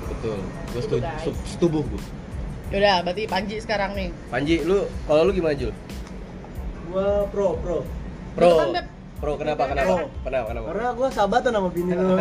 betul. 0.09 0.39
Gue 0.73 0.81
Itu, 0.81 0.97
setuju. 1.01 1.31
setubuh 1.45 1.83
gue 1.86 2.01
Yaudah, 2.73 3.05
berarti 3.05 3.23
Panji 3.29 3.55
sekarang 3.62 3.93
nih. 3.93 4.09
Panji 4.33 4.65
lu 4.65 4.89
kalau 5.05 5.29
lu 5.29 5.31
gimana 5.38 5.53
Jul? 5.53 5.69
Gua 6.89 7.29
pro 7.29 7.53
pro. 7.62 7.86
pro. 8.33 8.49
Kan, 8.49 8.89
pro 9.21 9.33
kenapa? 9.38 9.69
Kenapa? 9.69 10.09
Kenapa? 10.25 10.45
Kenapa? 10.49 10.67
Karena 10.73 10.89
gua 10.97 11.09
sahabatan 11.13 11.51
sama 11.53 11.69
bini 11.69 11.93
lu. 11.93 12.17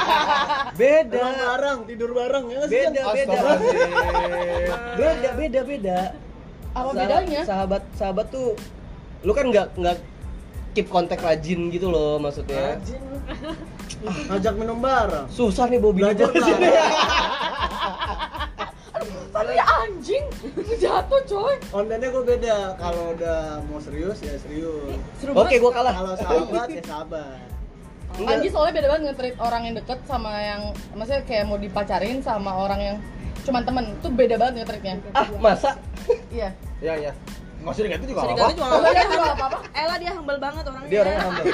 beda. 0.80 1.20
Bareng, 1.28 1.78
tidur 1.84 2.10
bareng 2.16 2.44
ya 2.48 2.60
beda 2.64 3.02
beda. 3.12 3.38
Beda 4.96 5.30
beda 5.36 5.60
beda. 5.68 5.98
Apa 6.72 6.90
bedanya? 6.92 7.40
sahabat 7.44 7.82
sahabat 7.96 8.26
tuh 8.32 8.56
lu 9.24 9.32
kan 9.32 9.48
nggak 9.48 9.76
nggak 9.76 9.96
keep 10.76 10.92
kontak 10.92 11.24
rajin 11.24 11.72
gitu 11.72 11.88
loh 11.88 12.20
maksudnya 12.20 12.76
Rajin 12.76 13.00
lu. 13.00 13.16
Ngajak 14.28 14.54
minum 14.60 14.76
bareng. 14.76 15.24
susah 15.32 15.72
nih 15.72 15.80
bini 15.80 16.04
Belajar 16.04 16.28
gua 16.28 16.36
ke 16.36 16.40
sini. 16.44 16.68
Tadi 19.32 19.56
anjing 19.56 20.24
jatuh 20.80 21.20
coy. 21.24 21.54
Kontennya 21.68 22.08
gue 22.08 22.24
beda. 22.24 22.56
Kalau 22.76 23.16
udah 23.16 23.60
mau 23.68 23.80
serius 23.80 24.20
ya 24.20 24.36
serius. 24.36 24.96
Seru 25.16 25.32
oke 25.32 25.56
gua 25.56 25.72
kalah 25.72 25.92
Kalau 25.96 26.12
sahabat 26.16 26.68
ya 26.68 26.82
sahabat. 26.84 27.40
Panji 28.16 28.48
soalnya 28.48 28.72
beda 28.80 28.88
banget 28.88 29.02
nge-treat 29.12 29.36
orang 29.40 29.62
yang 29.68 29.74
deket 29.76 29.98
sama 30.08 30.32
yang 30.40 30.62
maksudnya 30.96 31.22
kayak 31.28 31.44
mau 31.48 31.58
dipacarin 31.60 32.20
sama 32.24 32.52
orang 32.52 32.80
yang 32.80 32.96
cuman 33.44 33.62
temen 33.64 33.84
tuh 34.00 34.12
beda 34.12 34.36
banget 34.40 34.64
nge-treatnya. 34.64 34.94
ah 35.12 35.28
masa 35.40 35.76
Iya. 36.32 36.52
Iya, 36.80 36.94
iya. 37.00 37.12
Nggak 37.66 37.74
usah 37.74 37.84
diganti 37.90 38.06
juga 38.06 38.20
apa-apa. 38.22 38.46
juga 38.54 38.66
apa-apa. 38.70 39.02
juga 39.10 39.32
apa-apa. 39.34 39.58
Ella 39.74 39.94
dia 39.98 40.12
humble 40.14 40.38
banget 40.38 40.64
orangnya. 40.70 40.86
dia 40.86 40.98
orangnya 41.02 41.22
humble 41.26 41.44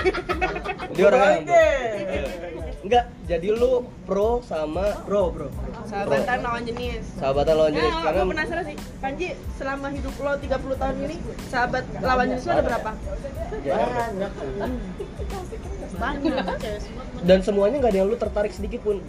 dia 0.97 1.05
orangnya 1.09 1.29
humble 1.41 2.53
enggak 2.83 3.05
jadi 3.25 3.49
lu 3.55 3.73
pro 4.05 4.45
sama 4.45 4.87
Bro, 5.09 5.33
bro. 5.33 5.49
Sahabatan 5.89 6.39
lawan 6.45 6.63
jenis. 6.69 7.05
sahabatan 7.17 7.55
lawan 7.57 7.73
jenis 7.73 7.95
Nah, 7.97 8.03
karena 8.05 8.21
gue 8.21 8.33
penasaran 8.37 8.65
sih, 8.69 8.77
Panji 9.01 9.29
selama 9.57 9.89
hidup 9.89 10.15
lo 10.21 10.33
30 10.37 10.83
tahun 10.83 10.97
ini, 11.09 11.17
sahabat 11.49 11.85
lawan 12.05 12.27
jenis 12.29 12.45
lo 12.45 12.53
ada 12.53 12.65
berapa? 12.69 12.91
Banyak. 13.63 14.33
Banyak. 15.97 16.47
dan 17.25 17.39
semuanya 17.41 17.77
nggak 17.81 17.93
ada 17.95 17.99
yang 18.05 18.09
lu 18.13 18.19
tertarik 18.21 18.53
sedikit 18.53 18.85
pun 18.85 19.01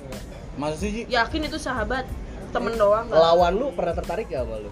Masa 0.54 0.78
sih? 0.78 1.10
Yakin 1.10 1.50
itu 1.50 1.58
sahabat, 1.58 2.06
temen 2.54 2.74
doang 2.74 3.06
nggak? 3.06 3.20
lawan 3.20 3.52
lu 3.54 3.68
pernah 3.72 3.94
tertarik 3.94 4.26
gak 4.28 4.42
sama 4.42 4.56
lu 4.60 4.70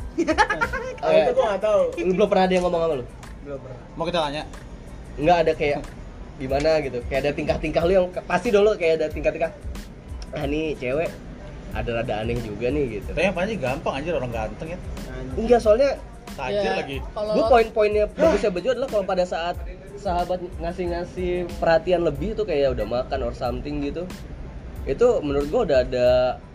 Kalau 0.95 1.17
itu 1.19 1.31
gua 1.31 1.45
nggak 1.47 1.61
tahu. 1.61 1.81
lu 1.99 2.11
belum 2.13 2.27
pernah 2.27 2.43
ada 2.45 2.53
yang 2.53 2.63
ngomong 2.63 2.81
sama 2.81 2.95
lu 2.95 3.05
Belum 3.41 3.59
pernah. 3.59 3.79
Mau 3.93 4.05
kita 4.05 4.19
tanya? 4.21 4.43
nggak 5.13 5.37
ada 5.39 5.51
kayak 5.53 5.79
gimana 6.37 6.69
gitu 6.79 6.97
kayak 7.05 7.21
ada 7.21 7.31
tingkah-tingkah 7.31 7.83
lu 7.83 7.91
yang 7.91 8.05
pasti 8.23 8.49
dulu 8.49 8.73
kayak 8.73 8.93
ada 8.95 9.07
tingkah-tingkah 9.07 9.51
ah 10.31 10.45
nih 10.47 10.73
cewek 10.73 11.11
ada 11.71 11.89
rada 11.93 12.13
aneh 12.17 12.37
juga 12.37 12.67
nih 12.67 12.97
gitu 12.97 13.09
Tapi 13.09 13.23
yang 13.23 13.35
Panji 13.35 13.53
gampang 13.55 13.93
anjir 13.93 14.11
orang 14.11 14.29
ganteng 14.29 14.69
ya. 14.71 14.79
Enggak 15.35 15.59
soalnya 15.59 15.99
Tajir 16.31 16.63
Ya, 16.63 16.79
lagi. 16.79 16.97
Kalau 17.11 17.31
gue 17.33 17.43
poin-poinnya 17.45 18.05
bagusnya 18.07 18.49
Bejo 18.49 18.71
adalah 18.71 18.87
kalau 18.87 19.03
pada 19.03 19.23
saat 19.23 19.55
sahabat 19.95 20.39
ngasih-ngasih 20.57 21.31
perhatian 21.59 22.01
lebih 22.01 22.33
tuh 22.33 22.43
kayak 22.43 22.71
udah 22.71 22.87
makan 22.89 23.19
or 23.21 23.33
something 23.33 23.79
gitu 23.79 24.07
itu 24.81 25.07
menurut 25.19 25.45
gue 25.45 25.61
udah 25.67 25.79
ada 25.83 26.07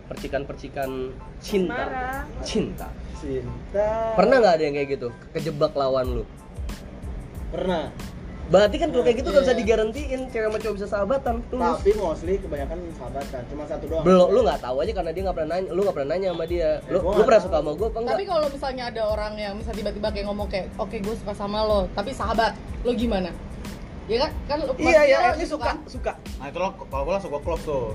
percikan-percikan 0.07 0.89
cinta 1.37 1.75
Marah. 1.77 2.23
cinta 2.41 2.87
Cinta. 3.13 4.13
pernah 4.13 4.37
nggak 4.37 4.53
ada 4.55 4.63
yang 4.63 4.75
kayak 4.75 4.89
gitu 4.93 5.07
kejebak 5.31 5.73
lawan 5.73 6.21
lu 6.21 6.23
Pernah. 7.47 7.89
berarti 8.47 8.75
kan 8.75 8.87
kalau 8.89 9.03
kayak 9.03 9.17
gitu 9.19 9.27
gak 9.29 9.43
bisa 9.43 9.51
Iya. 9.51 9.59
digarantiin 9.59 10.21
cewek 10.29 10.47
sama 10.47 10.57
cowok 10.57 10.75
bisa 10.75 10.87
sahabatan 10.87 11.35
tulus 11.47 11.67
Tapi 11.77 11.91
mostly 11.93 12.33
kebanyakan 12.39 12.77
sahabatan. 12.93 13.41
Cuma 13.45 13.63
satu 13.65 13.85
doang. 13.85 14.03
belum 14.03 14.27
lu 14.29 14.39
nggak 14.41 14.59
tahu 14.63 14.75
aja 14.77 14.91
karena 14.93 15.11
dia 15.11 15.21
nggak 15.21 15.35
pernah 15.35 15.51
nanya 15.53 15.67
lu 15.67 15.79
nggak 15.81 15.95
pernah 15.95 16.09
nanya 16.09 16.27
sama 16.31 16.45
dia 16.45 16.69
lu, 16.85 16.97
gua 16.97 17.03
lu 17.03 17.11
nggak 17.13 17.27
pernah 17.27 17.35
tahu. 17.37 17.47
suka 17.47 17.57
sama 17.57 17.71
gue 17.73 17.87
apa 17.87 17.97
enggak 17.97 18.13
Tapi 18.13 18.25
kalau 18.25 18.47
misalnya 18.47 18.83
ada 18.85 19.01
orang 19.05 19.33
yang 19.35 19.53
bisa 19.57 19.71
tiba-tiba 19.73 20.07
kayak 20.09 20.25
ngomong 20.25 20.47
kayak, 20.47 20.65
oke 20.77 20.95
gue 20.95 21.15
suka 21.17 21.33
sama 21.33 21.59
lo, 21.61 21.79
tapi 21.91 22.09
sahabat, 22.11 22.51
lo 22.81 22.91
gimana? 22.93 23.29
Ya 24.07 24.17
kan? 24.23 24.31
Kan 24.47 24.57
iya 24.77 25.01
iya 25.03 25.17
least 25.29 25.43
gitu 25.43 25.59
suka 25.59 25.65
kan? 25.65 25.77
suka 25.83 26.11
Nah 26.37 26.47
itu 26.47 26.57
lo, 26.57 26.69
kalau 26.81 27.03
gue 27.03 27.13
langsung 27.13 27.31
gue 27.33 27.41
close 27.43 27.63
tuh. 27.65 27.85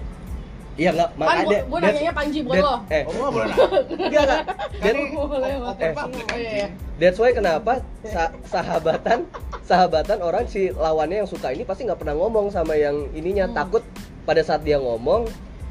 Iya 0.74 0.90
nggak 0.90 1.10
Kan 1.10 1.18
makanya 1.18 1.44
gua- 1.44 1.62
gua 1.62 1.78
that's- 1.78 1.92
nanyanya 1.92 2.14
Panji, 2.14 2.38
bukan 2.40 2.56
that- 2.56 2.64
lo. 2.64 2.74
eh 2.88 3.02
Oh, 3.04 3.30
boleh 3.30 3.46
enggak 3.46 4.22
enggak 4.22 4.40
Dan- 4.74 4.96
Boleh, 5.12 5.54
Oh, 5.54 5.72
eh, 5.74 5.92
Oh, 5.92 6.08
iya, 6.34 6.50
iya. 6.54 6.68
That's 6.96 7.18
why 7.18 7.30
kenapa 7.30 7.72
sa- 8.02 8.32
sahabatan 8.42 9.18
sahabatan 9.62 10.18
orang 10.18 10.44
si 10.46 10.70
lawannya 10.70 11.22
yang 11.22 11.30
suka 11.30 11.50
ini 11.50 11.62
pasti 11.62 11.84
nggak 11.84 11.98
pernah 11.98 12.14
ngomong 12.14 12.48
sama 12.48 12.72
yang 12.74 13.08
ininya 13.12 13.46
Hmm. 13.46 13.54
takut 13.54 13.82
pada 14.22 14.40
saat 14.40 14.62
dia 14.62 14.76
ngomong 14.76 15.28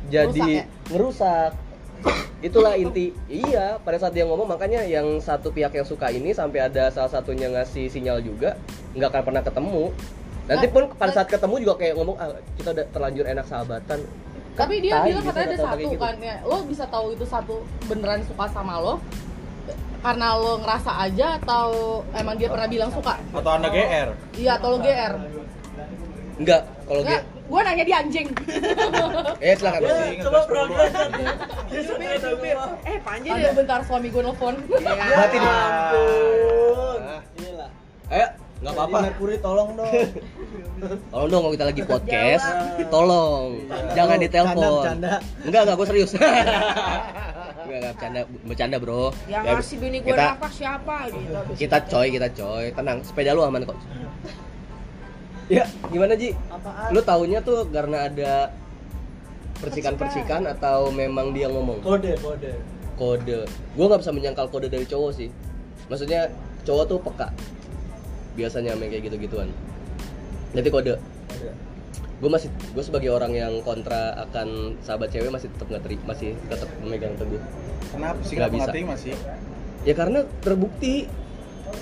jadi 0.08 0.66
ngerusak. 0.88 1.54
Itulah 2.42 2.74
inti. 2.74 3.14
Iya, 3.28 3.78
pada 3.80 3.96
saat 3.96 4.12
dia 4.12 4.24
ngomong 4.24 4.50
makanya 4.50 4.82
yang 4.82 5.18
satu 5.18 5.50
pihak 5.50 5.70
yang 5.72 5.86
suka 5.86 6.10
ini 6.10 6.32
sampai 6.32 6.60
ada 6.64 6.90
salah 6.90 7.10
satunya 7.12 7.46
ngasih 7.48 7.86
sinyal 7.88 8.18
juga 8.20 8.58
nggak 8.92 9.10
akan 9.10 9.22
pernah 9.24 9.42
ketemu. 9.42 9.84
Nanti 10.44 10.66
Nah, 10.66 10.74
pun 10.74 10.84
pada 10.92 11.06
nah- 11.06 11.16
saat 11.16 11.28
ketemu 11.28 11.56
juga 11.60 11.74
kayak 11.78 11.94
ngomong 11.96 12.18
ah 12.18 12.30
kita 12.56 12.70
udah 12.72 12.86
terlanjur 12.88 13.26
enak 13.26 13.46
sahabatan. 13.46 14.00
Tapi 14.62 14.76
dia 14.80 14.94
Tai 14.94 15.06
bilang 15.10 15.24
gitu, 15.24 15.30
katanya 15.34 15.48
ada 15.50 15.58
satu 15.66 15.90
gitu. 15.90 15.98
kan, 15.98 16.16
ya, 16.22 16.36
lo 16.46 16.58
bisa 16.70 16.86
tahu 16.86 17.06
itu 17.18 17.26
satu 17.26 17.56
beneran 17.90 18.22
suka 18.26 18.46
sama 18.54 18.78
lo 18.78 18.96
karena 20.02 20.28
lo 20.34 20.58
ngerasa 20.66 20.92
aja 20.98 21.38
atau 21.38 22.02
emang 22.18 22.34
dia 22.34 22.50
pernah 22.50 22.66
bilang 22.66 22.90
suka? 22.90 23.22
Atau 23.38 23.52
anda 23.54 23.70
GR? 23.70 24.10
Iya, 24.34 24.52
atau 24.58 24.68
lo 24.74 24.78
GR? 24.82 25.14
Enggak, 26.42 26.62
kalau 26.90 27.02
dia 27.06 27.20
gue 27.22 27.60
nanya 27.68 27.84
dia 27.84 27.98
anjing. 28.02 28.28
eh 29.46 29.54
silakan. 29.60 29.80
Ingat 29.84 30.26
Coba 30.26 30.40
progres. 30.48 30.92
Supir, 31.86 32.18
supir. 32.18 32.58
Eh 32.88 32.98
Panji 33.04 33.30
deh. 33.30 33.52
bentar 33.54 33.80
suami 33.84 34.08
gue 34.08 34.24
nelfon. 34.24 34.56
Berarti 34.72 35.38
di 35.38 35.50
Ampun. 35.52 37.02
Ah. 37.04 37.22
Inilah. 37.38 37.70
Ayo, 38.08 38.28
nggak 38.62 38.74
apa-apa. 38.78 38.98
Mercury 39.10 39.38
tolong 39.42 39.70
dong. 39.74 39.90
Tolong 41.14 41.30
dong 41.30 41.42
kalau 41.46 41.54
kita 41.54 41.66
lagi 41.70 41.84
podcast, 41.86 42.46
tolong 42.90 43.62
jangan 43.94 44.18
ditelepon. 44.18 44.82
Enggak 45.46 45.62
enggak 45.66 45.76
gue 45.78 45.88
serius. 45.90 46.12
enggak 46.18 47.78
enggak 47.78 47.94
bercanda 47.94 48.22
bercanda 48.46 48.78
bro. 48.82 49.14
yang 49.30 49.46
Ya, 49.46 49.58
ngasih 49.58 49.78
bini 49.78 49.98
gue 50.02 50.10
kita 50.10 50.38
nafas 50.38 50.54
siapa 50.58 50.96
gitu 51.14 51.54
kita 51.54 51.78
coy 51.86 52.08
kita 52.10 52.28
coy 52.34 52.66
tenang 52.74 52.98
sepeda 53.06 53.38
lu 53.38 53.46
aman 53.46 53.62
kok. 53.66 53.78
Ya 55.50 55.70
gimana 55.94 56.18
Ji? 56.18 56.34
Apaan? 56.50 56.90
Lu 56.94 57.00
taunya 57.06 57.40
tuh 57.46 57.70
karena 57.70 58.10
ada 58.10 58.50
percikan-percikan 59.62 60.50
atau 60.50 60.90
memang 60.90 61.30
dia 61.38 61.46
ngomong? 61.46 61.86
Kode, 61.86 62.18
kode. 62.18 62.54
kode 63.02 63.50
gue 63.50 63.86
nggak 63.86 64.02
bisa 64.06 64.14
menyangkal 64.14 64.46
kode 64.50 64.70
dari 64.70 64.86
cowok 64.86 65.12
sih 65.18 65.30
maksudnya 65.90 66.30
cowok 66.62 66.86
tuh 66.86 67.00
peka 67.02 67.34
biasanya 68.36 68.76
main 68.80 68.90
kayak 68.92 69.12
gitu 69.12 69.18
gituan 69.28 69.52
jadi 70.52 70.68
kode. 70.68 70.94
Gue 72.22 72.30
masih 72.30 72.54
gue 72.54 72.84
sebagai 72.86 73.10
orang 73.10 73.34
yang 73.34 73.54
kontra 73.66 74.14
akan 74.30 74.78
sahabat 74.86 75.10
cewek 75.10 75.32
masih 75.34 75.50
tetap 75.50 75.68
nggak 75.72 75.84
masih 76.06 76.38
tetap 76.52 76.70
memegang 76.84 77.16
teguh. 77.18 77.42
Kenapa 77.90 78.20
sih? 78.22 78.36
Nggak 78.38 78.50
kenapa 78.52 78.52
bisa. 78.52 78.62
nggak 78.62 78.76
terima 78.76 78.96
sih? 79.00 79.16
ya 79.82 79.98
karena 79.98 80.22
terbukti 80.46 81.10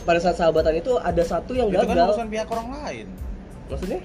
pada 0.08 0.24
saat 0.24 0.40
sahabatan 0.40 0.80
itu 0.80 0.96
ada 0.96 1.20
satu 1.20 1.52
yang 1.52 1.68
Itu 1.68 1.84
kan 1.84 1.92
gagal. 1.92 2.16
urusan 2.16 2.28
pihak 2.32 2.48
orang 2.48 2.68
lain. 2.72 3.08
maksudnya? 3.68 4.00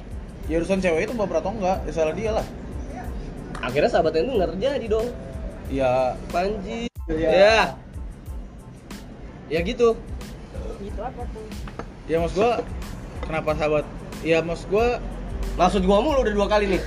Ya 0.50 0.54
urusan 0.60 0.78
cewek 0.82 1.00
itu 1.06 1.14
baper 1.14 1.36
atau 1.40 1.52
enggak, 1.54 1.78
ya 1.88 1.92
salah 1.94 2.14
dia 2.16 2.32
lah. 2.34 2.46
akhirnya 3.64 3.88
sahabatan 3.88 4.28
itu 4.28 4.32
nggak 4.34 4.50
terjadi 4.58 4.86
dong. 4.90 5.08
Ya. 5.70 6.18
Panji. 6.28 6.90
Iya. 7.08 7.28
ya. 7.30 7.60
Ya 9.48 9.60
gitu. 9.62 9.94
Gitu 10.82 11.00
apa 11.00 11.22
tuh 11.32 11.46
ya 12.04 12.16
maksud 12.20 12.36
gua 12.36 12.52
kenapa 13.24 13.50
sahabat? 13.56 13.84
Ya 14.24 14.38
maksud 14.40 14.68
gua 14.68 15.00
maksud 15.56 15.82
gua 15.84 15.98
mulu 16.00 16.24
udah 16.24 16.34
dua 16.34 16.48
kali 16.48 16.66
nih 16.76 16.82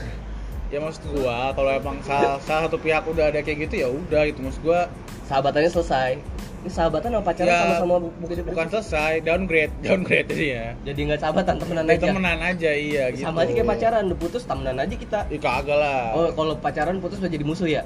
ya 0.67 0.83
maksud 0.83 1.03
gua 1.15 1.55
kalau 1.55 1.71
emang 1.71 1.97
salah, 2.03 2.37
salah 2.43 2.67
satu 2.67 2.75
pihak 2.75 3.07
udah 3.07 3.31
ada 3.31 3.39
kayak 3.39 3.69
gitu 3.69 3.75
ya 3.85 3.87
udah 3.87 4.27
gitu 4.27 4.43
maksud 4.43 4.61
gua 4.65 4.91
sahabatannya 5.29 5.71
selesai 5.71 6.19
ini 6.57 6.69
sahabatan 6.73 7.15
sama 7.15 7.23
pacaran 7.23 7.47
ya 7.47 7.57
sama-sama 7.63 7.95
bukan, 8.19 8.35
bukan 8.51 8.67
selesai 8.75 9.13
downgrade 9.23 9.71
downgrade 9.85 10.27
jadi 10.27 10.45
ya 10.51 10.65
jadi 10.83 10.99
nggak 11.07 11.19
sahabatan 11.23 11.55
temenan 11.61 11.83
Ya, 11.87 11.93
aja 11.95 12.05
temenan 12.11 12.39
aja 12.43 12.71
iya 12.75 13.03
gitu 13.15 13.23
sama 13.23 13.47
aja 13.47 13.51
kayak 13.55 13.69
pacaran 13.71 14.01
udah 14.11 14.19
putus 14.19 14.43
temenan 14.43 14.75
aja 14.75 14.95
kita 14.99 15.19
ya 15.31 15.39
kagak 15.39 15.77
lah 15.79 16.01
oh 16.11 16.29
kalau 16.35 16.53
pacaran 16.59 16.99
putus 16.99 17.17
udah 17.23 17.31
jadi 17.31 17.45
musuh 17.47 17.69
ya 17.71 17.83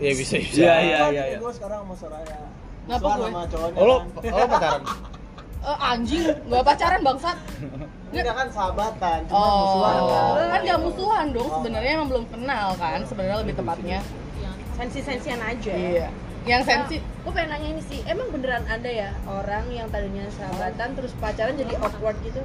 ya 0.00 0.10
bisa 0.16 0.36
bisa 0.40 0.60
Iya, 0.60 0.74
iya, 0.80 0.98
iya, 1.12 1.24
iya. 1.36 1.38
Gue 1.44 1.52
sekarang 1.52 1.84
sama 1.84 1.94
Soraya. 2.00 2.40
Kenapa 2.88 3.04
gue? 3.04 3.28
sama 3.28 3.42
cowoknya. 3.52 3.78
oh 3.80 3.84
lo 3.84 3.96
kan. 4.00 4.32
oh, 4.32 4.36
lo 4.40 4.46
pacaran 4.48 4.82
Eh, 5.60 5.76
anjing, 5.78 6.24
nggak 6.48 6.62
pacaran 6.64 7.00
bangsat. 7.00 7.36
Kita 8.10 8.32
kan 8.32 8.48
sahabatan, 8.48 9.18
cuma 9.28 9.36
Oh, 9.36 9.54
musuhan 9.60 9.96
kan. 10.02 10.48
kan 10.48 10.60
nggak 10.64 10.80
musuhan 10.80 11.26
dong. 11.30 11.50
Sebenarnya 11.52 11.90
emang 11.94 12.08
belum 12.08 12.24
kenal 12.26 12.68
kan, 12.74 12.98
sebenarnya 13.04 13.36
lebih 13.38 13.54
tepatnya. 13.54 14.00
sensi-sensian 14.72 15.36
aja 15.38 15.76
Iya. 15.76 16.08
Yang 16.48 16.62
sensi, 16.64 16.96
gue 17.04 17.32
pengen 17.36 17.52
nanya 17.52 17.68
ini 17.68 17.82
sih 17.84 18.00
emang 18.08 18.32
beneran 18.32 18.64
ada 18.64 18.88
ya 18.88 19.12
orang 19.28 19.68
yang 19.68 19.92
tadinya 19.92 20.24
sahabatan 20.32 20.96
terus 20.96 21.12
pacaran 21.20 21.52
jadi 21.52 21.76
awkward 21.76 22.16
gitu 22.24 22.40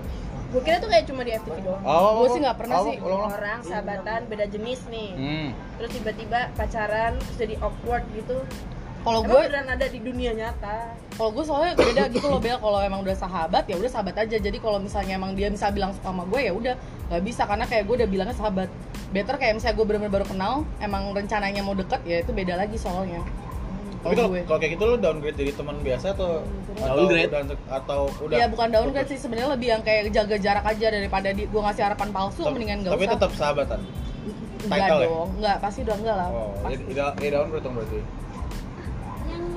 gue 0.45 0.61
kira 0.61 0.77
tuh 0.77 0.91
kayak 0.91 1.07
cuma 1.07 1.23
di 1.23 1.31
FTV 1.31 1.63
doang 1.63 1.79
oh 1.79 2.11
Gua 2.17 2.27
sih 2.27 2.39
nggak 2.39 2.57
pernah 2.59 2.83
sih. 2.83 2.99
ulang, 2.99 3.07
ulang. 3.23 3.31
orang 3.33 3.59
sahabatan 3.61 4.19
beda 4.27 4.45
jenis 4.47 4.83
nih 4.85 5.09
hmm. 5.15 5.47
terus 5.75 5.91
tiba-tiba 5.93 6.39
pacaran 6.53 7.15
terus 7.17 7.37
jadi 7.39 7.55
awkward 7.59 8.03
gitu 8.11 8.35
kalau 9.05 9.21
gue, 9.21 9.37
beneran 9.39 9.67
ada 9.69 9.85
di 9.85 9.99
dunia 10.01 10.31
nyata 10.33 10.77
kalau 11.13 11.31
gue 11.31 11.43
soalnya 11.43 11.73
beda 11.75 12.03
gitu 12.09 12.25
loh 12.25 12.39
Bel. 12.39 12.57
Kalau 12.57 12.79
emang 12.81 12.99
udah 12.99 13.13
sahabat 13.13 13.63
ya 13.63 13.75
udah 13.75 13.87
sahabat 13.87 14.15
aja. 14.17 14.35
Jadi 14.35 14.57
kalau 14.57 14.77
misalnya 14.77 15.13
emang 15.13 15.31
dia 15.31 15.47
bisa 15.47 15.69
bilang 15.69 15.93
suka 15.93 16.09
sama 16.09 16.25
gue 16.25 16.41
ya 16.41 16.51
udah 16.51 16.73
nggak 17.07 17.21
bisa 17.21 17.45
karena 17.45 17.63
kayak 17.63 17.83
gue 17.85 17.95
udah 17.95 18.09
bilangnya 18.09 18.33
sahabat. 18.33 18.67
Better 19.07 19.37
kayak 19.37 19.53
misalnya 19.55 19.75
gue 19.75 19.85
bener-bener 19.85 20.11
baru 20.11 20.25
kenal, 20.25 20.53
emang 20.77 21.13
rencananya 21.13 21.61
mau 21.61 21.71
deket 21.71 22.01
ya 22.03 22.19
itu 22.19 22.33
beda 22.33 22.57
lagi 22.57 22.75
soalnya. 22.75 23.21
tapi 24.01 24.13
Kalau 24.13 24.17
kalau 24.19 24.29
gue. 24.31 24.41
kalau 24.43 24.59
kayak 24.59 24.71
gitu 24.73 24.83
lo 24.83 24.95
downgrade 24.97 25.33
jadi 25.35 25.51
teman 25.53 25.75
biasa 25.79 26.05
atau 26.11 26.29
Downgrade. 26.75 27.25
atau, 27.25 27.41
udah- 27.41 27.61
atau 27.71 27.99
udah 28.21 28.35
Ya 28.35 28.45
bukan 28.45 28.67
downgrade 28.69 29.07
sih 29.07 29.17
sebenarnya 29.17 29.49
lebih 29.51 29.67
yang 29.67 29.81
kayak 29.81 30.01
jaga 30.11 30.35
jarak 30.37 30.65
aja 30.67 30.87
daripada 30.91 31.29
di 31.29 31.43
gue 31.43 31.61
ngasih 31.63 31.83
harapan 31.83 32.09
palsu 32.11 32.41
Tep- 32.41 32.53
mendingan 32.53 32.77
gak 32.81 32.91
tapi 32.91 33.05
usah. 33.05 33.13
tetap 33.15 33.31
sahabatan 33.33 33.79
enggak 34.61 34.77
ya? 34.81 34.97
dong, 34.99 35.29
enggak 35.35 35.57
pasti 35.57 35.79
udah 35.81 35.95
enggak 35.95 36.15
lah. 36.15 36.27
oh 36.27 36.51
pasti. 36.59 36.83
ya 37.23 37.29
downgrade 37.31 37.63
dong 37.63 37.73
berarti 37.73 37.99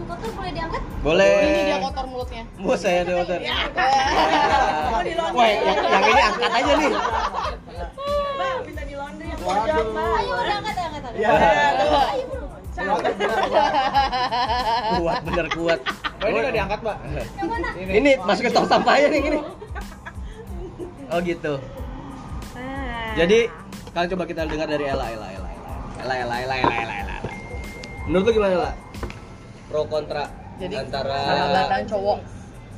kotor 0.09 0.31
boleh 0.33 0.51
diangkat? 0.51 0.83
boleh 0.99 1.35
Ini 1.39 1.63
dia 1.63 1.79
kotor 1.79 2.07
mulutnya. 2.07 2.43
bos 2.59 2.79
saya 2.79 2.99
ada 3.03 3.13
hotel 3.15 3.39
mau 3.39 5.01
di 5.01 5.13
laundry 5.13 5.37
Wah, 5.37 5.47
yang, 5.47 5.79
yang 5.79 6.05
ini 6.05 6.23
angkat 6.25 6.51
aja 6.51 6.73
nih. 6.75 6.93
bang 8.39 8.59
minta 8.65 8.83
di 8.83 8.95
laundry 8.95 9.27
bang 9.29 9.39
Ayo 9.39 10.35
udah 10.35 10.57
angkat, 10.57 10.75
angkat, 10.77 11.03
angkat. 11.05 11.13
Iya. 11.15 11.29
Ayo. 12.09 12.27
Kuat 14.95 15.21
bener 15.25 15.47
kuat. 15.51 15.81
oh 16.19 16.27
ini 16.27 16.39
nggak 16.39 16.55
diangkat 16.55 16.79
mbak 16.81 16.97
Yang 17.35 17.49
mana? 17.49 17.69
Ini 17.77 18.11
masuk 18.19 18.43
ke 18.45 18.51
tong 18.51 18.67
sampahnya 18.67 19.07
nih 19.09 19.21
gini. 19.21 19.39
Oh 21.09 21.19
gitu. 21.21 21.53
Ah. 22.53 23.17
Jadi 23.17 23.39
kalian 23.91 24.09
coba 24.13 24.25
kita 24.25 24.45
dengar 24.45 24.69
dari 24.69 24.85
Ella, 24.85 25.07
Ella, 25.09 25.27
Ella, 25.33 25.49
Ella, 25.51 25.73
Ella, 25.97 26.15
Ella, 26.15 26.37
Ella, 26.39 26.55
Ella, 26.55 26.75
Ella, 26.77 26.95
Ella. 27.01 27.17
Menurut 28.05 28.25
lu 28.25 28.33
gimana 28.33 28.57
lah? 28.61 28.73
Pro 29.69 29.85
kontra 29.85 30.25
Jadi 30.57 30.75
antara 30.75 31.15
sahabatan 31.15 31.83
cowok. 31.87 32.19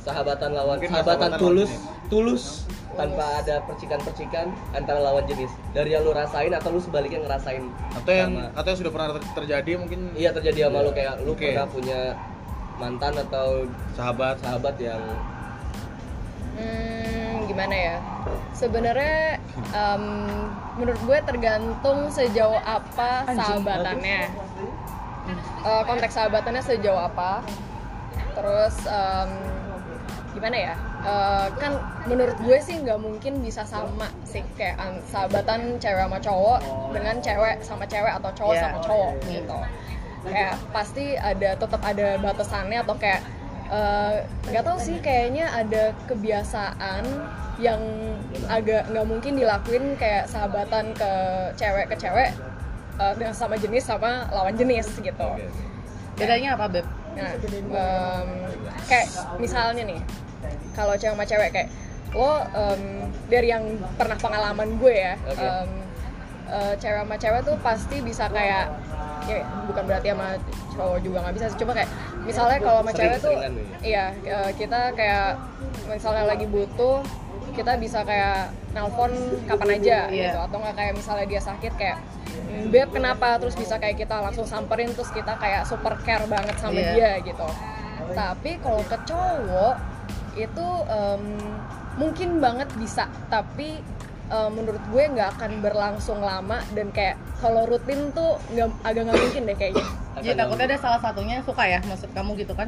sahabatan 0.01 0.49
lawan 0.51 0.75
Mungkin 0.75 0.89
sahabatan 0.91 1.29
sahabatan 1.29 1.39
tulus 1.39 1.71
lawan 1.71 2.09
tulus 2.09 2.43
tanpa 2.91 3.25
ada 3.37 3.55
percikan-percikan 3.63 4.45
antara 4.71 4.99
lawan 4.99 5.23
jenis 5.23 5.47
dari 5.71 5.89
yang 5.89 6.03
lu 6.03 6.11
rasain 6.11 6.51
atau 6.51 6.69
lu 6.69 6.77
sebaliknya 6.77 7.21
ngerasain 7.21 7.63
atau 7.93 8.11
yang 8.11 8.31
sama- 8.35 8.51
atau 8.53 8.67
yang 8.67 8.79
sudah 8.81 8.91
pernah 8.91 9.07
ter- 9.13 9.31
terjadi 9.37 9.71
mungkin 9.77 9.99
iya 10.13 10.29
terjadi 10.29 10.67
sama 10.67 10.83
lu 10.83 10.91
kayak 10.91 11.13
lu 11.21 11.31
Oke. 11.31 11.47
pernah 11.47 11.67
punya 11.67 11.99
mantan 12.75 13.13
atau 13.15 13.63
sahabat 13.93 14.35
sahabat 14.37 14.75
yang 14.77 14.99
Hmm, 16.51 17.47
gimana 17.47 17.71
ya? 17.73 17.95
Sebenarnya 18.51 19.39
em, 19.71 20.03
menurut 20.75 20.99
gue 21.01 21.19
tergantung 21.23 22.11
sejauh 22.11 22.59
apa 22.59 23.23
sahabatannya. 23.25 24.21
Eh, 25.61 25.83
konteks 25.85 26.13
sahabatannya 26.13 26.59
sejauh 26.59 26.97
apa. 26.97 27.45
Terus 28.33 28.75
em, 28.87 29.29
gimana 30.33 30.57
ya? 30.57 30.75
Eh, 31.01 31.47
kan 31.57 31.71
menurut 32.05 32.37
gue 32.41 32.57
sih 32.57 32.81
nggak 32.81 32.97
mungkin 32.97 33.41
bisa 33.41 33.61
sama 33.63 34.09
sih 34.23 34.41
kayak 34.53 34.77
an- 34.77 35.03
sahabatan 35.05 35.77
cewek 35.77 36.01
sama 36.01 36.17
cowok 36.17 36.59
dengan 36.89 37.15
cewek 37.19 37.55
sama 37.61 37.85
cewek 37.85 38.13
atau 38.17 38.31
cowok 38.33 38.55
Iya. 38.55 38.63
sama 38.63 38.77
cowok 38.81 39.11
gitu. 39.27 39.57
Kayak 40.21 40.55
pasti 40.69 41.05
ada 41.17 41.49
tetap 41.57 41.81
ada 41.81 42.07
batasannya 42.17 42.77
atau 42.81 42.95
kayak 42.97 43.21
eh, 43.71 44.13
nggak 44.49 44.63
tahu 44.65 44.77
sih 44.77 44.97
kayaknya 44.99 45.45
ada 45.47 45.93
kebiasaan 46.05 47.05
yang 47.61 47.79
agak 48.49 48.89
nggak 48.89 49.05
mungkin 49.05 49.37
dilakuin 49.37 49.93
kayak 49.95 50.25
sahabatan 50.25 50.91
ke 50.91 51.11
cewek 51.55 51.85
ke 51.87 51.95
cewek 51.95 52.33
eh, 52.99 53.13
dengan 53.15 53.35
sama 53.35 53.55
jenis 53.55 53.83
sama 53.85 54.27
lawan 54.31 54.55
jenis 54.57 54.87
gitu. 54.99 55.27
Bedanya 56.17 56.57
apa, 56.59 56.65
Beb? 56.67 56.85
Nah, 57.11 57.31
em, 57.35 58.27
kayak 58.87 59.07
misalnya 59.35 59.83
nih, 59.83 59.99
kalau 60.71 60.95
cewek 60.95 61.13
sama 61.15 61.25
cewek 61.27 61.49
kayak 61.51 61.69
lo 62.11 62.43
em, 62.55 63.07
dari 63.31 63.47
yang 63.51 63.63
pernah 63.95 64.15
pengalaman 64.19 64.79
gue 64.79 64.95
ya, 64.95 65.15
Oke. 65.27 65.39
em, 65.43 65.69
eh, 66.51 66.73
cewek 66.79 66.99
sama 67.03 67.15
cewek 67.19 67.41
tuh 67.47 67.55
pasti 67.63 67.97
bisa 68.03 68.27
kayak 68.31 68.71
ya 69.29 69.45
bukan 69.69 69.83
berarti 69.85 70.07
sama 70.11 70.33
cowok 70.73 70.97
juga 71.05 71.17
nggak 71.21 71.35
bisa 71.37 71.45
sih 71.53 71.57
cuma 71.61 71.77
kayak 71.77 71.89
misalnya 72.25 72.57
kalau 72.57 72.79
sama 72.81 72.91
cewek 72.97 73.17
tuh 73.21 73.35
iya 73.85 74.05
eh, 74.25 74.49
kita 74.57 74.79
kayak 74.97 75.37
misalnya 75.85 76.25
lagi 76.25 76.49
butuh 76.49 77.05
kita 77.51 77.75
bisa 77.75 78.01
kayak 78.01 78.49
nelpon 78.71 79.11
kapan 79.45 79.69
aja 79.75 79.97
Iya. 80.07 80.31
gitu 80.31 80.39
atau 80.41 80.57
nggak 80.57 80.75
kayak 80.75 80.93
misalnya 80.95 81.25
dia 81.27 81.41
sakit 81.41 81.73
kayak 81.75 81.97
"Hmm, 82.31 82.71
beb 82.71 82.89
kenapa? 82.89 83.35
Terus 83.37 83.55
bisa 83.55 83.75
kayak 83.75 83.97
kita 83.97 84.15
langsung 84.17 84.43
samperin 84.43 84.91
terus 84.91 85.11
kita 85.11 85.35
kayak 85.35 85.63
super 85.63 85.99
care 86.01 86.23
banget 86.25 86.55
sama 86.57 86.75
Iya. 86.75 86.91
dia 86.91 87.11
gitu. 87.21 87.47
Tapi 88.11 88.59
kalau 88.59 88.81
ke 88.81 88.97
cowok 89.05 89.75
itu 90.33 90.67
em, 90.89 91.23
mungkin 91.97 92.39
banget 92.39 92.71
bisa. 92.75 93.07
Tapi 93.27 93.83
em, 94.27 94.49
menurut 94.49 94.79
gue 94.87 95.03
nggak 95.11 95.29
akan 95.37 95.51
berlangsung 95.59 96.19
lama 96.19 96.63
dan 96.71 96.87
kayak 96.89 97.19
kalau 97.37 97.63
rutin 97.65 98.11
tuh 98.11 98.39
nggak 98.49 98.67
agak 98.81 99.01
nggak 99.05 99.19
mungkin 99.19 99.41
deh 99.45 99.57
kayaknya. 99.57 99.85
Jadi 100.13 100.35
takutnya 100.35 100.65
ada 100.67 100.77
salah 100.77 100.99
satunya 100.99 101.39
suka 101.41 101.63
ya, 101.63 101.79
maksud 101.81 102.11
kamu 102.11 102.35
gitu 102.37 102.51
kan? 102.51 102.67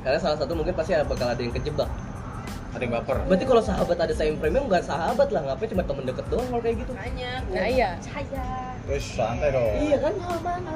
Karena 0.00 0.18
salah 0.18 0.36
satu 0.36 0.52
mungkin 0.52 0.72
pasti 0.72 0.92
bakal 0.94 1.28
ada 1.28 1.40
yang 1.40 1.52
kejebak 1.52 1.88
ada 2.74 2.82
yang 2.82 2.94
baper 2.98 3.16
Berarti 3.30 3.44
kalau 3.46 3.62
sahabat 3.62 3.96
ada 3.96 4.12
time 4.12 4.36
frame-nya 4.36 4.62
bukan 4.66 4.82
sahabat 4.82 5.28
lah, 5.30 5.40
ngapain 5.46 5.68
cuma 5.70 5.82
temen 5.86 6.04
deket 6.04 6.26
doang 6.26 6.46
kalau 6.50 6.62
kayak 6.62 6.76
gitu. 6.82 6.92
Makanya 6.92 7.30
Nah 7.46 7.66
iya. 7.70 7.90
percaya. 8.02 8.46
Terus 8.84 9.04
santai 9.16 9.48
dong 9.54 9.72
Iya 9.78 9.96
kan? 10.02 10.12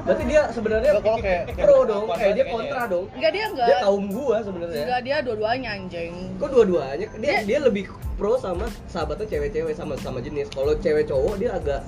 Berarti 0.07 0.25
dia 0.25 0.43
sebenarnya 0.49 0.91
kalau 0.97 1.19
kayak- 1.19 1.45
kayak 1.51 1.59
pro 1.59 1.79
dong, 1.85 2.05
apa 2.07 2.15
eh 2.19 2.33
dia 2.33 2.47
kontra 2.47 2.83
dong. 2.87 3.05
Enggak 3.13 3.33
dia 3.35 3.45
enggak. 3.51 3.69
Dia 3.69 3.77
kaum 3.83 4.05
gua 4.09 4.37
sebenarnya. 4.41 4.83
Enggak 4.87 5.01
dia 5.03 5.17
dua-duanya 5.21 5.69
anjing. 5.75 6.13
Kok 6.39 6.49
dua-duanya? 6.49 7.07
Dia 7.19 7.37
dia 7.43 7.59
lebih 7.59 7.85
pro 8.15 8.39
sama 8.39 8.67
sahabatnya 8.87 9.27
cewek-cewek 9.27 9.75
sama 9.75 9.95
sama 9.99 10.23
jenis. 10.23 10.49
Kalau 10.51 10.73
cewek 10.79 11.05
cowok 11.05 11.35
dia 11.37 11.51
agak 11.53 11.83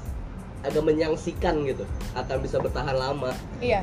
agak 0.60 0.82
menyangsikan 0.84 1.64
gitu, 1.64 1.88
akan 2.12 2.36
bisa 2.44 2.60
bertahan 2.60 2.92
lama. 2.92 3.32
Iya. 3.58 3.80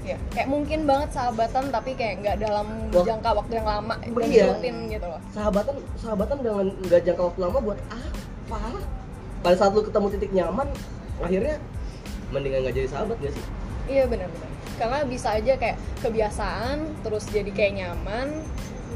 Iya. 0.00 0.16
Kayak 0.32 0.48
mungkin 0.48 0.80
banget 0.88 1.08
sahabatan 1.12 1.64
tapi 1.68 1.90
kayak 1.92 2.14
nggak 2.24 2.36
dalam 2.40 2.66
Wah. 2.88 3.04
jangka 3.04 3.30
waktu 3.36 3.52
yang 3.60 3.68
lama 3.68 3.94
dan 4.00 4.28
Iya. 4.32 4.44
rutin 4.54 4.76
gitu 4.88 5.06
loh. 5.06 5.20
Sahabatan 5.30 5.76
sahabatan 6.00 6.36
dengan 6.40 6.66
nggak 6.88 7.00
jangka 7.04 7.22
waktu 7.28 7.40
lama 7.44 7.58
buat 7.60 7.78
apa? 7.88 8.60
Pada 9.40 9.56
saat 9.56 9.72
lu 9.72 9.84
ketemu 9.84 10.06
titik 10.16 10.32
nyaman, 10.32 10.68
akhirnya 11.20 11.56
mendingan 12.30 12.60
nggak 12.64 12.74
jadi 12.76 12.88
sahabat 12.88 13.16
gak 13.20 13.32
sih? 13.32 13.44
Iya 13.88 14.04
benar-benar. 14.06 14.48
Karena 14.76 14.98
bisa 15.04 15.28
aja 15.36 15.52
kayak 15.56 15.76
kebiasaan, 16.00 16.76
terus 17.04 17.24
jadi 17.28 17.50
kayak 17.52 17.72
nyaman, 17.84 18.28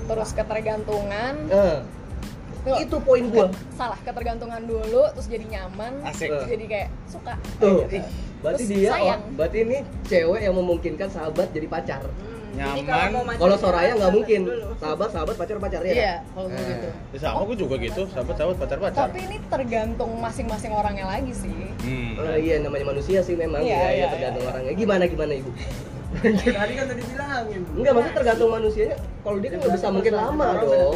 terus 0.04 0.30
ketergantungan. 0.32 1.34
Nah, 1.48 1.80
Tuh, 2.64 2.76
itu 2.80 2.96
poin 2.98 3.24
gua. 3.28 3.46
salah 3.72 4.00
ketergantungan 4.00 4.64
dulu, 4.64 5.04
terus 5.12 5.28
jadi 5.28 5.44
nyaman, 5.46 6.00
Asik. 6.02 6.32
terus 6.32 6.48
jadi 6.48 6.64
kayak 6.64 6.88
suka. 7.04 7.36
Tuh, 7.56 7.84
gitu. 7.84 8.00
berarti 8.40 8.64
Terus 8.64 8.72
dia, 8.72 8.90
sayang. 8.90 9.20
oh, 9.20 9.32
berarti 9.36 9.58
ini 9.60 9.76
cewek 10.04 10.40
yang 10.40 10.54
memungkinkan 10.54 11.08
sahabat 11.08 11.48
jadi 11.50 11.66
pacar. 11.66 12.00
Jadi 12.54 12.86
Nyaman. 12.86 13.10
kalau 13.10 13.20
Kalau 13.34 13.56
Soraya 13.58 13.92
nggak 13.92 14.12
mungkin, 14.14 14.40
dulu. 14.46 14.78
sahabat 14.78 15.08
sahabat 15.10 15.34
pacar 15.34 15.56
pacar 15.58 15.82
ya. 15.82 15.90
Iya, 15.90 16.14
kan? 16.14 16.30
kalau 16.30 16.46
gue 16.46 16.54
Nah. 16.54 16.70
gitu. 16.70 16.88
Ya, 17.10 17.18
sama 17.18 17.40
gue 17.44 17.56
juga 17.58 17.74
gitu 17.76 18.02
sahabat 18.06 18.34
sahabat 18.38 18.56
pacar 18.56 18.78
pacar 18.78 19.02
Tapi 19.04 19.18
ini 19.20 19.36
tergantung 19.44 20.12
masing-masing 20.16 20.70
orangnya 20.70 21.04
lagi 21.04 21.34
sih. 21.34 21.50
hmm. 21.50 22.14
Oh, 22.14 22.38
iya 22.38 22.62
namanya 22.62 22.86
manusia 22.86 23.20
sih 23.20 23.34
memang 23.34 23.58
Iya, 23.60 23.74
ya, 23.74 23.82
ya, 23.82 23.90
iya, 23.90 24.06
tergantung 24.08 24.44
iya. 24.46 24.50
orangnya. 24.54 24.72
Gimana 24.72 25.02
gimana 25.04 25.32
ibu? 25.34 25.50
Tadi 26.14 26.46
kan 26.72 26.86
tadi 26.86 27.02
bilangin. 27.02 27.60
Enggak 27.74 27.92
maksudnya 27.92 28.14
tergantung 28.14 28.50
manusianya. 28.54 28.96
Kalau 29.02 29.36
dia 29.42 29.48
kan 29.50 29.58
nggak 29.58 29.72
bisa 29.74 29.86
mungkin 29.90 30.12
lama 30.14 30.46
dong. 30.56 30.94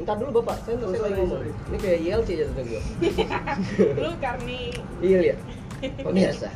Entar 0.00 0.16
dulu 0.16 0.40
bapak, 0.40 0.56
saya 0.64 0.80
Sorry, 0.80 0.96
selesai 0.96 1.00
sorry, 1.04 1.18
ngomong. 1.20 1.42
Ini 1.68 1.76
kayak 1.76 1.98
YLC 2.00 2.28
aja 2.32 2.44
tadi 2.56 2.68
gua. 2.72 2.82
Lu 4.02 4.10
karni 4.16 4.60
Iya 5.04 5.18
lihat. 5.20 5.38
Pemirsa. 6.00 6.50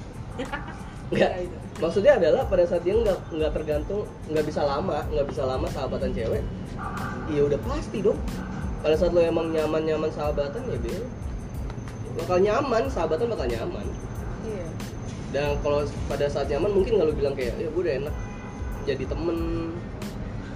Enggak. 1.13 1.31
Maksudnya 1.75 2.13
adalah 2.17 2.43
pada 2.49 2.65
saat 2.65 2.87
dia 2.87 2.95
nggak 2.97 3.35
nggak 3.35 3.53
tergantung 3.53 4.07
nggak 4.31 4.45
bisa 4.47 4.63
lama 4.63 5.03
nggak 5.11 5.27
bisa 5.27 5.43
lama 5.43 5.67
sahabatan 5.67 6.15
cewek, 6.15 6.43
iya 7.27 7.41
udah 7.43 7.59
pasti 7.67 7.99
dong. 7.99 8.17
Pada 8.79 8.95
saat 8.95 9.11
lo 9.11 9.19
emang 9.19 9.51
nyaman 9.51 9.83
nyaman 9.83 10.11
sahabatan 10.15 10.63
ya 10.71 10.79
bel, 10.79 11.05
bakal 12.15 12.39
nyaman 12.39 12.87
sahabatan 12.87 13.27
bakal 13.27 13.47
nyaman. 13.51 13.87
Iya. 14.47 14.67
Dan 15.35 15.59
kalau 15.67 15.83
pada 16.07 16.31
saat 16.31 16.47
nyaman 16.47 16.71
mungkin 16.79 16.95
nggak 16.95 17.09
lo 17.11 17.15
bilang 17.19 17.35
kayak 17.35 17.59
ya 17.59 17.67
gue 17.67 17.83
udah 17.83 17.95
enak 18.07 18.15
jadi 18.87 19.05
temen. 19.05 19.39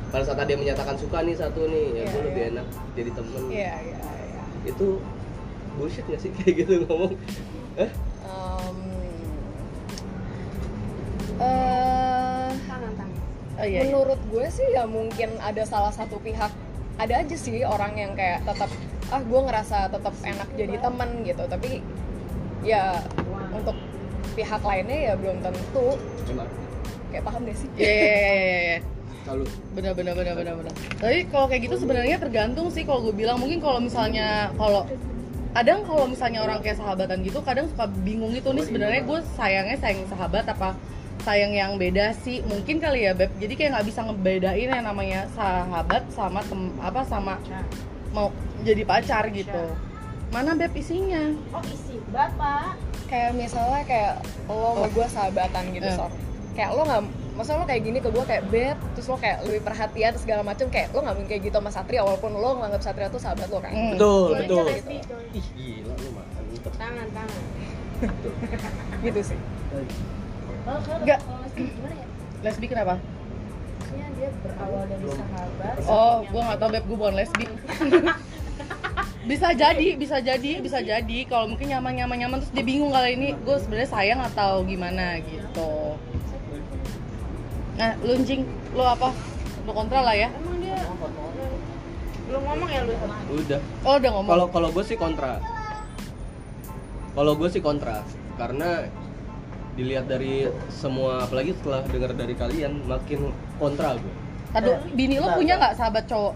Pada 0.09 0.25
saat 0.25 0.49
yang 0.49 0.61
menyatakan 0.65 0.97
suka 0.97 1.21
nih 1.21 1.37
satu 1.37 1.69
nih, 1.69 1.85
ya 1.93 2.03
Iya, 2.03 2.05
gue 2.09 2.23
lebih 2.33 2.43
iya. 2.43 2.51
enak 2.57 2.67
jadi 2.97 3.11
temen. 3.13 3.43
Iya, 3.53 3.75
iya, 3.85 3.99
iya. 4.01 4.43
Itu 4.65 4.87
bullshit 5.77 6.05
gak 6.09 6.21
sih 6.21 6.31
kayak 6.37 6.55
gitu 6.65 6.73
ngomong? 6.89 7.13
Eh? 7.77 7.91
Eh, 11.39 12.51
tangan 12.67 12.93
tangan. 12.99 13.19
Oh 13.59 13.67
iya. 13.67 13.79
iya. 13.79 13.81
menurut 13.87 14.21
gue 14.31 14.47
sih 14.51 14.67
ya 14.75 14.85
mungkin 14.91 15.39
ada 15.39 15.63
salah 15.63 15.95
satu 15.95 16.19
pihak 16.19 16.51
ada 16.99 17.15
aja 17.15 17.37
sih 17.39 17.63
orang 17.63 17.95
yang 17.95 18.13
kayak 18.19 18.43
tetap 18.43 18.67
ah 19.15 19.23
gue 19.23 19.41
ngerasa 19.47 19.87
tetap 19.87 20.15
enak 20.27 20.49
jadi 20.59 20.75
teman 20.83 21.23
gitu 21.23 21.47
tapi 21.47 21.79
ya 22.67 22.99
untuk 23.55 23.79
pihak 24.35 24.63
lainnya 24.67 24.99
ya 25.11 25.13
belum 25.15 25.39
tentu 25.43 25.95
Emang. 26.27 26.51
kayak 27.15 27.23
paham 27.23 27.41
gak 27.47 27.57
sih 27.59 27.71
Iya, 27.79 27.87
iya, 27.87 28.03
iya, 28.03 28.35
iya, 28.35 28.59
iya. 28.59 28.79
Kalau 29.29 29.45
benar 29.77 29.93
benar 29.93 30.15
benar 30.17 30.35
benar 30.41 30.55
benar. 30.57 30.73
Tapi 30.97 31.29
kalau 31.29 31.47
kayak 31.53 31.63
gitu 31.69 31.77
sebenarnya 31.77 32.17
tergantung 32.17 32.73
sih 32.73 32.89
kalau 32.89 33.05
gue 33.05 33.13
bilang. 33.13 33.37
Mungkin 33.37 33.61
kalau 33.61 33.77
misalnya 33.85 34.49
kalau 34.57 34.89
kadang 35.53 35.85
kalau 35.85 36.09
misalnya 36.09 36.41
orang 36.49 36.65
kayak 36.65 36.81
sahabatan 36.81 37.21
gitu 37.21 37.45
kadang 37.45 37.69
suka 37.69 37.85
bingung 38.01 38.33
gitu. 38.33 38.57
Nih 38.57 38.65
sebenarnya 38.65 39.05
gue 39.05 39.21
sayangnya 39.37 39.77
sayang 39.77 40.09
sahabat 40.09 40.49
apa 40.49 40.73
sayang 41.29 41.53
yang 41.53 41.77
beda 41.77 42.17
sih? 42.25 42.41
Mungkin 42.49 42.81
kali 42.81 43.05
ya 43.05 43.13
beb. 43.13 43.29
Jadi 43.37 43.53
kayak 43.53 43.77
nggak 43.77 43.87
bisa 43.93 44.01
ngebedain 44.09 44.69
yang 44.73 44.87
namanya 44.89 45.29
sahabat 45.37 46.09
sama 46.09 46.41
tem 46.49 46.73
apa 46.81 47.05
sama 47.05 47.37
mau 48.17 48.33
jadi 48.65 48.89
pacar 48.89 49.29
gitu. 49.29 49.77
Mana 50.33 50.57
beb 50.57 50.73
isinya? 50.73 51.37
Oh 51.53 51.61
isi 51.69 52.01
bapak. 52.09 52.89
kayak 53.09 53.33
misalnya 53.35 53.83
kayak 53.89 54.15
lo 54.47 54.77
sama 54.77 54.89
gue 54.93 55.07
sahabatan 55.09 55.65
gitu 55.73 55.89
so 55.97 56.07
kayak 56.53 56.71
lo 56.77 56.85
nggak 56.85 57.05
masa 57.39 57.55
lo 57.55 57.63
kayak 57.63 57.83
gini 57.83 57.99
ke 57.99 58.09
gue 58.09 58.25
kayak 58.25 58.45
beb 58.47 58.75
terus 58.93 59.07
lo 59.07 59.15
kayak 59.15 59.39
lebih 59.43 59.63
perhatian 59.63 60.11
terus 60.11 60.27
segala 60.27 60.43
macem 60.43 60.67
kayak 60.67 60.91
lo 60.91 61.01
nggak 61.01 61.15
mungkin 61.15 61.31
kayak 61.31 61.43
gitu 61.45 61.57
sama 61.57 61.71
Satria 61.71 62.03
walaupun 62.03 62.31
lo 62.33 62.59
nganggap 62.59 62.83
Satria 62.83 63.07
tuh 63.07 63.17
sahabat 63.17 63.47
lo 63.47 63.59
kan 63.59 63.71
Hmm. 63.71 63.95
betul 63.95 64.35
betul. 64.35 64.57
boleh. 64.61 64.79
Ih 65.31 65.47
gila 65.55 65.95
lu 65.95 66.09
mantep. 66.11 66.73
Tangan 66.75 67.07
tangan. 67.09 67.43
gitu 69.05 69.21
sih 69.25 69.39
Nggak. 71.01 71.21
lesbi 71.23 71.63
ya? 71.65 72.07
lesbi 72.41 72.67
kenapa 72.67 72.95
Maksudnya 73.79 74.09
dia 74.13 74.29
berawal 74.39 74.83
dari 74.85 75.07
sahabat. 75.09 75.75
oh 75.87 76.17
gue 76.25 76.41
nggak 76.41 76.59
tahu 76.59 76.71
beb 76.71 76.85
gue 76.85 76.97
bukan 76.97 77.15
lesbi 77.17 77.47
bisa 79.29 79.49
jadi 79.53 79.89
bisa 79.95 80.17
jadi 80.19 80.53
bisa 80.59 80.79
jadi 80.81 81.19
kalau 81.25 81.47
mungkin 81.47 81.69
nyaman 81.69 81.93
nyaman 81.95 82.17
nyaman 82.19 82.37
terus 82.39 82.51
dia 82.51 82.65
bingung 82.65 82.89
kali 82.89 83.13
ini 83.13 83.29
gue 83.37 83.57
sebenarnya 83.59 83.91
sayang 83.91 84.21
atau 84.25 84.63
gimana 84.63 85.21
gitu 85.21 85.95
nah 87.79 87.95
lu 88.03 88.13
Njing, 88.19 88.43
lu 88.75 88.83
apa 88.83 89.15
lu 89.63 89.71
kontra 89.71 90.01
lah 90.03 90.15
ya 90.19 90.29
Emang 90.35 90.59
dia 90.59 90.79
belum 92.29 92.43
ngomong 92.45 92.69
ya 92.69 92.81
lu? 92.85 92.93
Udah. 93.41 93.61
oh 93.89 93.95
udah 93.97 94.11
ngomong 94.13 94.31
Kalau 94.37 94.47
kalau 94.53 94.69
gue 94.69 94.85
sih 94.85 94.99
kontra. 95.01 95.41
Kalau 97.17 97.33
gue 97.35 97.49
sih 97.49 97.63
kontra 97.65 98.05
karena 98.37 98.85
dilihat 99.75 100.07
dari 100.11 100.51
semua 100.69 101.25
apalagi 101.25 101.57
setelah 101.57 101.87
dengar 101.89 102.13
dari 102.13 102.35
kalian 102.37 102.85
makin 102.85 103.33
kontra 103.57 103.97
gue. 103.97 104.15
Tadu, 104.53 104.77
bini 104.93 105.17
lu 105.17 105.29
punya 105.33 105.57
nggak 105.57 105.75
sahabat 105.77 106.05
cowok 106.05 106.35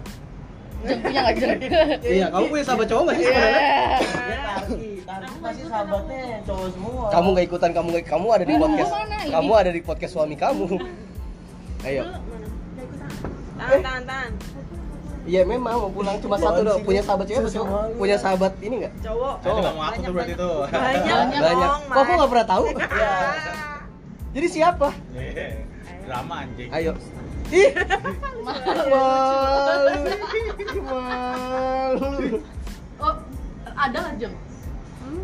Jeng 0.83 0.99
punya 0.99 1.21
nggak 1.23 1.37
Jeng? 1.39 1.59
iya, 2.19 2.27
kamu 2.33 2.45
punya 2.51 2.65
sahabat 2.67 2.87
cowok 2.91 3.03
nggak 3.07 3.17
sih 3.17 3.27
sebenarnya? 3.31 3.63
Iya. 3.63 3.79
Dia 4.03 4.39
Tarki, 4.43 4.91
Tarki 5.07 5.37
masih 5.39 5.65
sahabatnya 5.71 6.23
cowok 6.43 6.69
semua. 6.75 7.05
Kamu 7.15 7.27
nggak 7.31 7.47
ikutan, 7.47 7.71
kamu 7.71 7.87
nggak, 7.95 8.05
kamu 8.11 8.27
ada 8.35 8.45
di 8.45 8.55
podcast, 8.59 8.93
kamu 9.31 9.53
ada 9.55 9.71
di 9.71 9.81
podcast 9.85 10.13
suami 10.17 10.37
kamu. 10.41 10.67
Ayo. 11.83 12.03
Tangan 13.59 13.81
tangan 13.83 14.03
tangan. 14.07 14.33
Iya 15.23 15.47
memang 15.47 15.75
mau 15.79 15.90
pulang 15.90 16.18
cuma 16.18 16.35
satu 16.35 16.66
doang. 16.66 16.83
Beb? 16.83 16.87
Punya 16.87 17.03
sahabat 17.03 17.27
cewek 17.31 17.47
cowok? 17.49 17.66
banget. 17.71 17.95
Punya 17.95 18.16
sahabat 18.18 18.53
ini 18.59 18.75
nggak? 18.83 18.92
Cowok. 19.07 19.35
Nah, 19.38 19.47
itu 19.47 19.61
nggak 19.62 19.75
mau 19.75 19.85
aku 19.87 19.99
tuh 20.03 20.12
berarti 20.12 20.35
tuh 20.35 20.57
Banyak, 20.73 21.18
Banyak. 21.38 21.62
dong, 21.62 21.83
Kok 21.87 22.01
aku 22.03 22.11
nggak 22.12 22.31
pernah 22.31 22.47
tahu? 22.47 22.64
Iya. 22.73 23.14
Jadi 24.33 24.47
siapa? 24.49 24.88
drama 26.03 26.35
anjing 26.42 26.68
Ayo. 26.73 26.92
Ih, 27.53 27.68
malu, 28.42 28.83
malu. 30.81 32.40
Oh, 32.97 33.14
ada 33.77 33.97
nggak 34.01 34.14
Jeng? 34.18 34.35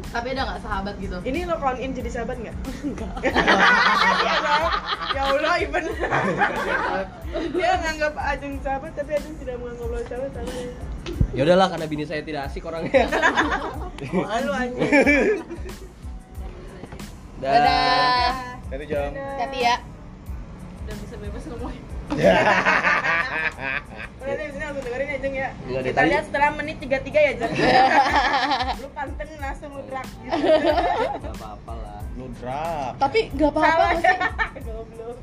Tapi 0.09 0.27
ada 0.33 0.43
nggak 0.49 0.61
sahabat 0.65 0.95
gitu? 0.97 1.17
Ini 1.21 1.45
lo 1.45 1.61
count 1.61 1.77
in 1.77 1.93
jadi 1.93 2.09
sahabat 2.09 2.37
nggak? 2.41 2.57
Enggak. 2.89 3.13
ya 5.17 5.23
Allah, 5.29 5.55
Iben. 5.61 5.85
Dia 7.57 7.73
nganggap 7.77 8.15
Ajeng 8.17 8.57
sahabat, 8.65 8.93
tapi 8.97 9.11
Ajeng 9.21 9.37
tidak 9.37 9.57
menganggap 9.61 9.89
lo 9.93 9.99
sahabat. 10.09 10.31
Sama 10.33 10.51
dia. 10.53 10.73
Ya 11.37 11.41
udahlah 11.45 11.69
karena 11.69 11.87
bini 11.89 12.05
saya 12.09 12.25
tidak 12.25 12.49
asik 12.49 12.65
orangnya. 12.65 13.05
Malu 14.13 14.53
anjing. 14.53 14.91
Dadah. 17.39 18.33
Jadi 18.69 18.85
jam 18.85 19.13
Hati 19.15 19.59
ya. 19.65 19.77
Udah 20.85 20.97
bisa 21.05 21.15
bebas 21.21 21.43
ngomong. 21.53 21.88
Udah 24.19 24.35
deh, 24.35 24.47
sini 24.47 24.61
langsung 24.61 24.85
dengerin 24.85 25.09
ya 25.09 25.19
Jeng 25.19 25.35
ya. 25.35 25.49
Nggak, 25.63 25.83
Kita 25.83 25.97
tadi- 25.97 26.11
lihat 26.11 26.25
setelah 26.27 26.51
menit 26.53 26.77
33 26.79 27.19
ya 27.19 27.33
Jeng. 27.35 27.53
lu 28.83 28.89
panteng 28.93 29.29
langsung 29.39 29.71
lu 29.71 29.83
drag 29.85 30.09
gitu. 30.19 30.31
Gak 31.19 31.35
apa-apa 31.35 31.73
lah. 31.75 32.01
nudrak 32.19 32.93
Tapi 32.99 33.21
nggak 33.31 33.51
apa-apa 33.53 33.87
sih. 33.95 34.17
Goblok. 34.67 35.17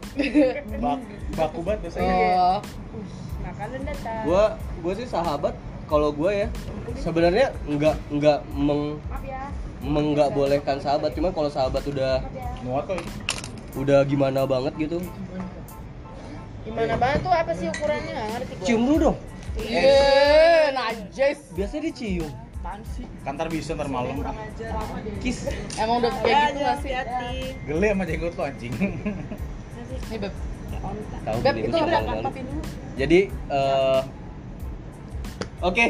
bak 0.80 1.00
baku 1.36 1.60
banget 1.62 1.80
biasanya 1.84 2.08
Oh, 2.08 2.58
datang. 3.84 4.22
Gua 4.24 4.44
gua 4.80 4.94
sih 4.96 5.04
sahabat 5.06 5.54
kalau 5.86 6.10
gua 6.10 6.32
ya 6.32 6.48
sebenarnya 6.98 7.52
nggak 7.68 7.96
nggak 8.10 8.40
meng 8.50 8.96
Maaf 9.06 9.22
ya. 9.22 9.44
menggak 9.84 10.30
bolehkan 10.32 10.80
sahabat 10.80 11.12
cuma 11.14 11.30
kalau 11.30 11.52
sahabat 11.52 11.84
udah 11.84 12.24
ya. 12.26 12.48
muat 12.64 12.88
kok 12.88 12.98
udah 13.76 14.08
gimana 14.08 14.48
banget 14.48 14.74
gitu 14.80 14.98
Gimana 16.66 16.94
banget 16.96 17.20
tuh 17.22 17.32
apa 17.32 17.52
sih 17.54 17.68
ukurannya? 17.68 18.12
Nggak 18.12 18.28
ngerti 18.32 18.54
gua. 18.54 18.66
cium 18.66 18.82
dulu 18.84 18.98
dong 19.00 19.18
iya, 19.56 20.68
najis. 20.74 21.08
Jess 21.14 21.40
biasanya 21.54 21.84
dicium 21.86 22.32
Apaan 22.58 22.82
sih? 22.90 23.06
kantar 23.22 23.48
bisa 23.48 23.72
ntar 23.72 23.88
malam 23.88 24.20
kiss 25.22 25.48
emang 25.76 26.02
udah 26.02 26.12
kayak 26.12 26.26
Ya, 26.26 26.42
gitu 26.44 26.58
jangan 26.58 26.66
gak 26.66 26.78
sih 26.82 26.92
hati-hati. 26.92 27.38
gele 27.64 27.88
sama 27.88 28.04
jenggot 28.04 28.34
lo 28.34 28.44
anjing 28.44 28.74
nih 30.10 30.18
beb 30.18 30.34
onta. 30.76 31.18
tahu 31.24 31.38
Beb, 31.40 31.56
itu 31.58 31.78
berapa 31.78 32.12
dulu. 32.34 32.62
jadi 32.96 33.20
eh, 33.30 34.02
oke 35.62 35.86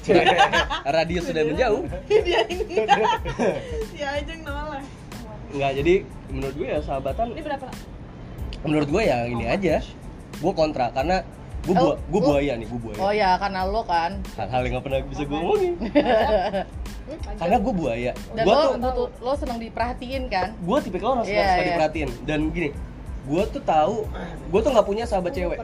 radio 0.96 1.20
sudah 1.20 1.42
menjauh 1.44 1.82
Dia 2.26 2.40
ini. 2.48 2.76
Si 3.86 3.98
Ajeng 4.00 4.40
nolak. 4.42 4.82
nggak 5.50 5.72
jadi 5.76 5.94
menurut 6.28 6.54
gue 6.54 6.66
ya 6.66 6.80
sahabatan 6.80 7.26
Ini 7.30 7.42
berapa? 7.44 7.66
Menurut 8.64 8.88
gue 8.88 9.02
ya 9.04 9.24
ini 9.26 9.44
aja. 9.46 9.80
Gue 10.40 10.52
kontra 10.52 10.92
karena 10.92 11.24
gue 11.60 11.76
bu 11.76 11.92
gue 11.96 12.20
buaya 12.20 12.52
nih 12.56 12.66
gue 12.68 12.80
buaya. 12.80 12.98
Oh 13.00 13.12
ya 13.12 13.36
karena 13.36 13.60
lo 13.68 13.82
kan. 13.84 14.20
Hal-hal 14.36 14.60
yang 14.64 14.72
gak 14.80 14.84
pernah 14.84 15.00
bisa 15.04 15.22
gue 15.24 15.38
omongin. 15.38 15.74
Karena 17.42 17.58
gue 17.58 17.74
buaya. 17.74 18.12
Dan 18.38 18.44
gue 18.46 18.54
lo 18.54 18.62
tuh 18.62 18.78
butuh 18.78 19.08
lo 19.18 19.32
seneng 19.34 19.58
diperhatiin 19.58 20.30
kan? 20.30 20.54
Gue 20.62 20.78
tipikal 20.78 21.18
orang 21.18 21.26
suka, 21.26 21.34
Iya, 21.34 21.42
suka 21.42 21.58
iya. 21.58 21.66
diperhatiin. 21.74 22.08
Dan 22.22 22.40
gini 22.54 22.68
gue 23.20 23.42
tuh 23.48 23.62
tahu 23.62 24.08
gue 24.50 24.60
tuh 24.60 24.70
nggak 24.70 24.86
punya 24.86 25.04
sahabat 25.04 25.32
cewek. 25.32 25.58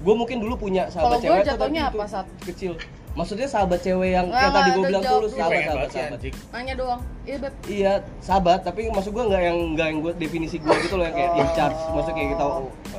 Gue 0.00 0.14
mungkin 0.14 0.38
dulu 0.38 0.54
punya 0.56 0.86
sahabat 0.86 1.18
gue 1.18 1.26
cewek 1.26 1.42
tapi 1.44 1.76
apa, 1.76 1.90
itu 1.90 1.98
Sat? 2.06 2.26
kecil. 2.46 2.72
Maksudnya 3.12 3.44
sahabat 3.44 3.84
cewek 3.84 4.10
yang 4.10 4.24
Nggak, 4.24 4.40
kayak 4.40 4.52
tadi 4.54 4.68
gue 4.72 4.84
bilang 4.88 5.04
dulu. 5.04 5.26
sahabat 5.28 5.60
sahabat 5.60 5.88
sahabat. 5.90 6.20
nanya 6.48 6.74
doang. 6.74 7.00
Iya 7.22 7.36
beb. 7.38 7.52
Iya 7.66 7.92
sahabat 8.20 8.60
tapi 8.62 8.80
maksud 8.88 9.12
gue 9.12 9.24
nggak 9.26 9.42
yang 9.42 9.58
nggak 9.76 9.86
yang 9.86 9.98
gue 10.00 10.12
definisi 10.16 10.56
gue 10.56 10.74
gitu 10.80 10.94
loh 10.96 11.04
yang 11.04 11.12
kayak 11.12 11.30
in 11.36 11.48
charge. 11.52 11.80
Maksudnya 11.92 12.16
kayak 12.16 12.30
kita 12.30 12.44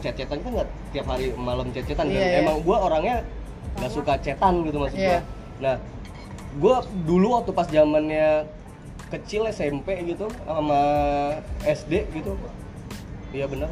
chat-chatan 0.03 0.37
kan 0.39 0.51
nggak 0.53 0.69
tiap 0.91 1.05
hari 1.07 1.25
malam 1.33 1.67
chat-chatan 1.71 2.05
dan 2.05 2.13
Iya, 2.13 2.25
iya. 2.27 2.39
emang 2.43 2.57
gue 2.61 2.77
orangnya 2.77 3.15
nggak 3.73 3.89
suka 3.89 4.13
chatan 4.19 4.53
gitu 4.63 4.77
maksud 4.77 4.97
gue 4.97 5.07
Iya. 5.09 5.19
nah 5.57 5.75
gue 6.53 6.75
dulu 7.03 7.27
waktu 7.33 7.49
pas 7.49 7.65
zamannya 7.65 8.45
kecil 9.09 9.47
SMP 9.47 9.97
gitu 10.03 10.29
sama 10.43 10.81
SD 11.63 12.05
gitu. 12.13 12.37
Iya 13.33 13.49
benar 13.49 13.71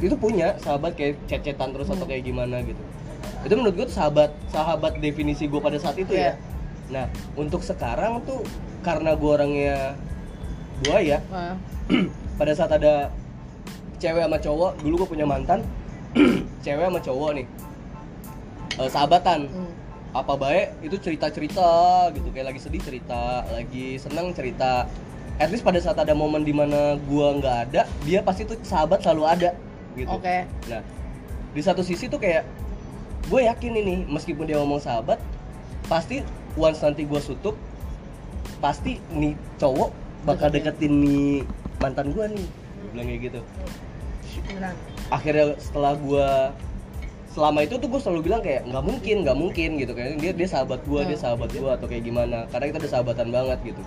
itu 0.00 0.14
punya 0.16 0.56
sahabat 0.58 0.94
kayak 0.94 1.20
chat-chatan 1.26 1.70
terus 1.70 1.88
atau 1.90 2.06
kayak 2.06 2.24
gimana 2.24 2.62
gitu. 2.62 2.80
Itu 3.44 3.54
menurut 3.54 3.74
gue 3.76 3.86
tuh 3.86 3.96
sahabat 3.96 4.30
sahabat 4.48 4.98
definisi 4.98 5.44
gue 5.46 5.60
pada 5.60 5.76
saat 5.76 5.94
itu 6.00 6.10
Iya. 6.10 6.34
ya 6.34 6.52
nah 6.84 7.08
untuk 7.32 7.64
sekarang 7.64 8.20
tuh 8.28 8.44
karena 8.84 9.16
gue 9.16 9.30
orangnya 9.32 9.96
buaya 10.84 11.16
Nah, 11.32 11.56
pada 12.40 12.52
saat 12.52 12.76
ada 12.76 13.08
cewek 13.96 14.20
sama 14.20 14.36
cowok 14.36 14.84
dulu 14.84 14.94
gue 15.04 15.08
punya 15.16 15.24
mantan 15.24 15.64
cewek 16.64 16.84
sama 16.84 17.00
cowok 17.00 17.30
nih. 17.40 17.46
Eh, 18.80 18.90
sahabatan. 18.90 19.40
Hmm. 19.48 19.72
apa 20.14 20.38
baik 20.38 20.78
itu 20.86 20.94
cerita 21.02 21.26
cerita 21.26 21.70
gitu 22.14 22.30
kayak 22.30 22.54
lagi 22.54 22.60
sedih 22.62 22.78
cerita 22.78 23.42
lagi 23.50 23.98
senang 23.98 24.30
cerita. 24.30 24.86
At 25.42 25.50
least 25.50 25.66
pada 25.66 25.82
saat 25.82 25.98
ada 25.98 26.14
momen 26.14 26.46
di 26.46 26.54
mana 26.54 26.94
gua 27.10 27.34
nggak 27.34 27.56
ada 27.66 27.82
dia 28.06 28.22
pasti 28.22 28.46
tuh 28.46 28.54
sahabat 28.62 29.02
selalu 29.02 29.26
ada 29.26 29.50
gitu. 29.96 30.10
Oke. 30.10 30.46
Nah 30.70 30.82
di 31.54 31.62
satu 31.62 31.86
sisi 31.86 32.10
tuh 32.10 32.18
kayak 32.18 32.42
gue 33.30 33.40
yakin 33.46 33.72
ini 33.78 33.96
meskipun 34.10 34.44
dia 34.44 34.58
ngomong 34.58 34.82
sahabat 34.82 35.22
pasti 35.86 36.20
once 36.58 36.82
nanti 36.82 37.06
gue 37.06 37.20
sutup 37.22 37.54
pasti 38.58 38.98
nih 39.14 39.38
cowok 39.60 39.90
bakal 40.24 40.48
deketin. 40.50 41.04
nih 41.04 41.46
mantan 41.78 42.10
gue 42.10 42.24
nih. 42.32 42.46
Bilang 42.92 43.06
kayak 43.06 43.20
gitu. 43.30 43.40
Akhirnya 45.12 45.54
setelah 45.60 45.92
gua 46.00 46.50
selama 47.34 47.66
itu 47.66 47.74
tuh 47.82 47.90
gue 47.90 47.98
selalu 47.98 48.30
bilang 48.30 48.42
kayak 48.46 48.62
nggak 48.70 48.84
mungkin 48.86 49.16
nggak 49.26 49.38
mungkin 49.38 49.70
gitu. 49.78 49.92
Kayak 49.92 50.10
dia 50.22 50.32
dia 50.32 50.48
sahabat 50.48 50.80
gua 50.88 51.04
dia 51.04 51.18
sahabat 51.18 51.50
gua 51.54 51.76
atau 51.76 51.86
kayak 51.86 52.08
gimana. 52.08 52.48
Karena 52.50 52.72
kita 52.72 52.78
udah 52.82 52.92
sahabatan 52.92 53.28
banget 53.30 53.58
gitu. 53.62 53.82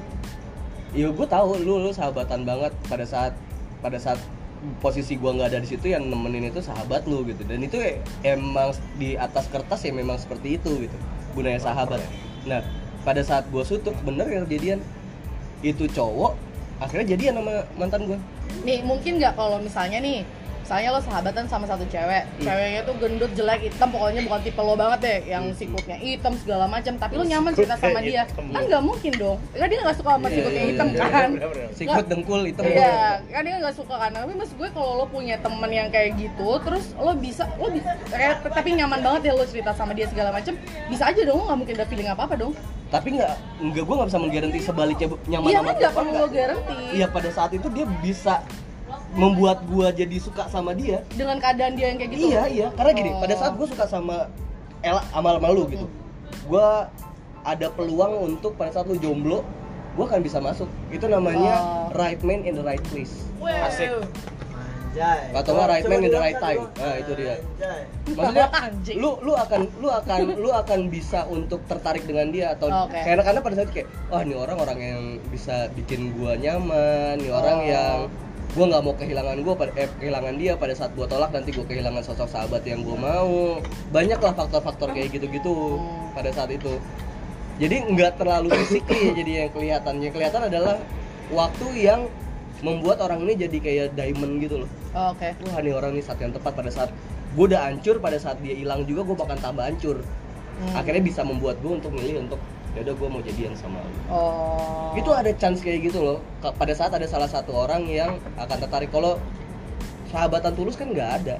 Iya 0.95 1.11
gue 1.11 1.27
tahu 1.27 1.61
lu 1.61 1.83
lu 1.83 1.91
sahabatan 1.91 2.47
banget 2.47 2.71
pada 2.87 3.03
saat 3.03 3.33
pada 3.83 3.97
saat 3.99 4.19
posisi 4.81 5.15
gua 5.17 5.33
nggak 5.37 5.49
ada 5.53 5.59
di 5.61 5.69
situ 5.69 5.91
yang 5.91 6.07
nemenin 6.09 6.49
itu 6.49 6.61
sahabat 6.61 7.05
lu 7.05 7.23
gitu. 7.25 7.41
Dan 7.45 7.63
itu 7.63 7.77
e- 7.79 8.01
emang 8.25 8.73
di 8.97 9.15
atas 9.15 9.47
kertas 9.49 9.85
ya 9.85 9.93
memang 9.93 10.17
seperti 10.17 10.57
itu 10.57 10.87
gitu 10.87 10.97
gunanya 11.37 11.61
sahabat. 11.61 12.01
Nah 12.49 12.65
pada 13.05 13.21
saat 13.23 13.47
gua 13.53 13.63
sutup 13.63 13.93
bener 14.03 14.27
yang 14.27 14.43
kejadian 14.49 14.79
itu 15.65 15.89
cowok 15.89 16.37
akhirnya 16.77 17.17
jadian 17.17 17.41
sama 17.41 17.65
mantan 17.77 18.05
gua. 18.05 18.19
Nih 18.65 18.81
mungkin 18.85 19.17
nggak 19.21 19.33
kalau 19.37 19.57
misalnya 19.61 20.01
nih 20.01 20.21
misalnya 20.67 20.91
lo 20.91 20.99
sahabatan 20.99 21.47
sama 21.47 21.63
satu 21.63 21.87
cewek 21.87 22.27
Hmm. 22.27 22.43
ceweknya 22.43 22.81
tuh 22.83 22.95
gendut 22.99 23.31
jelek 23.31 23.59
hitam 23.63 23.87
pokoknya 23.87 24.19
bukan 24.21 24.41
tipe 24.43 24.59
lo 24.59 24.75
banget 24.75 24.99
deh 24.99 25.19
yang 25.25 25.43
Hmm. 25.47 25.55
sikutnya 25.55 25.95
hitam 25.95 26.35
segala 26.35 26.67
macam 26.67 26.93
tapi 26.93 27.13
lo 27.15 27.23
nyaman 27.23 27.55
cerita 27.55 27.79
sama 27.79 28.03
dia 28.03 28.27
hitam. 28.27 28.51
kan 28.51 28.61
nggak 28.67 28.83
mungkin 28.83 29.13
dong 29.15 29.37
kan 29.49 29.63
dia 29.65 29.79
nggak 29.79 29.95
suka 29.95 30.09
sama 30.11 30.27
Iya, 30.27 30.35
sikutnya 30.35 30.59
iya, 30.59 30.69
hitam 30.69 30.87
iya. 30.89 31.05
kan 31.07 31.29
sikut 31.71 32.05
dengkul 32.05 32.41
itu 32.43 32.59
Iya, 32.59 32.99
kan 33.23 33.41
dia 33.41 33.55
nggak 33.57 33.75
suka 33.75 33.95
kan. 33.95 34.11
Tapi 34.11 34.33
maksud 34.33 34.55
gue 34.57 34.69
kalau 34.69 34.91
lo 34.93 35.05
punya 35.07 35.35
temen 35.37 35.69
yang 35.69 35.87
kayak 35.87 36.17
gitu, 36.17 36.49
terus 36.59 36.91
lo 36.95 37.15
bisa, 37.15 37.47
lo 37.55 37.69
bisa, 37.69 37.95
kayak, 38.05 38.43
tapi 38.45 38.69
nyaman 38.73 38.99
banget 38.99 39.21
ya 39.23 39.33
lo 39.33 39.45
cerita 39.45 39.71
sama 39.71 39.93
dia 39.93 40.03
segala 40.05 40.35
macem, 40.35 40.59
bisa 40.85 41.05
aja 41.05 41.21
dong, 41.23 41.39
nggak 41.41 41.57
mungkin 41.57 41.75
ada 41.75 41.85
feeling 41.85 42.09
apa 42.09 42.23
apa 42.23 42.35
dong. 42.35 42.51
tapi 42.87 43.07
nggak 43.13 43.33
nggak 43.61 43.83
gue 43.83 43.95
nggak 43.95 44.09
bisa 44.09 44.19
menggaranti 44.19 44.59
sebaliknya 44.61 45.07
nyaman 45.25 45.47
Iya 45.47 45.57
sama 45.57 45.63
kan 45.65 45.75
nggak 45.77 45.87
apa 45.87 45.95
perlu 45.97 46.09
nggak. 46.09 46.19
lo 46.19 46.27
garanti. 46.29 46.75
iya 46.93 47.07
pada 47.09 47.29
saat 47.29 47.51
itu 47.53 47.67
dia 47.69 47.85
bisa 47.99 48.33
membuat 49.17 49.65
gua 49.65 49.89
jadi 49.89 50.17
suka 50.17 50.45
sama 50.45 50.71
dia 50.71 51.01
Dengan 51.11 51.37
keadaan 51.37 51.73
dia 51.73 51.89
yang 51.89 51.97
kayak 51.97 52.11
gitu. 52.13 52.21
iya 52.27 52.41
iya 52.45 52.67
karena 52.71 52.91
gini 52.93 53.09
pada 53.17 53.33
Oh. 53.33 53.39
saat 53.39 53.53
gue 53.53 53.67
suka 53.67 53.85
sama 53.85 54.29
Ella 54.79 55.01
sama 55.07 55.35
sama 55.35 55.47
lu 55.49 55.65
gitu 55.67 55.89
gua 56.45 56.87
ada 57.41 57.67
peluang 57.69 58.13
untuk 58.29 58.53
pada 58.53 58.71
saat 58.71 58.85
lu 58.85 58.95
jomblo 58.95 59.41
gua 59.93 60.05
akan 60.05 60.21
bisa 60.21 60.37
masuk 60.37 60.69
itu 60.87 61.05
namanya 61.05 61.57
Oh. 61.89 61.97
right 61.97 62.21
man 62.21 62.41
in 62.41 62.53
the 62.53 62.61
right 62.61 62.83
place 62.85 63.25
Asik. 63.37 63.89
Anjay. 64.87 65.29
Atau 65.31 65.53
nggak 65.53 65.69
right 65.69 65.85
man 65.85 65.99
in 65.99 66.09
the 66.09 66.17
right 66.17 66.39
time. 66.39 66.65
Nah, 66.73 66.95
itu 66.97 67.11
dia. 67.13 67.37
Maksudnya 68.09 68.47
lu 68.97 69.21
lu 69.21 69.33
akan 69.35 69.61
lu 69.77 69.87
akan 69.87 70.19
lu 70.35 70.49
akan 70.49 70.79
bisa 70.89 71.21
untuk 71.27 71.61
tertarik 71.65 72.01
dengan 72.03 72.33
dia 72.33 72.57
atau 72.57 72.65
Oke. 72.65 72.97
karena 72.97 73.21
karena 73.21 73.39
pada 73.39 73.53
saat 73.55 73.67
itu 73.67 73.75
kayak 73.75 73.89
wah 74.09 74.21
ini 74.21 74.33
orang 74.33 74.57
orang 74.57 74.79
yang 74.79 75.01
bisa 75.29 75.69
bikin 75.71 76.17
gua 76.17 76.33
nyaman 76.33 77.13
nih 77.15 77.29
orang 77.29 77.57
Oh. 77.57 77.69
yang 77.69 77.97
gua 78.53 78.65
nggak 78.65 78.81
mau 78.81 78.93
kehilangan 78.93 79.37
gua 79.41 79.55
pada- 79.55 79.75
eh, 79.75 79.89
kehilangan 79.97 80.35
dia 80.35 80.53
pada 80.53 80.73
saat 80.73 80.91
gua 80.93 81.05
tolak 81.05 81.29
nanti 81.29 81.51
gua 81.51 81.65
kehilangan 81.65 82.01
sosok 82.01 82.25
sahabat 82.25 82.63
yang 82.63 82.81
gua 82.81 82.95
mau 82.95 83.31
banyak 83.89 84.17
lah 84.17 84.33
faktor-faktor 84.33 84.91
kayak 84.91 85.11
gitu-gitu 85.11 85.77
Hmm. 85.77 86.13
pada 86.13 86.29
saat 86.29 86.49
itu 86.49 86.79
jadi 87.57 87.83
nggak 87.83 88.17
terlalu 88.17 88.53
fisik 88.55 88.85
ya 88.85 89.11
jadi 89.19 89.31
yang 89.39 89.49
kelihatan 89.51 89.93
yang 89.99 90.13
kelihatan 90.13 90.41
adalah 90.43 90.77
waktu 91.27 91.67
yang 91.75 92.07
membuat 92.59 92.97
orang 92.99 93.21
ini 93.21 93.33
jadi 93.39 93.57
kayak 93.57 93.87
diamond 93.93 94.39
gitu 94.39 94.57
loh 94.59 94.69
Oh, 94.91 95.13
Oke. 95.13 95.29
wah 95.45 95.59
nih 95.59 95.71
orang 95.71 95.93
nih 95.93 96.01
saat 96.01 96.17
yang 96.17 96.31
tepat 96.31 96.53
pada 96.53 96.69
saat 96.69 96.89
gue 97.29 97.45
udah 97.45 97.69
hancur 97.69 97.99
pada 97.99 98.17
saat 98.17 98.41
dia 98.41 98.51
hilang 98.51 98.81
juga 98.81 99.05
gue 99.05 99.13
bakal 99.15 99.37
tambah 99.37 99.61
hancur 99.61 100.01
Hmm. 100.57 100.73
akhirnya 100.73 101.03
bisa 101.03 101.21
membuat 101.21 101.61
gue 101.61 101.69
untuk 101.71 101.93
milih 101.93 102.25
untuk 102.25 102.41
ya 102.75 102.85
udah 102.85 102.93
gue 102.93 103.07
mau 103.09 103.21
jadian 103.23 103.53
sama 103.57 103.81
lu. 103.81 103.97
Oh. 104.11 104.93
itu 104.93 105.09
ada 105.13 105.31
chance 105.33 105.63
kayak 105.63 105.89
gitu 105.89 105.99
loh. 106.03 106.19
Pada 106.41 106.73
saat 106.77 106.93
ada 106.93 107.05
salah 107.09 107.29
satu 107.29 107.53
orang 107.53 107.85
yang 107.89 108.21
akan 108.37 108.57
tertarik. 108.61 108.93
Kalau 108.93 109.17
sahabatan 110.13 110.53
tulus 110.53 110.77
kan 110.77 110.93
nggak 110.93 111.11
ada. 111.23 111.35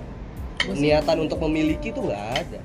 Niatan 0.68 1.30
untuk 1.30 1.38
memiliki 1.46 1.94
tuh 1.94 2.10
nggak 2.10 2.26
ada. 2.42 2.60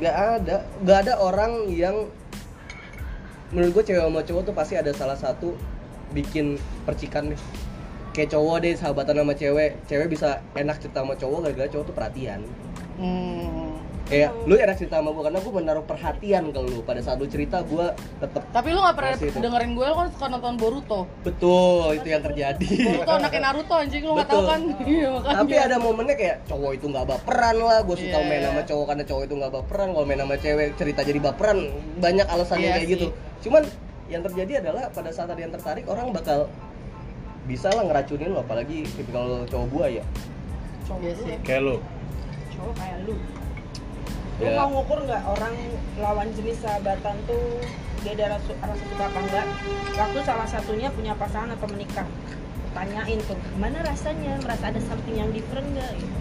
Nggak 0.00 0.16
ada 0.16 0.56
nggak 0.84 0.98
ada. 1.04 1.12
Orang 1.20 1.68
yang 1.68 2.08
menurut 3.52 3.80
gue 3.80 3.84
cewek 3.92 4.02
sama 4.02 4.20
cowok 4.24 4.42
tuh 4.48 4.54
pasti 4.56 4.74
ada 4.74 4.90
salah 4.96 5.18
satu 5.20 5.52
bikin 6.16 6.56
percikan 6.88 7.28
deh. 7.28 7.40
Kayak 8.16 8.32
cowok 8.32 8.56
deh 8.64 8.72
sahabatan 8.72 9.20
sama 9.20 9.34
cewek. 9.36 9.76
Cewek 9.84 10.08
bisa 10.08 10.40
enak 10.56 10.80
cerita 10.80 11.04
sama 11.04 11.12
cowok 11.12 11.38
gara-gara 11.44 11.68
cowok 11.68 11.84
tuh 11.92 11.96
perhatian. 11.96 12.40
Hmm. 12.96 13.75
Kayak 14.06 14.30
lu 14.46 14.54
enak 14.54 14.78
cerita 14.78 15.02
sama 15.02 15.10
gue 15.10 15.22
karena 15.26 15.38
gue 15.42 15.52
menaruh 15.52 15.84
perhatian 15.84 16.54
ke 16.54 16.60
lu. 16.62 16.78
Pada 16.82 17.02
saat 17.02 17.18
lu 17.18 17.26
cerita 17.26 17.60
gue 17.60 17.86
tetep 18.22 18.42
Tapi 18.54 18.68
lu 18.70 18.80
gak 18.80 18.94
pernah 18.94 19.14
dengerin 19.18 19.70
gue, 19.74 19.86
lo 19.86 19.94
kan 19.98 20.08
suka 20.14 20.26
nonton 20.30 20.54
Boruto. 20.54 21.00
Betul 21.26 21.98
itu 21.98 22.08
yang 22.08 22.22
terjadi. 22.22 22.66
Boruto 22.86 23.12
anaknya 23.12 23.40
Naruto 23.50 23.74
anjing, 23.74 24.02
lu 24.06 24.14
gak 24.14 24.28
tau 24.30 24.42
kan? 24.46 24.60
Iya 24.86 25.08
makanya. 25.10 25.36
Tapi 25.42 25.54
ada 25.58 25.76
momennya 25.76 26.14
kayak 26.16 26.36
cowok 26.46 26.70
itu 26.78 26.86
nggak 26.86 27.06
baperan 27.10 27.56
lah. 27.58 27.78
Gue 27.82 27.96
suka 27.98 28.18
Iya. 28.18 28.28
main 28.30 28.42
sama 28.46 28.62
cowok 28.62 28.84
karena 28.86 29.04
cowok 29.04 29.22
itu 29.26 29.34
nggak 29.36 29.52
baperan. 29.52 29.88
Kalau 29.92 30.06
main 30.06 30.20
sama 30.22 30.36
cewek 30.38 30.68
cerita 30.78 31.00
jadi 31.02 31.18
baperan. 31.20 31.58
Banyak 31.98 32.26
alasannya 32.30 32.68
Iya 32.70 32.76
kayak 32.78 32.86
sih. 32.88 32.94
gitu 32.96 33.06
cuman 33.36 33.62
yang 34.06 34.22
terjadi 34.22 34.58
adalah 34.58 34.90
pada 34.90 35.10
saat 35.10 35.28
ada 35.30 35.38
yang 35.38 35.50
tertarik 35.50 35.86
orang 35.86 36.10
bakal 36.10 36.46
bisa 37.46 37.70
lah 37.70 37.86
ngeracunin 37.86 38.34
lo 38.34 38.42
apalagi 38.42 38.82
tipikal 38.94 39.46
cowok 39.46 39.66
gua 39.70 39.86
ya. 39.86 40.02
Iya 40.98 41.12
sih. 41.14 41.34
Kayak 41.42 41.62
lu. 41.62 41.76
cowok 42.54 42.72
kayak 42.74 42.98
lu 43.04 43.14
lu 44.36 44.44
Ya. 44.44 44.54
mau 44.54 44.68
ngukur 44.70 45.00
nggak 45.02 45.22
orang 45.24 45.54
lawan 45.96 46.28
jenis 46.30 46.60
sahabatan 46.60 47.16
tuh 47.24 47.56
dia 48.04 48.12
ada 48.14 48.36
rasa, 48.36 48.52
rasa 48.60 48.84
suka 48.84 49.04
apa 49.04 49.18
enggak? 49.18 49.46
Waktu 49.96 50.18
salah 50.22 50.44
satunya 50.44 50.88
punya 50.92 51.16
pasangan 51.16 51.50
atau 51.50 51.66
menikah. 51.66 52.06
Tanyain 52.70 53.18
tuh 53.24 53.34
gimana 53.50 53.80
rasanya? 53.82 54.36
Merasa 54.38 54.68
ada 54.68 54.78
something 54.78 55.16
yang 55.16 55.30
different 55.30 55.66
nggak? 55.72 55.92
Gitu. 55.96 56.16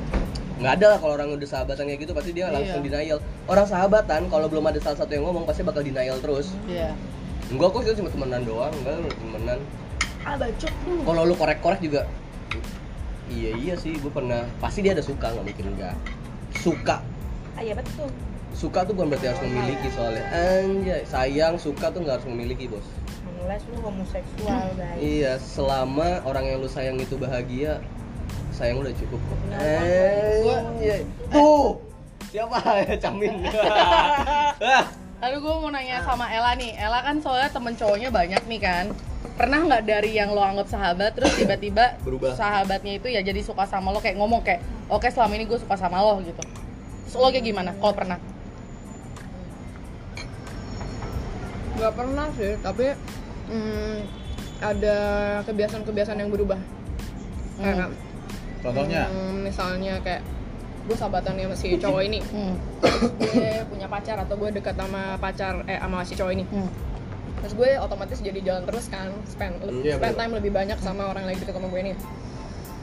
nggak 0.55 0.71
ada 0.79 0.85
lah 0.87 0.97
kalau 0.97 1.19
orang 1.19 1.35
udah 1.35 1.43
sahabatan 1.45 1.83
kayak 1.83 1.99
gitu 1.99 2.15
pasti 2.15 2.31
dia 2.31 2.47
langsung 2.47 2.79
Iya. 2.79 2.87
denial. 2.87 3.19
Orang 3.43 3.67
sahabatan 3.67 4.31
kalau 4.31 4.47
belum 4.47 4.63
ada 4.63 4.79
salah 4.79 4.95
satu 4.95 5.11
yang 5.11 5.27
ngomong 5.27 5.43
pasti 5.43 5.61
bakal 5.61 5.83
denial 5.83 6.15
terus. 6.17 6.55
Iya. 6.65 6.95
enggak 7.45 7.69
kok 7.69 7.81
itu 7.83 7.99
cuma 7.99 8.09
temenan 8.09 8.41
doang 8.41 8.71
enggak 8.73 8.95
lu 8.97 9.11
temenan. 9.11 9.59
Ah 10.23 10.33
bacot 10.33 10.73
lu. 10.87 11.03
Kalau 11.03 11.21
lu 11.21 11.35
korek-korek 11.35 11.83
juga 11.83 12.07
iya 13.27 13.51
iya 13.53 13.75
sih 13.75 13.93
gue 13.93 14.07
pernah. 14.07 14.47
Pasti 14.57 14.79
dia 14.79 14.95
ada 14.95 15.03
suka 15.03 15.27
nggak 15.27 15.43
mungkin 15.43 15.65
enggak 15.75 15.93
suka 16.55 17.03
iya 17.57 17.73
betul. 17.73 18.09
Suka 18.51 18.83
tuh 18.83 18.95
bukan 18.95 19.11
berarti 19.11 19.27
harus 19.27 19.41
memiliki 19.43 19.87
soalnya. 19.91 20.23
Anjay 20.31 21.03
sayang 21.03 21.55
suka 21.55 21.91
tuh 21.91 21.99
nggak 22.01 22.19
harus 22.19 22.27
memiliki 22.27 22.65
bos. 22.65 22.83
Mengeles 23.21 23.63
lu 23.67 23.77
homoseksual 23.81 24.65
guys. 24.73 24.97
Iya 24.97 25.33
selama 25.37 26.23
orang 26.23 26.45
yang 26.45 26.57
lu 26.59 26.67
sayang 26.67 26.95
itu 26.95 27.15
bahagia 27.15 27.83
sayang 28.51 28.79
udah 28.79 28.95
cukup 28.95 29.19
kok. 29.19 29.39
Banget. 29.51 30.41
anjay 30.55 31.01
tuh! 31.29 31.67
Siapa? 32.25 32.57
Ya 32.87 32.95
camin 32.97 33.33
Ah, 33.47 34.83
Lalu 35.23 35.37
gue 35.43 35.53
mau 35.57 35.69
nanya 35.69 36.03
sama 36.03 36.27
Ella 36.27 36.55
nih, 36.55 36.75
Ella 36.75 36.99
kan 36.99 37.19
soalnya 37.19 37.47
temen 37.47 37.71
cowoknya 37.73 38.11
banyak 38.11 38.43
nih 38.45 38.59
kan. 38.59 38.85
Pernah 39.35 39.67
nggak 39.67 39.83
dari 39.83 40.15
yang 40.15 40.31
lo 40.31 40.39
anggap 40.39 40.67
sahabat 40.67 41.11
terus 41.11 41.35
tiba-tiba 41.35 41.99
Berubah. 42.03 42.31
sahabatnya 42.35 42.95
itu 42.95 43.11
ya 43.11 43.19
jadi 43.19 43.43
suka 43.43 43.67
sama 43.67 43.91
lo 43.91 43.99
kayak 43.99 44.15
ngomong 44.15 44.39
kayak 44.39 44.63
Oke 44.87 45.11
selama 45.11 45.35
ini 45.35 45.43
gue 45.43 45.59
suka 45.59 45.75
sama 45.75 45.99
lo 45.99 46.23
gitu 46.23 46.39
lo 47.13 47.29
kayak 47.29 47.45
gimana 47.45 47.71
kalau 47.75 47.93
pernah? 47.93 48.19
nggak 51.75 51.93
pernah 51.93 52.27
sih 52.33 52.51
tapi 52.57 52.85
hmm, 53.45 53.95
ada 54.57 54.97
kebiasaan-kebiasaan 55.43 56.17
yang 56.17 56.31
berubah 56.31 56.59
kayak 57.57 57.91
Contohnya? 58.63 59.05
hmm, 59.05 59.45
misalnya 59.45 59.99
kayak 60.01 60.23
gue 60.85 60.95
sahabatan 60.95 61.35
sama 61.35 61.55
si 61.55 61.75
cowok 61.75 62.01
ini 62.03 62.19
Hmm. 62.25 62.55
gue 63.19 63.49
punya 63.67 63.85
pacar 63.85 64.17
atau 64.17 64.35
gue 64.35 64.49
dekat 64.51 64.73
sama 64.73 65.17
pacar 65.17 65.65
eh 65.65 65.77
sama 65.77 66.01
si 66.01 66.13
cowok 66.13 66.31
ini 66.31 66.45
Hmm. 66.47 66.69
terus 67.37 67.53
gue 67.53 67.69
otomatis 67.75 68.19
jadi 68.19 68.39
jalan 68.39 68.63
terus 68.63 68.85
kan 68.87 69.11
spend 69.27 69.59
Iya, 69.83 69.99
spend 69.99 70.13
betul. 70.13 70.21
time 70.23 70.33
lebih 70.33 70.51
banyak 70.51 70.77
sama 70.79 71.03
orang 71.05 71.25
yang 71.25 71.31
lagi 71.31 71.41
deket 71.43 71.55
sama 71.55 71.67
gue 71.67 71.81
ini 71.81 71.93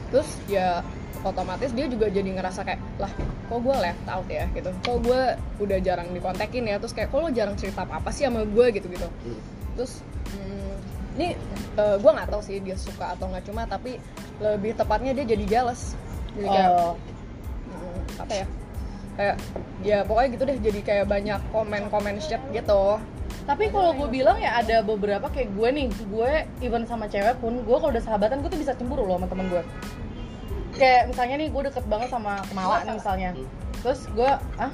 terus 0.07 0.29
ya 0.45 0.85
otomatis 1.23 1.71
dia 1.71 1.87
juga 1.87 2.11
jadi 2.11 2.27
ngerasa 2.35 2.67
kayak 2.67 2.79
lah 2.99 3.11
kok 3.47 3.59
gue 3.63 3.75
left 3.79 4.05
out 4.07 4.27
ya? 4.27 4.45
Gitu. 4.51 4.69
Kok 4.83 4.97
gue 5.03 5.21
udah 5.63 5.77
jarang 5.79 6.11
dikontekin 6.11 6.67
ya? 6.67 6.77
Terus 6.77 6.93
kayak 6.93 7.09
kok 7.09 7.19
lo 7.23 7.29
jarang 7.31 7.55
cerita 7.55 7.87
apa 7.87 8.03
apa 8.03 8.09
sih 8.11 8.27
sama 8.27 8.43
gue 8.43 8.65
gitu 8.75 8.87
gitu. 8.91 9.07
Terus 9.79 10.03
hmm, 10.35 10.73
ini 11.19 11.27
eh, 11.79 11.95
gue 11.97 12.11
nggak 12.11 12.29
tahu 12.29 12.41
sih 12.43 12.59
dia 12.59 12.75
suka 12.75 13.15
atau 13.15 13.31
nggak 13.31 13.43
cuma 13.47 13.63
tapi 13.65 13.97
lebih 14.43 14.75
tepatnya 14.75 15.15
dia 15.15 15.25
jadi 15.25 15.45
jealous. 15.47 15.95
Jadi 16.35 16.47
kayak 16.49 16.69
Oh, 16.73 16.93
hmm, 17.71 18.21
apa 18.21 18.33
ya? 18.33 18.45
Kayak 19.13 19.35
ya 19.83 19.97
pokoknya 20.07 20.29
gitu 20.33 20.43
deh 20.49 20.57
jadi 20.59 20.79
kayak 20.81 21.05
banyak 21.07 21.39
komen-komen 21.53 22.17
shit 22.19 22.41
gitu. 22.51 22.97
Tapi 23.43 23.67
kalau 23.75 23.91
gue 23.91 24.07
bilang 24.07 24.39
ya 24.39 24.63
ada 24.63 24.79
beberapa 24.79 25.27
kayak 25.27 25.51
gue 25.51 25.69
nih, 25.75 25.87
gue 25.91 26.31
even 26.63 26.87
sama 26.87 27.11
cewek 27.11 27.35
pun, 27.43 27.59
gue 27.59 27.75
kalau 27.75 27.91
udah 27.91 27.99
sahabatan 27.99 28.39
gue 28.39 28.47
tuh 28.47 28.61
bisa 28.61 28.71
cemburu 28.71 29.03
loh 29.03 29.19
sama 29.19 29.27
temen 29.27 29.51
gue. 29.51 29.63
Kayak 30.73 31.01
misalnya 31.13 31.35
nih 31.37 31.49
gue 31.53 31.61
deket 31.69 31.85
banget 31.85 32.09
sama 32.09 32.33
Kemala 32.49 32.75
nih 32.81 32.93
misalnya, 32.97 33.29
terus 33.85 33.99
gue 34.09 34.31
ah 34.57 34.71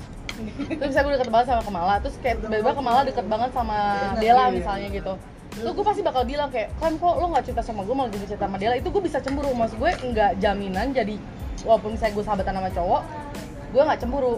terus 0.79 0.87
misalnya 0.95 1.05
gue 1.11 1.15
deket 1.19 1.29
banget 1.31 1.47
sama 1.51 1.61
Kemala, 1.67 1.95
terus 1.99 2.15
kayak 2.23 2.35
tiba-tiba 2.39 2.71
Kemala 2.71 3.01
deket 3.03 3.25
banget 3.27 3.49
sama 3.51 3.77
Dela 4.23 4.47
misalnya 4.47 4.87
gitu. 4.87 5.13
Terus 5.49 5.73
gue 5.75 5.85
pasti 5.85 6.01
bakal 6.05 6.23
bilang 6.23 6.47
kayak, 6.53 6.71
kan 6.79 6.95
kok 6.95 7.15
lo 7.19 7.25
nggak 7.35 7.43
cerita 7.43 7.61
sama 7.65 7.83
gue 7.83 7.91
malah 7.91 8.07
jadi 8.07 8.25
cerita 8.31 8.47
sama 8.47 8.55
Dela, 8.61 8.79
itu 8.79 8.87
gue 8.87 9.03
bisa 9.03 9.19
cemburu. 9.19 9.51
Maksud 9.51 9.75
gue 9.75 9.91
nggak 10.13 10.31
jaminan 10.39 10.95
jadi 10.95 11.19
walaupun 11.67 11.99
misalnya 11.99 12.13
gue 12.15 12.23
sahabatan 12.23 12.53
sama 12.55 12.69
cowok, 12.71 13.01
gue 13.75 13.81
nggak 13.83 13.99
cemburu. 13.99 14.35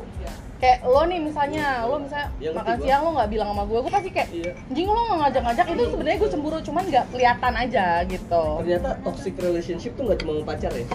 Kayak 0.62 0.86
lo 0.86 1.02
nih 1.10 1.20
misalnya, 1.26 1.66
lo 1.90 1.98
misalnya 1.98 2.30
Iya, 2.38 2.54
ngerti 2.54 2.58
makan 2.62 2.78
gua. 2.78 2.86
siang 2.86 3.02
lo 3.02 3.10
nggak 3.18 3.30
bilang 3.34 3.48
sama 3.50 3.64
gue, 3.66 3.80
gue 3.82 3.92
pasti 3.94 4.10
kayak 4.14 4.30
Iya. 4.30 4.52
Jing 4.74 4.88
lo 4.90 5.02
nggak 5.10 5.20
ngajak-ngajak 5.26 5.66
itu 5.74 5.84
sebenarnya 5.90 6.18
gue 6.22 6.30
cemburu 6.30 6.58
cuman 6.62 6.84
nggak 6.86 7.06
kelihatan 7.10 7.54
aja 7.58 7.86
gitu. 8.06 8.44
ternyata 8.62 8.90
toxic 9.02 9.34
relationship 9.42 9.92
tuh 9.98 10.04
nggak 10.06 10.20
cuma 10.22 10.32
pacar 10.46 10.70
ya 10.74 10.86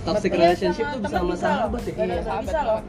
Toxic 0.00 0.30
Iya, 0.30 0.38
relationship 0.38 0.86
tuh 0.88 1.00
bisa 1.00 1.16
sama 1.16 1.34
sahabat 1.34 1.80
ya? 1.82 1.92
Iya, 1.94 2.16
bisa 2.16 2.22
sahabat 2.24 2.54
loh. 2.64 2.80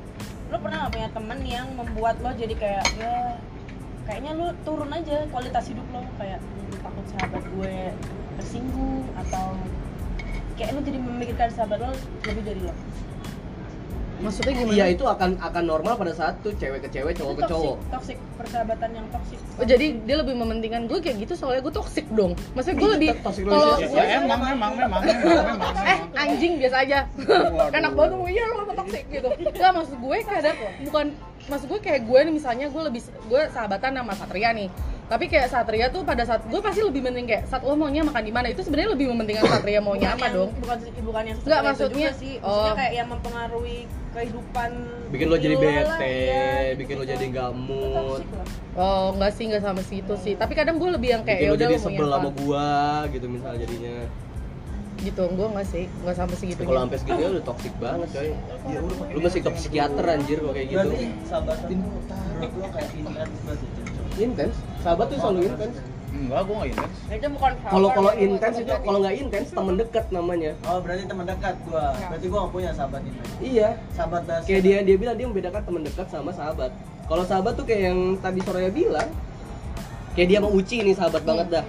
lo 0.50 0.58
pernah 0.58 0.78
gak 0.80 0.92
punya 0.92 1.10
temen 1.12 1.40
yang 1.46 1.68
membuat 1.74 2.16
lo 2.20 2.30
jadi 2.34 2.56
kayak 2.56 2.86
ya 2.98 3.14
kayaknya 4.04 4.32
lo 4.34 4.48
turun 4.64 4.90
aja 4.90 5.16
kualitas 5.30 5.66
hidup 5.68 5.86
lo 5.90 6.02
kayak 6.18 6.40
"Hmm, 6.40 6.74
takut 6.80 7.06
sahabat 7.08 7.44
gue 7.46 7.76
tersinggung 8.36 9.06
atau 9.16 9.54
kayak 10.56 10.72
lo 10.74 10.82
jadi 10.82 10.98
memikirkan 10.98 11.50
sahabat 11.52 11.78
lo 11.80 11.92
lebih 12.26 12.44
dari 12.44 12.62
lo 12.62 12.74
Maksudnya 14.20 14.54
gimana? 14.54 14.76
iya 14.76 14.86
itu 14.92 15.04
akan 15.08 15.40
akan 15.40 15.64
normal 15.64 15.94
pada 15.96 16.12
saat 16.12 16.36
tuh 16.44 16.52
cewek 16.60 16.84
ke 16.84 16.90
cewek 16.92 17.16
cowok 17.16 17.34
Itu 17.34 17.40
ke 17.40 17.44
cowok 17.48 17.76
toxic 17.92 18.18
persahabatan 18.36 18.90
yang 18.92 19.08
toxic 19.12 19.40
Oh, 19.60 19.66
jadi 19.68 19.86
dia 20.08 20.16
lebih 20.20 20.36
mementingkan 20.40 20.88
gue 20.88 21.00
kayak 21.04 21.28
gitu 21.28 21.34
soalnya 21.36 21.60
gue 21.68 21.74
toxic 21.76 22.06
dong. 22.16 22.32
Maksudnya 22.56 22.76
gue 22.80 22.88
Itu 22.88 22.96
lebih 22.96 23.10
toxic 23.20 23.44
kalau 23.44 23.76
Ya, 23.80 23.88
ya 23.92 24.04
emang, 24.24 24.42
emang, 24.44 24.72
memang, 24.76 25.02
memang, 25.04 25.60
eh 25.84 26.00
anjing 26.16 26.54
biasa 26.60 26.76
aja. 26.88 27.00
Enak 27.76 27.92
banget 27.96 28.10
ngomong 28.16 28.32
iya 28.32 28.44
lo 28.48 28.64
apa 28.64 28.74
toxic 28.80 29.04
gitu. 29.12 29.28
Enggak 29.36 29.72
maksud 29.76 29.96
gue 30.00 30.18
kadang 30.24 30.58
bukan 30.88 31.06
maksud 31.50 31.68
gue 31.68 31.80
kayak 31.80 32.02
gue 32.08 32.20
nih 32.24 32.34
misalnya 32.34 32.66
gue 32.72 32.84
lebih 32.88 33.02
gue 33.04 33.42
sahabatan 33.52 33.92
sama 34.00 34.14
Satria 34.16 34.52
nih. 34.56 34.70
Tapi 35.10 35.26
kayak 35.26 35.50
Satria 35.50 35.90
tuh 35.90 36.06
pada 36.06 36.22
saat 36.22 36.46
gue 36.46 36.62
pasti 36.62 36.86
lebih 36.86 37.02
penting 37.02 37.26
kayak 37.26 37.50
saat 37.50 37.66
lo 37.66 37.74
maunya 37.74 38.06
makan 38.06 38.22
di 38.22 38.30
mana 38.30 38.46
itu 38.54 38.62
sebenarnya 38.62 38.94
lebih 38.94 39.10
mementingkan 39.10 39.42
Satria 39.50 39.82
maunya 39.82 40.14
apa 40.14 40.30
yang, 40.30 40.36
dong. 40.38 40.50
bukan 40.62 40.78
bukan 41.02 41.24
yang 41.26 41.38
itu 41.42 41.50
maksudnya- 41.50 41.90
juga 41.90 42.12
sih 42.14 42.34
maksudnya 42.38 42.70
oh. 42.70 42.78
kayak 42.78 42.94
yang 42.94 43.08
mempengaruhi 43.10 43.80
kehidupan 44.10 44.70
bikin 45.10 45.26
lo 45.26 45.38
jadi 45.38 45.54
lo 45.54 45.62
lah, 45.62 45.70
bete 45.98 46.14
iya, 46.14 46.74
bikin 46.78 46.96
lo 46.96 47.04
gitu-gitu. 47.06 47.14
jadi 47.18 47.26
nggak 47.34 47.52
mood. 47.58 48.22
Oh 48.78 49.06
enggak 49.18 49.32
sih 49.34 49.44
enggak 49.50 49.64
sama 49.66 49.82
situ 49.82 50.14
sih. 50.22 50.34
Tapi 50.38 50.54
kadang 50.54 50.78
gue 50.78 50.90
lebih 50.94 51.10
yang 51.10 51.24
kayak 51.26 51.42
bikin 51.42 51.50
ya 51.50 51.50
lo 51.50 51.58
udah 51.58 51.66
jadi 51.66 51.74
lo 51.74 51.82
sebel 51.82 52.08
sama 52.14 52.30
gua 52.38 52.70
gitu 53.10 53.26
misalnya 53.26 53.60
jadinya 53.66 53.96
Gitu 55.00 55.24
gue 55.26 55.48
enggak 55.48 55.68
sih 55.68 55.84
enggak 55.88 56.16
sampai 56.20 56.36
segitu. 56.38 56.62
kalau 56.62 56.80
sampai 56.86 57.00
segitu 57.00 57.18
ya 57.18 57.30
udah 57.34 57.44
toxic 57.50 57.74
banget 57.82 58.08
coy 58.14 58.30
lu 59.10 59.20
mesti 59.24 59.40
ke 59.40 59.50
psikiater 59.58 60.06
anjir 60.06 60.38
kalau 60.38 60.54
kayak 60.54 60.68
gitu 60.70 60.78
Berarti 60.86 61.06
sahabatan 61.26 61.68
lo 62.38 62.68
kayak 62.70 62.90
berarti 63.10 63.66
Cok. 63.90 63.99
Intens 64.22 64.54
sahabat 64.80 65.06
tuh 65.08 65.18
selalu 65.18 65.40
intens 65.48 65.76
Enggak, 66.10 66.42
gue 66.42 66.56
nggak 66.56 66.70
intens. 66.74 66.94
itu 67.08 67.28
bukan 67.30 67.52
kalau 67.64 67.90
kalau 67.92 68.12
intens 68.18 68.56
itu 68.58 68.74
kalau 68.74 68.98
nggak 69.00 69.16
intens 69.16 69.48
temen 69.48 69.76
dekat 69.78 70.06
namanya 70.10 70.52
Oh 70.64 70.78
berarti 70.80 71.04
teman 71.06 71.22
dekat 71.24 71.56
gua. 71.64 71.86
Berarti 71.94 72.26
gua 72.26 72.40
gak 72.42 72.52
punya 72.52 72.70
sahabat 72.72 73.02
itu. 73.04 73.20
iya 73.40 73.70
Sahabat 73.94 74.22
dasar. 74.26 74.44
kayak 74.44 74.62
dia 74.64 74.78
dia 74.82 74.96
bilang 74.96 75.16
dia 75.16 75.26
membedakan 75.26 75.62
teman 75.62 75.82
dekat 75.84 76.08
sama 76.08 76.32
sahabat 76.32 76.74
kalau 77.06 77.24
sahabat 77.24 77.54
tuh 77.54 77.64
kayak 77.64 77.82
yang 77.88 78.00
tadi 78.18 78.42
Soraya 78.42 78.70
bilang 78.70 79.06
kayak 80.12 80.28
dia 80.28 80.40
mau 80.40 80.50
Uci 80.50 80.82
nih 80.82 80.94
sahabat 80.94 81.22
banget 81.22 81.48
dah 81.52 81.66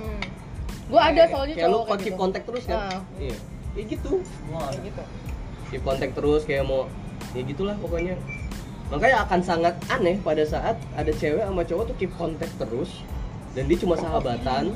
Gue 0.88 0.98
Hmm. 0.98 1.11
ada 1.11 1.22
soalnya 1.26 1.55
kayak 1.55 1.68
lu 1.68 1.78
kayak 1.78 1.98
keep 1.98 2.07
gitu. 2.09 2.18
kontak 2.18 2.42
terus 2.42 2.64
kan 2.64 2.78
Ah. 2.80 3.01
iya 3.16 3.36
kayak 3.70 3.86
gitu 3.90 4.11
Gua 4.48 4.57
nggak 4.57 4.72
ada. 4.72 4.80
gitu. 4.82 5.03
keep 5.68 5.82
kontak 5.84 6.11
terus 6.11 6.42
kayak 6.42 6.64
mau 6.64 6.88
ya 7.30 7.42
gitulah 7.44 7.76
pokoknya 7.76 8.16
makanya 8.91 9.22
akan 9.22 9.41
sangat 9.41 9.74
aneh 9.88 10.18
pada 10.18 10.43
saat 10.43 10.76
ada 10.93 11.12
cewek 11.12 11.41
sama 11.41 11.62
cowok 11.62 11.84
tuh 11.86 11.97
keep 11.97 12.12
kontak 12.12 12.51
terus 12.57 12.91
dan 13.51 13.64
dia 13.64 13.78
cuma 13.78 13.95
sahabatan 13.95 14.74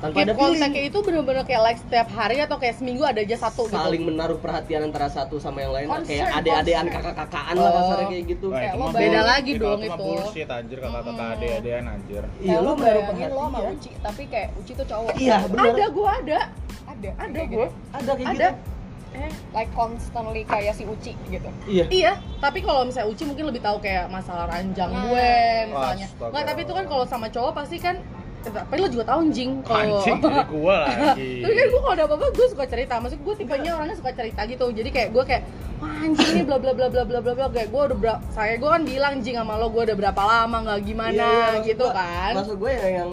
tanpa 0.00 0.16
ada 0.18 0.32
Keep 0.32 0.40
kontaknya 0.40 0.68
feeling 0.72 0.88
itu 0.88 0.98
bener-bener 1.02 1.44
kayak 1.44 1.60
like 1.62 1.76
setiap 1.78 2.08
hari 2.08 2.40
atau 2.40 2.56
kayak 2.56 2.72
seminggu 2.74 3.02
ada 3.02 3.20
aja 3.20 3.36
satu 3.38 3.68
saling 3.68 4.00
gitu. 4.00 4.08
menaruh 4.08 4.40
perhatian 4.40 4.80
antara 4.82 5.08
satu 5.08 5.36
sama 5.36 5.60
yang 5.60 5.72
lain 5.74 5.86
Concern, 5.86 6.08
kayak 6.08 6.40
ade-adean 6.40 6.86
kakak-kakaan 6.88 7.54
lah 7.54 7.68
Oh. 7.68 7.76
kasarnya 7.78 8.06
kayak 8.08 8.24
gitu 8.26 8.46
Wah, 8.46 8.56
Kayak 8.56 8.72
itu 8.72 8.80
lo 8.80 8.86
beda 8.90 9.20
lagi 9.22 9.50
Itu 9.50 9.60
dong 9.60 9.76
mah 9.78 9.84
itu. 9.86 10.00
bullshit 10.02 10.48
anjir 10.50 10.78
kakak-kakak 10.80 11.28
ade-adean 11.36 11.84
anjir. 11.86 12.22
iya 12.34 12.48
Kayak 12.48 12.56
lu 12.56 12.64
lo 12.64 12.72
menaruh 12.74 13.02
bayangin 13.02 13.28
lo 13.28 13.36
sama 13.38 13.48
perhatian 13.52 13.76
Uci 13.76 13.90
tapi 14.00 14.22
kayak 14.26 14.48
Uci 14.56 14.72
tuh 14.72 14.86
cowok 14.88 15.12
iya 15.14 15.36
benar 15.44 15.64
Ada 15.66 15.86
gue 15.90 16.08
ada. 16.10 16.40
ada 16.86 17.08
Ada 17.14 17.36
kayak 17.36 17.48
gue. 17.50 17.60
gitu. 17.60 17.68
ada 17.92 18.10
kayak 18.10 18.30
Ada. 18.30 18.48
gitu 18.48 18.79
eh 19.12 19.26
like 19.50 19.72
constantly 19.72 20.42
kayak 20.42 20.70
si 20.70 20.84
Uci 20.84 21.12
gitu 21.26 21.50
iya 21.64 21.84
Iya, 21.84 22.12
tapi 22.38 22.60
kalau 22.60 22.84
misalnya 22.84 23.08
Uci 23.08 23.22
mungkin 23.24 23.44
lebih 23.44 23.58
tahu 23.58 23.78
kayak 23.78 24.06
masalah 24.06 24.46
ranjang 24.46 24.86
Hmm. 24.88 25.02
gue 25.04 25.32
misalnya. 25.68 26.06
Astaga. 26.06 26.28
Enggak, 26.28 26.44
tapi 26.46 26.60
itu 26.62 26.72
kan 26.72 26.84
kalau 26.86 27.04
sama 27.04 27.26
cowok 27.26 27.52
pasti 27.52 27.76
kan 27.76 27.96
tapi 28.40 28.74
lo 28.74 28.88
juga 28.88 29.04
tahu 29.04 29.20
anjing 29.22 29.60
kalau 29.60 30.00
Anjing, 30.00 30.16
jadi 30.16 30.40
gue 30.54 30.76
lagi. 30.96 31.30
Tapi 31.40 31.52
kan 31.52 31.66
gue 31.66 31.80
kalau 31.80 31.92
ada 31.92 32.04
apa-apa 32.06 32.26
gue 32.30 32.46
suka 32.48 32.64
cerita. 32.64 32.94
Maksud 32.96 33.20
gue 33.20 33.34
tipenya 33.36 33.70
orangnya 33.74 33.92
suka 33.94 34.10
cerita 34.10 34.40
gitu. 34.44 34.64
Jadi 34.70 34.88
kayak 34.88 35.08
gue 35.10 35.24
kayak 35.26 35.42
Wah 35.76 35.92
anjing 35.98 36.28
ini 36.30 36.42
bla 36.42 36.56
bla 36.56 36.72
bla 36.72 36.86
bla 36.86 37.02
bla 37.02 37.18
bla 37.18 37.32
bla 37.34 37.46
kayak 37.48 37.68
gue 37.68 37.82
udah 37.82 37.98
berapa 37.98 38.20
saya 38.30 38.54
gue 38.54 38.68
kan 38.70 38.82
bilang 38.82 39.14
jing 39.18 39.32
sama 39.34 39.56
lo 39.56 39.68
gue 39.68 39.82
udah 39.82 39.96
berapa 39.98 40.22
lama 40.22 40.56
nggak 40.62 40.80
gimana 40.82 41.16
Iya, 41.18 41.32
iya, 41.50 41.64
gitu 41.66 41.82
gua- 41.82 41.96
kan 41.96 42.32
maksud 42.36 42.56
gue 42.56 42.70
yang 42.70 42.92
yang 42.94 43.10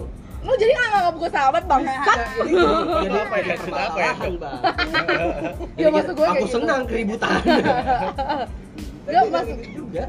lo 0.48 0.56
jadi 0.56 0.72
nggak 0.72 0.88
nganggap 0.88 1.16
gue 1.18 1.30
sahabat 1.30 1.64
bang? 1.66 1.82
Jadi 1.84 2.54
jadi 3.04 3.18
Apa 3.20 3.36
ya? 3.38 3.56
Cerita 3.58 3.82
apa 3.84 3.98
ya? 4.00 4.12
permasalahan, 4.16 4.34
Bang. 4.38 4.58
Ya, 5.76 5.78
Jadi 5.78 5.89
maksud 5.91 6.14
gue 6.16 6.26
aku 6.26 6.38
gitu. 6.39 6.54
senang 6.56 6.82
keributan. 6.88 7.32
Tapi 9.04 9.28
maksud- 9.30 9.48
gitu 9.54 9.68
juga. 9.78 10.04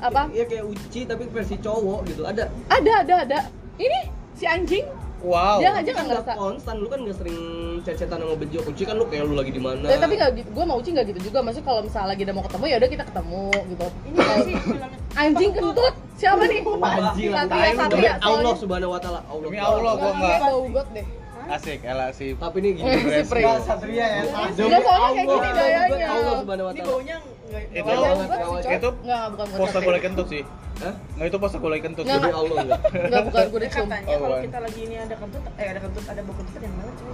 Apa? 0.00 0.22
Iya 0.30 0.44
kayak 0.44 0.64
Uci 0.66 1.00
tapi 1.04 1.24
versi 1.28 1.56
cowok 1.58 2.00
gitu. 2.06 2.22
Ada. 2.24 2.44
Ada 2.68 2.92
ada 3.02 3.14
ada. 3.22 3.38
Ini 3.76 3.98
si 4.32 4.44
anjing 4.44 4.84
Wow. 5.24 5.56
dia 5.56 5.72
aja 5.72 5.80
nggak 5.80 5.96
Kan 5.96 6.06
ngerasa 6.12 6.32
konstan, 6.36 6.74
lu 6.84 6.86
kan 6.92 6.98
nggak 7.00 7.16
sering 7.16 7.38
cecetan 7.80 8.18
sama 8.20 8.36
Bejo. 8.36 8.60
Kunci 8.60 8.82
kan 8.84 8.94
lu 9.00 9.08
kayak 9.08 9.24
lu 9.24 9.34
lagi 9.34 9.52
di 9.56 9.62
mana. 9.62 9.88
Eh, 9.88 9.96
tapi 9.96 10.20
nggak 10.20 10.30
gitu, 10.36 10.48
gue 10.52 10.64
mau 10.68 10.76
Uci 10.76 10.92
nggak 10.92 11.06
gitu 11.16 11.20
juga. 11.32 11.38
Maksudnya 11.40 11.64
kalau 11.64 11.80
misalnya 11.80 12.08
lagi 12.12 12.22
udah 12.28 12.34
mau 12.36 12.44
ketemu 12.44 12.64
ya 12.68 12.76
udah 12.76 12.90
kita 12.92 13.04
ketemu 13.08 13.44
gitu. 13.72 13.86
Ini 14.04 14.18
sih 14.44 14.54
Anjing 15.14 15.50
kentut, 15.56 15.94
siapa 16.20 16.42
nih? 16.44 16.60
Anjing 16.60 17.30
Satria, 17.32 17.64
demi 17.64 17.78
Satria. 17.80 18.12
Allah 18.20 18.54
subhanahu 18.60 18.92
wa 18.92 19.00
ta'ala. 19.00 19.20
Allah. 19.24 19.44
Demi 19.48 19.58
Allah, 19.58 19.92
gua 19.96 20.10
Nggak, 20.12 20.14
nggak. 20.20 20.38
bau 20.44 20.62
got 20.68 20.88
deh. 20.92 21.06
Asik, 21.46 21.80
Ella 21.82 22.08
si 22.10 22.32
Tapi 22.32 22.56
ini 22.58 22.68
gini, 22.74 22.88
Eh, 22.88 23.20
si. 23.20 23.28
Pri. 23.28 23.42
Satria 23.60 24.06
ya. 24.06 24.22
Enggak, 24.50 24.80
soalnya 24.80 25.10
kayak 25.10 25.26
gini 25.26 25.48
gayanya. 25.50 26.06
Allah 26.08 26.34
subhanahu 26.38 26.66
wa 26.66 26.72
ini 26.72 26.80
ta'ala. 26.80 26.96
Itu. 27.70 27.88
Itu 28.66 28.88
Nggak, 28.98 29.22
bukan 29.28 29.44
bukan 29.44 29.58
poster 29.58 29.80
boleh 29.82 30.00
kentut 30.00 30.26
sih. 30.26 30.42
Hah? 30.76 30.94
Nggak 31.14 31.26
itu 31.26 31.38
poster 31.38 31.60
boleh 31.60 31.78
kentut. 31.78 32.04
Demi 32.04 32.30
Allah 32.30 32.56
enggak. 32.58 32.80
Enggak, 32.90 33.22
bukan 33.28 33.42
gue 33.46 33.60
dicium. 33.60 33.86
katanya 33.86 34.06
Oh, 34.06 34.16
kalau 34.16 34.28
bukan. 34.30 34.42
kita 34.42 34.58
lagi 34.60 34.80
ini 34.82 34.96
ada 34.96 35.14
kentut 35.14 35.42
eh 35.54 35.66
ada 35.66 35.80
kentut 35.80 36.04
ada 36.04 36.20
bau 36.20 36.34
kentut 36.34 36.60
yang 36.60 36.74
mana 36.74 36.92
cuy 36.92 37.12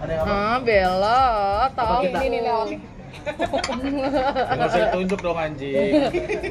Ada 0.00 0.10
yang 0.10 0.22
apa? 0.22 0.32
Ah, 0.32 0.56
Bella, 0.60 1.22
tahu 1.72 1.94
ini 2.02 2.26
nih 2.26 2.40
Lel. 2.42 2.62
Nggak 4.50 4.66
usah 4.66 4.80
ditunjuk 4.82 5.18
dong 5.20 5.38
anjing. 5.38 5.92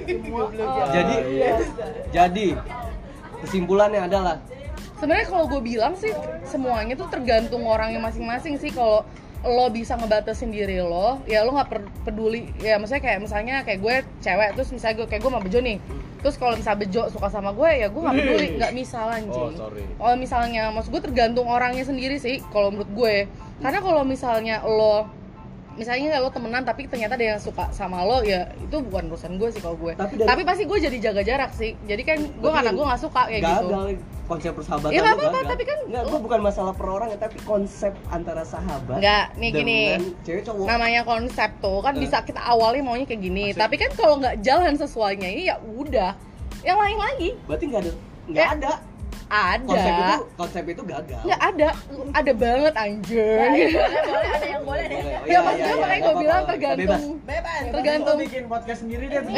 Jadi 0.96 1.16
Iya. 1.30 1.54
jadi 2.10 2.48
kesimpulannya 3.40 4.02
adalah 4.04 4.36
Sebenarnya 5.00 5.28
kalau 5.32 5.48
gue 5.48 5.62
bilang 5.64 5.96
sih 5.96 6.12
semuanya 6.44 7.00
tuh 7.00 7.08
tergantung 7.08 7.64
orangnya 7.64 8.04
masing-masing 8.04 8.60
sih. 8.60 8.70
Kalau 8.70 9.08
lo 9.40 9.72
bisa 9.72 9.96
ngebatasin 9.96 10.52
diri 10.52 10.84
lo, 10.84 11.24
ya 11.24 11.48
lo 11.48 11.56
nggak 11.56 12.04
peduli. 12.04 12.52
Ya 12.60 12.76
maksudnya 12.76 13.00
kayak 13.00 13.20
misalnya 13.24 13.64
kayak 13.64 13.80
gue 13.80 13.96
cewek, 14.20 14.50
terus 14.60 14.70
misalnya 14.76 14.96
gue 15.00 15.08
kayak 15.08 15.22
gue 15.24 15.32
sama 15.32 15.40
Bejo 15.40 15.60
nih. 15.64 15.78
Terus 16.20 16.36
kalau 16.36 16.60
misalnya 16.60 16.80
Bejo 16.84 17.02
suka 17.08 17.32
sama 17.32 17.56
gue, 17.56 17.70
ya 17.80 17.88
gue 17.88 18.02
nggak 18.04 18.16
peduli, 18.20 18.48
nggak 18.60 18.74
misal 18.76 19.08
Oh, 19.08 19.16
anjing. 19.16 19.56
sorry. 19.56 19.84
Kalau 19.96 20.16
misalnya, 20.20 20.64
maksud 20.76 20.92
gue 20.92 21.02
tergantung 21.08 21.48
orangnya 21.48 21.88
sendiri 21.88 22.20
sih. 22.20 22.44
Kalau 22.52 22.68
menurut 22.76 22.92
gue, 22.92 23.16
karena 23.64 23.80
kalau 23.80 24.04
misalnya 24.04 24.60
lo 24.68 25.08
misalnya 25.72 26.18
lo 26.18 26.28
temenan 26.28 26.62
tapi 26.62 26.86
ternyata 26.86 27.14
ada 27.14 27.26
yang 27.28 27.40
suka 27.40 27.70
sama 27.70 28.02
lo 28.02 28.20
ya 28.22 28.50
itu 28.54 28.78
bukan 28.80 29.08
urusan 29.08 29.36
gue 29.36 29.50
sih 29.50 29.60
kalau 29.60 29.76
gue 29.76 29.94
Tapi 29.94 30.18
tapi, 30.18 30.26
dari- 30.26 30.46
pasti 30.46 30.64
gue 30.64 30.78
jadi 30.80 30.98
jaga 31.02 31.22
jarak 31.22 31.52
sih 31.54 31.78
jadi 31.84 32.02
kan 32.04 32.18
gue 32.20 32.50
karena 32.50 32.72
gue 32.72 32.86
nggak 32.86 33.02
suka 33.02 33.22
kayak 33.26 33.42
gitu 33.42 33.66
gagal 33.68 33.86
konsep 34.26 34.52
persahabatan 34.54 34.92
Ya, 34.92 35.02
apa-apa, 35.02 35.26
gagal. 35.32 35.50
tapi 35.50 35.64
kan- 35.64 35.84
Nggak, 35.90 36.04
gua 36.06 36.20
bukan 36.22 36.40
masalah 36.44 36.70
per 36.72 36.86
orang 36.88 37.10
ya 37.10 37.18
tapi 37.18 37.38
konsep 37.42 37.94
antara 38.08 38.44
sahabat 38.44 39.00
Nggak, 39.00 39.26
nih 39.36 39.50
gini. 39.52 39.80
cewek 40.22 40.44
cowok 40.44 40.66
namanya 40.66 41.02
konsep 41.02 41.50
tuh 41.58 41.80
kan 41.82 41.94
Eh. 41.94 42.00
bisa 42.00 42.22
kita 42.22 42.38
awalnya 42.40 42.82
maunya 42.84 43.04
kayak 43.04 43.22
gini 43.22 43.46
Asik. 43.50 43.58
tapi 43.58 43.76
kan 43.78 43.90
kalau 43.92 44.16
nggak 44.18 44.38
jalan 44.40 44.74
sesuainya 44.76 45.28
ini 45.28 45.44
ya 45.46 45.58
udah 45.58 46.14
yang 46.62 46.78
lain 46.78 46.98
lagi 46.98 47.30
berarti 47.44 47.66
nggak 47.68 47.82
ada 47.82 47.92
nggak 48.28 48.38
Ya, 48.38 48.54
ada 48.54 48.72
ada. 49.30 49.70
Konsep 49.70 49.94
itu 49.94 50.18
konsep 50.36 50.64
itu 50.66 50.82
gagal. 50.84 51.22
Nggak 51.24 51.42
ada. 51.42 51.70
Ada 52.18 52.32
banget 52.34 52.74
anjir. 52.74 53.38
Boleh 53.40 53.68
boleh 53.70 54.30
ada 54.34 54.48
yang 54.50 54.64
boleh 54.66 54.86
deh 54.90 55.00
ya 55.00 55.20
iya, 55.30 55.40
maksudnya 55.40 55.66
iya, 55.66 55.70
iya, 55.70 55.82
makanya 55.82 56.02
gue 56.02 56.16
bilang 56.18 56.44
tergantung 56.50 57.04
bebas. 57.24 57.62
Tergantung 57.70 58.16
Gua 58.18 58.24
bikin 58.26 58.44
podcast 58.50 58.80
sendiri 58.82 59.06
deh 59.08 59.22
tuh. 59.22 59.34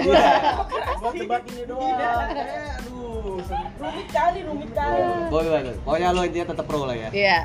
Buat 1.03 1.13
debat 1.19 1.41
ini 1.51 1.63
doang. 1.67 2.27
Eh, 2.31 2.77
aduh. 2.79 3.37
rumit 3.81 4.07
kali 4.09 4.39
rumit 4.47 4.69
kali. 4.71 4.99
Bebas. 4.99 5.29
boleh 5.29 5.49
boleh. 5.51 5.75
Pokoknya 5.83 6.07
lo 6.15 6.21
intinya 6.23 6.47
tetap 6.55 6.65
pro 6.65 6.79
lah 6.87 6.97
ya. 6.97 7.09
Iya. 7.11 7.39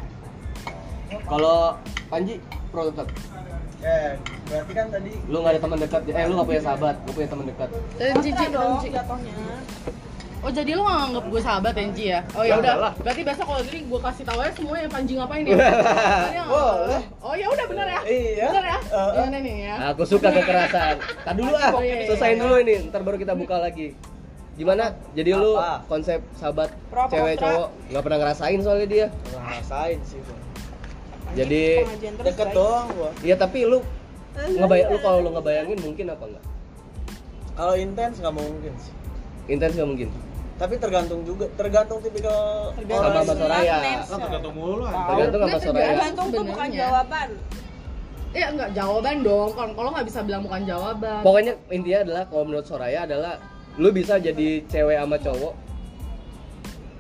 Kalau 1.27 1.59
Panji 2.07 2.35
pro 2.71 2.83
tetap 2.91 3.09
Eh, 3.87 4.19
berarti 4.49 4.73
kan 4.73 4.87
tadi 4.89 5.13
lu 5.29 5.37
nggak 5.45 5.53
ada 5.53 5.61
teman 5.63 5.79
dekat 5.79 6.01
eh 6.09 6.25
lu 6.27 6.33
nggak 6.35 6.49
punya 6.49 6.63
sahabat 6.65 6.97
lu 7.07 7.11
punya 7.13 7.29
teman 7.29 7.45
dekat. 7.47 7.69
Dan 8.01 8.15
Cici 8.25 8.47
dong 8.51 8.73
Cici. 8.81 8.99
Oh 10.37 10.51
jadi 10.51 10.71
lo 10.73 10.83
gak 10.83 10.97
nganggep 11.01 11.25
gue 11.27 11.41
sahabat 11.41 11.75
Enji 11.75 12.05
ya? 12.09 12.21
Oh 12.33 12.41
ya 12.41 12.55
udah. 12.57 12.93
Berarti 12.97 13.21
besok 13.21 13.45
kalau 13.45 13.63
gini 13.63 13.79
gue 13.83 14.01
kasih 14.01 14.23
tahu 14.23 14.39
ya 14.39 14.51
semua 14.53 14.77
yang 14.77 14.89
Panji 14.89 15.13
ngapain 15.15 15.43
ya. 15.49 15.57
Nggak- 15.57 16.47
Boleh. 16.47 17.03
Oh 17.19 17.35
ya 17.35 17.47
udah 17.49 17.67
bener 17.67 17.87
ya. 17.89 18.01
Iya. 18.05 18.47
Bener 18.49 18.65
ya. 18.65 18.79
Eh. 18.79 19.11
Gimana 19.13 19.39
nih 19.41 19.55
ya? 19.59 19.75
aku 19.89 20.03
suka 20.05 20.29
kekerasan 20.31 20.97
tak 21.21 21.35
dulu 21.35 21.53
ah 21.53 21.71
Oh, 21.71 21.81
iya, 21.81 21.95
iya, 21.97 22.07
selesaiin 22.07 22.33
iya. 22.33 22.43
dulu 22.43 22.55
ini 22.59 22.75
ntar 22.87 23.01
baru 23.03 23.17
kita 23.17 23.35
buka 23.35 23.57
lagi 23.59 23.97
gimana 24.55 24.85
jadi 25.13 25.31
lu 25.33 25.53
konsep 25.85 26.25
sahabat 26.33 26.73
Pro 26.89 27.05
cewek 27.07 27.37
cowok 27.37 27.69
nggak 27.93 28.03
pernah 28.03 28.19
ngerasain 28.19 28.59
soalnya 28.59 28.87
dia 28.87 29.07
pernah 29.13 29.43
ngerasain 29.51 29.99
sih 30.03 30.19
gua. 30.19 30.39
Jadi, 31.35 31.65
Deket 32.23 32.49
doang 32.51 32.87
gua. 32.91 33.11
Iya 33.21 33.35
tapi 33.35 33.59
lu 33.63 33.83
ngebayang 34.39 34.89
lu 34.89 34.99
kalau 35.01 35.19
lu 35.21 35.31
ngebayangin 35.33 35.79
mungkin 35.79 36.07
apa 36.09 36.25
enggak? 36.25 36.45
Kalau 37.53 37.75
intens 37.75 38.17
nggak 38.17 38.33
mungkin 38.33 38.73
sih. 38.79 38.93
Intens 39.47 39.75
nggak 39.75 39.89
mungkin. 39.89 40.09
Tapi 40.57 40.75
tergantung 40.81 41.21
juga, 41.21 41.45
tergantung 41.53 42.01
tipikal 42.01 42.73
Sama 42.73 42.97
orang. 42.97 43.25
sama 43.29 43.35
Soraya. 43.37 43.77
Kan 44.09 44.19
tergantung 44.25 44.55
mulu 44.57 44.85
Tergantung 44.89 45.41
sama 45.45 45.59
Soraya. 45.61 45.89
tergantung 45.93 46.27
tuh 46.33 46.45
bukan 46.45 46.69
jawaban 46.73 47.29
Ya 48.33 48.47
enggak 48.53 48.71
jawaban 48.77 49.17
dong. 49.25 49.49
Kalau 49.57 49.73
kalau 49.73 49.89
nggak 49.97 50.07
bisa 50.13 50.21
bilang 50.21 50.45
bukan 50.45 50.61
jawaban. 50.69 51.21
Pokoknya 51.25 51.53
intinya 51.73 51.99
adalah 52.05 52.23
kalau 52.29 52.45
menurut 52.45 52.67
Soraya 52.69 53.09
adalah 53.09 53.41
lu 53.77 53.89
bisa 53.93 54.17
jadi 54.17 54.61
cewek 54.65 54.97
sama 54.97 55.17
cowok 55.21 55.55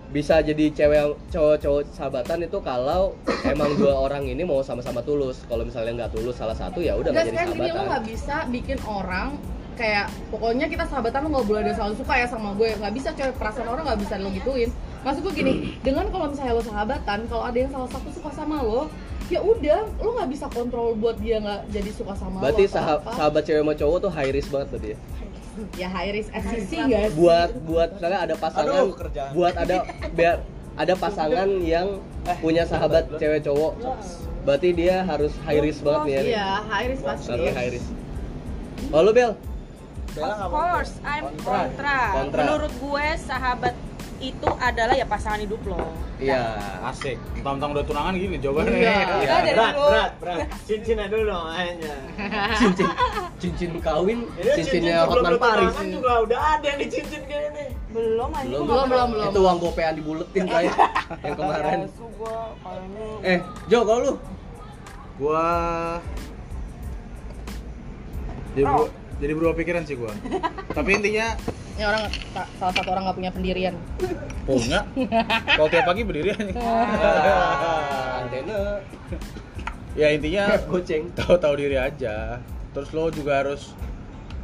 bisa 0.06 0.38
jadi 0.38 0.70
cewek 0.70 1.02
cowok-cowok 1.28 1.82
sahabatan 1.92 2.46
itu 2.46 2.58
kalau 2.62 3.16
emang 3.42 3.74
dua 3.74 3.96
orang 3.96 4.22
ini 4.24 4.46
mau 4.46 4.62
sama-sama 4.62 5.02
tulus 5.02 5.42
kalau 5.44 5.66
misalnya 5.66 6.04
nggak 6.04 6.12
tulus 6.14 6.38
salah 6.38 6.54
satu 6.54 6.78
ya 6.78 6.94
udah 6.94 7.10
nggak 7.10 7.26
Enggak 7.26 7.26
jadi 7.26 7.36
sekarang 7.36 7.52
gini 7.52 7.60
lo 7.60 7.66
sahabatan 7.74 7.88
nggak 7.90 8.04
bisa 8.06 8.36
bikin 8.48 8.78
orang 8.86 9.28
kayak 9.76 10.08
pokoknya 10.28 10.66
kita 10.66 10.84
sahabatan 10.84 11.20
lo 11.22 11.28
nggak 11.30 11.46
boleh 11.46 11.60
ada 11.62 11.72
selalu 11.72 11.94
suka 11.96 12.14
ya 12.16 12.26
sama 12.26 12.50
gue. 12.52 12.68
Nggak 12.74 12.94
bisa 12.94 13.08
coy. 13.12 13.30
Perasaan 13.30 13.68
orang 13.68 13.84
nggak 13.84 14.00
bisa 14.00 14.14
lo 14.16 14.28
gituin. 14.32 14.70
Maksud 15.00 15.20
gue 15.22 15.34
gini 15.36 15.52
dengan 15.80 16.08
kalau 16.08 16.26
misalnya 16.26 16.52
lo 16.52 16.64
sahabatan 16.64 17.18
kalau 17.28 17.44
ada 17.44 17.54
yang 17.54 17.70
salah 17.70 17.86
satu 17.86 18.08
suka 18.10 18.30
sama 18.32 18.58
lo 18.58 18.88
ya 19.26 19.38
udah 19.38 19.86
lo 19.98 20.10
nggak 20.14 20.30
bisa 20.30 20.46
kontrol 20.48 20.94
buat 20.94 21.18
dia 21.18 21.38
nggak 21.38 21.66
jadi 21.70 21.90
suka 21.90 22.14
sama 22.14 22.38
berarti 22.38 22.62
lo 22.62 22.68
atau 22.68 22.76
sahab- 22.78 23.02
apa. 23.02 23.10
sahabat 23.12 23.42
cewek 23.42 23.60
sama 23.60 23.74
cowok 23.74 23.98
tuh 24.00 24.10
high 24.10 24.30
risk 24.30 24.48
banget 24.50 24.68
berarti 24.70 24.88
ya? 24.88 24.98
Ya 25.76 25.88
high 25.88 26.12
risk. 26.12 26.30
FCC 26.30 26.70
sih. 26.70 26.82
Buat 27.14 27.50
buat 27.64 27.88
misalnya 27.92 28.20
ada 28.22 28.34
pasangan 28.36 28.74
Aduh, 28.76 28.92
kerjaan. 28.94 29.30
buat 29.32 29.54
ada 29.56 29.76
biar 30.12 30.36
ada 30.76 30.94
pasangan 30.94 31.48
yang 31.58 31.86
punya 32.38 32.62
sahabat 32.62 33.08
cewek 33.16 33.40
cowok. 33.42 33.72
Berarti 34.42 34.68
dia 34.74 35.02
harus 35.02 35.32
high 35.42 35.58
risk 35.58 35.82
banget 35.82 36.02
nih 36.02 36.12
ya 36.12 36.22
iya 36.22 36.48
high 36.62 36.86
risk 36.86 37.02
pasti. 37.02 37.46
High 37.50 37.70
risk. 37.72 37.88
Oh, 38.92 39.00
lu 39.00 39.10
Bel? 39.10 39.34
Bella 40.16 40.34
Of 40.38 40.50
course. 40.50 40.92
I'm 41.02 41.22
Kontra. 41.28 41.52
kontra. 41.52 41.96
Kontra. 42.16 42.40
Menurut 42.42 42.72
gue 42.74 43.06
sahabat 43.20 43.74
itu 44.16 44.48
adalah 44.56 44.96
ya 44.96 45.04
pasangan 45.04 45.36
hidup 45.38 45.60
lo. 45.62 45.76
Iya. 46.16 46.56
Asik. 46.82 47.20
Mentang-mentang 47.36 47.70
udah 47.70 47.84
tunangan 47.84 48.16
gini 48.16 48.40
jawabannya. 48.40 48.72
Iya. 48.72 48.96
Iya. 48.96 49.28
Kan 49.28 49.40
dari 49.42 49.52
Berat, 49.52 49.72
dulu. 49.76 49.86
berat, 49.86 50.12
berat. 50.16 50.38
Cincinnya 50.64 51.06
dulu 51.06 51.32
makanya. 51.36 51.94
Cincin 52.60 52.88
cincin 53.36 53.70
kawin, 53.78 54.18
cincinnya 54.56 55.04
sebelum 55.04 55.20
Hotman 55.20 55.36
Paris. 55.36 55.68
bertunangan 55.68 55.86
juga 55.92 56.12
udah 56.24 56.40
ada 56.56 56.66
yang 56.66 56.78
dicincin 56.80 57.22
kayak 57.22 57.44
ini. 57.52 57.64
Belum 57.92 58.30
aja. 58.32 58.48
Belum, 58.48 58.64
Belum, 58.64 58.86
belum, 58.88 59.08
belum. 59.12 59.28
Itu 59.28 59.40
uang 59.44 59.58
gopean 59.60 59.92
dibuletin 59.94 60.44
kayak 60.48 60.72
yang 61.28 61.36
kemarin. 61.36 61.78
Kayaknya. 61.84 63.06
Eh, 63.22 63.38
Jo, 63.68 63.78
kalau 63.84 64.00
lu? 64.00 64.12
Gua 65.16 65.44
jadi 68.52 68.64
berubah, 68.64 68.88
jadi 69.16 69.32
berubah 69.32 69.54
pikiran 69.54 69.82
sih 69.82 69.94
gua. 69.94 70.12
Tapi 70.68 70.90
intinya 70.94 71.32
ini 71.72 71.84
orang 71.84 72.02
sa- 72.30 72.48
salah 72.56 72.72
satu 72.72 72.88
orang 72.88 73.04
nggak 73.04 73.16
punya 73.16 73.30
pendirian 73.30 73.74
punya. 74.42 74.80
Kalau 75.46 75.68
tiap 75.68 75.84
pagi 75.84 76.02
berdiri 76.02 76.30
aja. 76.30 76.52
Ah, 76.58 78.22
Antena 78.22 78.80
ya 79.94 80.08
intinya 80.10 80.44
goceng. 80.70 81.08
tahu-tahu 81.12 81.54
diri 81.56 81.76
aja. 81.76 82.40
Terus 82.70 82.88
lo 82.90 83.08
juga 83.08 83.40
harus 83.40 83.72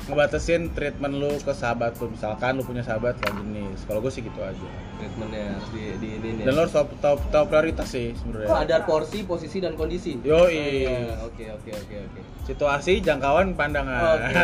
ngebatasin 0.05 0.70
treatment 0.70 1.14
lu 1.14 1.30
ke 1.36 1.53
sahabat 1.53 1.94
lu. 1.96 2.09
Misalkan 2.09 2.55
lu 2.55 2.62
punya 2.62 2.80
sahabat 2.80 3.14
lawan 3.20 3.44
jenis. 3.44 3.82
Kalau 3.84 3.98
gue 3.98 4.09
sih 4.09 4.20
gitu 4.20 4.38
aja. 4.38 4.68
Treatmentnya 4.96 5.42
harus 5.53 5.68
di 5.70 5.82
di 5.96 6.09
ini. 6.18 6.42
Dan 6.42 6.53
lo 6.53 6.61
harus 6.62 6.72
tahu, 6.72 6.86
tahu, 6.98 7.16
tahu 7.28 7.44
prioritas 7.46 7.86
sih 7.86 8.11
sebenarnya. 8.14 8.48
sadar 8.48 8.80
porsi, 8.82 9.18
posisi 9.22 9.59
dan 9.59 9.74
kondisi. 9.74 10.18
Yoi. 10.18 10.55
Iya, 10.82 11.22
Oke, 11.22 11.44
oke, 11.48 11.70
oke, 11.72 11.94
oke. 12.03 12.20
Situasi, 12.42 12.98
jangkauan, 12.98 13.55
pandangan. 13.55 14.18
Oke. 14.18 14.34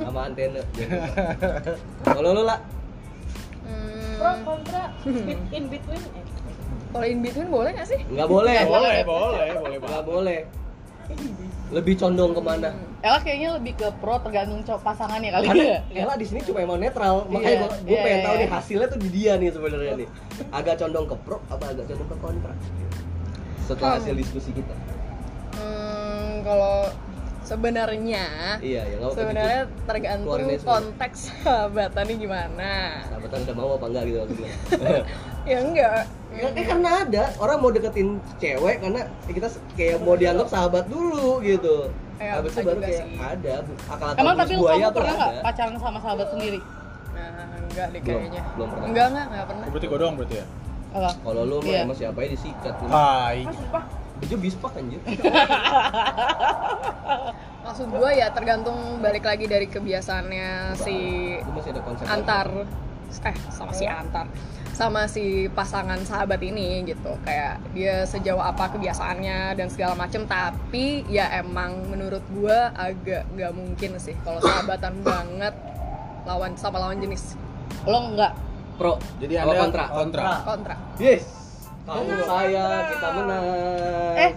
Sama 0.00 0.20
antena. 0.24 0.62
Kalau 2.06 2.30
lu 2.32 2.42
lah, 2.42 2.60
Pro 4.12 4.28
Hmm, 4.28 4.44
kontra 4.44 4.84
in 5.50 5.66
between. 5.66 5.98
Eh. 5.98 6.24
kalau 6.92 7.06
in 7.08 7.18
between 7.18 7.48
boleh 7.48 7.72
nggak 7.72 7.88
sih? 7.88 7.98
nggak 8.04 8.28
boleh. 8.28 8.54
boleh, 8.62 8.98
boleh, 9.02 9.48
boleh 9.50 9.76
Nggak 9.76 9.82
banget. 9.82 10.04
boleh. 10.04 10.40
Lebih 11.72 11.94
condong 11.96 12.36
ke 12.36 12.42
mana? 12.44 12.68
Ella 13.02 13.18
kayaknya 13.18 13.56
lebih 13.56 13.72
ke 13.80 13.88
pro 13.98 14.20
tergantung 14.22 14.60
pasangannya 14.62 15.32
kali 15.32 15.46
Karena 15.48 15.64
ya 15.64 16.04
Ella 16.04 16.14
di 16.14 16.26
sini 16.28 16.40
cuma 16.44 16.60
emang 16.60 16.78
netral, 16.78 17.24
makanya 17.26 17.48
Iya, 17.48 17.58
gua, 17.58 17.68
gua 17.72 17.88
iya, 17.90 18.02
pengen 18.04 18.18
iya, 18.20 18.26
tahu 18.28 18.34
nih 18.36 18.44
iya. 18.46 18.52
hasilnya 18.54 18.86
tuh 18.86 19.00
di 19.00 19.08
dia 19.08 19.32
nih 19.40 19.48
sebenarnya 19.50 19.92
nih. 20.04 20.08
Agak 20.52 20.74
condong 20.78 21.06
ke 21.08 21.16
pro 21.24 21.36
apa 21.48 21.64
agak 21.72 21.84
condong 21.88 22.08
ke 22.12 22.16
kontra? 22.20 22.52
Setelah 23.64 23.90
Hmm. 23.90 23.98
hasil 24.04 24.14
diskusi 24.14 24.50
kita. 24.52 24.74
Hmm, 25.56 26.30
kalau 26.44 26.76
sebenarnya 27.42 28.24
Iya, 28.62 28.82
ya 28.86 28.96
sebenarnya 29.10 29.62
tergantung 29.84 30.38
konteks 30.62 31.18
sahabatannya 31.42 32.14
gimana 32.16 32.70
Sahabatan 33.10 33.38
udah 33.44 33.54
mau 33.58 33.70
apa 33.74 33.86
enggak 33.90 34.02
gitu 34.08 34.18
maksudnya. 34.22 34.50
ya 35.44 35.58
enggak 35.60 36.02
Ya, 36.32 36.48
eh, 36.48 36.64
karena 36.64 37.04
ada 37.04 37.28
orang 37.36 37.60
mau 37.60 37.68
deketin 37.68 38.08
cewek 38.40 38.80
karena 38.80 39.04
ya 39.22 39.32
kita 39.34 39.48
kayak 39.76 40.00
mau 40.00 40.16
dianggap 40.16 40.48
sahabat 40.48 40.88
dulu 40.88 41.44
gitu. 41.44 41.92
Ya, 42.16 42.40
Habis 42.40 42.50
itu 42.50 42.64
baru 42.64 42.80
kayak 42.80 43.04
sih. 43.04 43.20
ada 43.20 43.54
bu- 43.60 43.76
akal-akal 43.84 44.16
Emang 44.16 44.36
tapi 44.38 44.52
lu 44.54 44.60
buaya 44.62 44.72
kamu 44.72 44.80
tuh 44.80 44.96
pernah 44.96 45.12
nggak 45.12 45.28
ada. 45.28 45.40
pacaran 45.44 45.76
sama 45.76 45.98
sahabat 46.00 46.28
sendiri? 46.30 46.60
nah 47.12 47.28
enggak 47.60 47.86
deh 47.86 48.00
Belum, 48.00 48.16
kayaknya 48.16 48.42
belum 48.50 48.68
pernah. 48.70 48.86
enggak 48.88 49.06
enggak 49.06 49.26
enggak 49.28 49.44
pernah 49.46 49.66
berarti 49.68 49.86
gue 49.86 49.98
doang 49.98 50.14
berarti 50.16 50.34
ya 50.34 50.46
Apa? 50.90 51.10
Kalau 51.18 51.42
lu 51.42 51.56
Iya. 51.62 51.80
emang 51.82 51.96
siapa 51.96 52.18
ya 52.18 52.28
disikat 52.30 52.74
lu. 52.74 52.86
hai 52.88 53.38
Ah, 53.44 53.84
Itu 54.18 54.34
bispak 54.38 54.72
anjir. 54.72 55.00
maksud 57.62 57.88
gue 57.88 58.10
ya 58.12 58.26
tergantung 58.30 58.78
balik 58.98 59.22
lagi 59.22 59.44
dari 59.44 59.66
kebiasaannya 59.66 60.48
si 60.74 60.96
Itu 61.38 61.50
masih 61.50 61.70
ada 61.70 61.82
konsep 61.82 62.04
antar 62.06 62.46
eh 63.12 63.36
sama 63.48 63.72
si 63.72 63.84
antar 63.84 64.24
sama 64.82 65.06
si 65.06 65.46
pasangan 65.54 66.02
sahabat 66.02 66.42
ini 66.42 66.82
gitu 66.82 67.14
kayak 67.22 67.62
dia 67.70 68.02
sejauh 68.02 68.42
apa 68.42 68.66
kebiasaannya 68.74 69.54
dan 69.54 69.70
segala 69.70 69.94
macem 69.94 70.26
tapi 70.26 71.06
ya 71.06 71.30
emang 71.38 71.86
menurut 71.86 72.22
gua 72.34 72.74
agak 72.74 73.22
nggak 73.38 73.52
mungkin 73.54 73.94
sih 74.02 74.18
kalau 74.26 74.42
sahabatan 74.42 74.98
banget 75.06 75.54
lawan 76.26 76.58
sama 76.58 76.82
lawan 76.82 76.98
jenis 76.98 77.38
Lo 77.86 78.10
enggak? 78.10 78.34
pro. 78.74 78.98
jadi 79.22 79.46
anda 79.46 79.54
kontra? 79.70 79.84
kontra 79.86 80.26
kontra 80.42 80.74
Yes. 80.98 81.42
Kamu 81.82 82.14
saya 82.30 82.86
kita 82.94 83.08
menang. 83.10 83.44
Eh, 84.14 84.30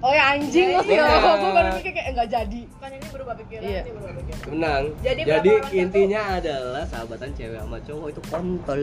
oh 0.00 0.12
ya 0.12 0.24
anjing 0.36 0.68
lu 0.72 0.80
sih. 0.84 0.96
Iya. 0.96 1.06
Gue 1.36 1.50
baru 1.52 1.68
mikir 1.76 1.92
kayak 1.92 2.08
enggak 2.12 2.28
jadi. 2.32 2.60
kan 2.80 2.90
ini 2.90 3.06
berubah 3.12 3.34
pikiran 3.36 3.62
Iya. 3.62 3.80
ini 3.84 3.90
berubah 3.92 4.12
pikiran 4.16 4.40
menang. 4.50 4.84
Jadi 5.00 5.20
Jadi, 5.24 5.50
intinya 5.76 6.20
adalah 6.40 6.84
sahabatan 6.88 7.28
cewek 7.36 7.58
sama 7.60 7.78
cowok 7.84 8.06
itu 8.08 8.20
kontol. 8.32 8.80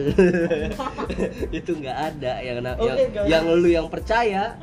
itu 1.58 1.70
nggak 1.74 1.98
ada 2.14 2.32
yang 2.40 2.56
Oke, 2.62 2.86
yang, 2.86 2.96
guys. 3.10 3.26
yang 3.28 3.44
lu 3.50 3.68
yang 3.68 3.86
percaya 3.90 4.54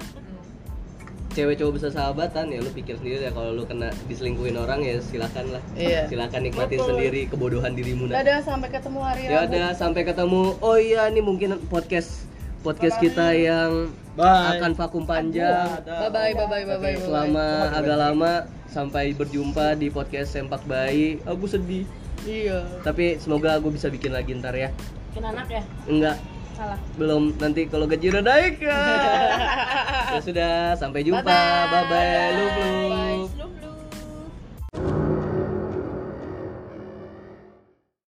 cewek 1.35 1.59
cowok 1.59 1.73
bisa 1.75 1.87
sahabatan 1.91 2.47
ya 2.47 2.63
lu 2.63 2.71
pikir 2.71 2.95
sendiri 2.95 3.27
ya 3.27 3.31
kalau 3.35 3.51
lu 3.51 3.67
kena 3.67 3.91
diselingkuhin 4.07 4.55
orang 4.55 4.79
ya 4.79 5.03
silakan 5.03 5.59
lah 5.59 5.63
Iya. 5.75 6.07
silakan 6.07 6.47
nikmatin 6.47 6.79
Betul. 6.79 6.89
sendiri 6.95 7.21
kebodohan 7.27 7.75
dirimu 7.75 8.07
nah. 8.07 8.23
Dadah 8.23 8.39
sampai 8.39 8.71
ketemu 8.71 8.99
hari 9.03 9.21
ya 9.27 9.43
Rabu. 9.43 9.51
udah 9.51 9.67
sampai 9.75 10.01
ketemu 10.07 10.41
oh 10.63 10.77
iya 10.79 11.11
ini 11.11 11.19
mungkin 11.19 11.59
podcast 11.67 12.23
podcast 12.65 12.97
kita 12.97 13.37
yang 13.37 13.93
Bye. 14.17 14.57
akan 14.57 14.73
vakum 14.73 15.05
panjang. 15.05 15.69
Bye 15.85 16.09
bye 16.09 16.33
bye 16.33 16.47
bye 16.49 16.63
bye 16.65 16.79
bye 16.81 16.97
selama 16.97 17.69
agak 17.77 17.97
lama 18.01 18.33
sampai 18.65 19.13
berjumpa 19.13 19.77
di 19.77 19.93
podcast 19.93 20.33
sempak 20.33 20.65
bayi. 20.65 21.21
Aku 21.29 21.45
sedih. 21.45 21.85
Iya. 22.25 22.65
tapi 22.81 23.21
semoga 23.21 23.53
aku 23.61 23.69
bisa 23.69 23.85
bikin 23.85 24.09
lagi 24.09 24.33
ntar 24.41 24.57
ya. 24.57 24.73
Bikin 25.13 25.29
anak 25.29 25.45
ya? 25.45 25.61
Enggak. 25.85 26.17
Salah. 26.57 26.79
Belum. 26.97 27.29
Nanti 27.37 27.69
kalau 27.69 27.85
gaji 27.85 28.09
udah 28.09 28.23
naik. 28.25 28.57
Ya, 28.65 28.81
ya 30.17 30.19
sudah 30.25 30.73
sampai 30.73 31.05
jumpa. 31.05 31.21
Bye 31.69 31.85
bye, 31.85 32.29
lu 32.33 32.45
Bye. 32.49 33.19
lu 33.37 33.45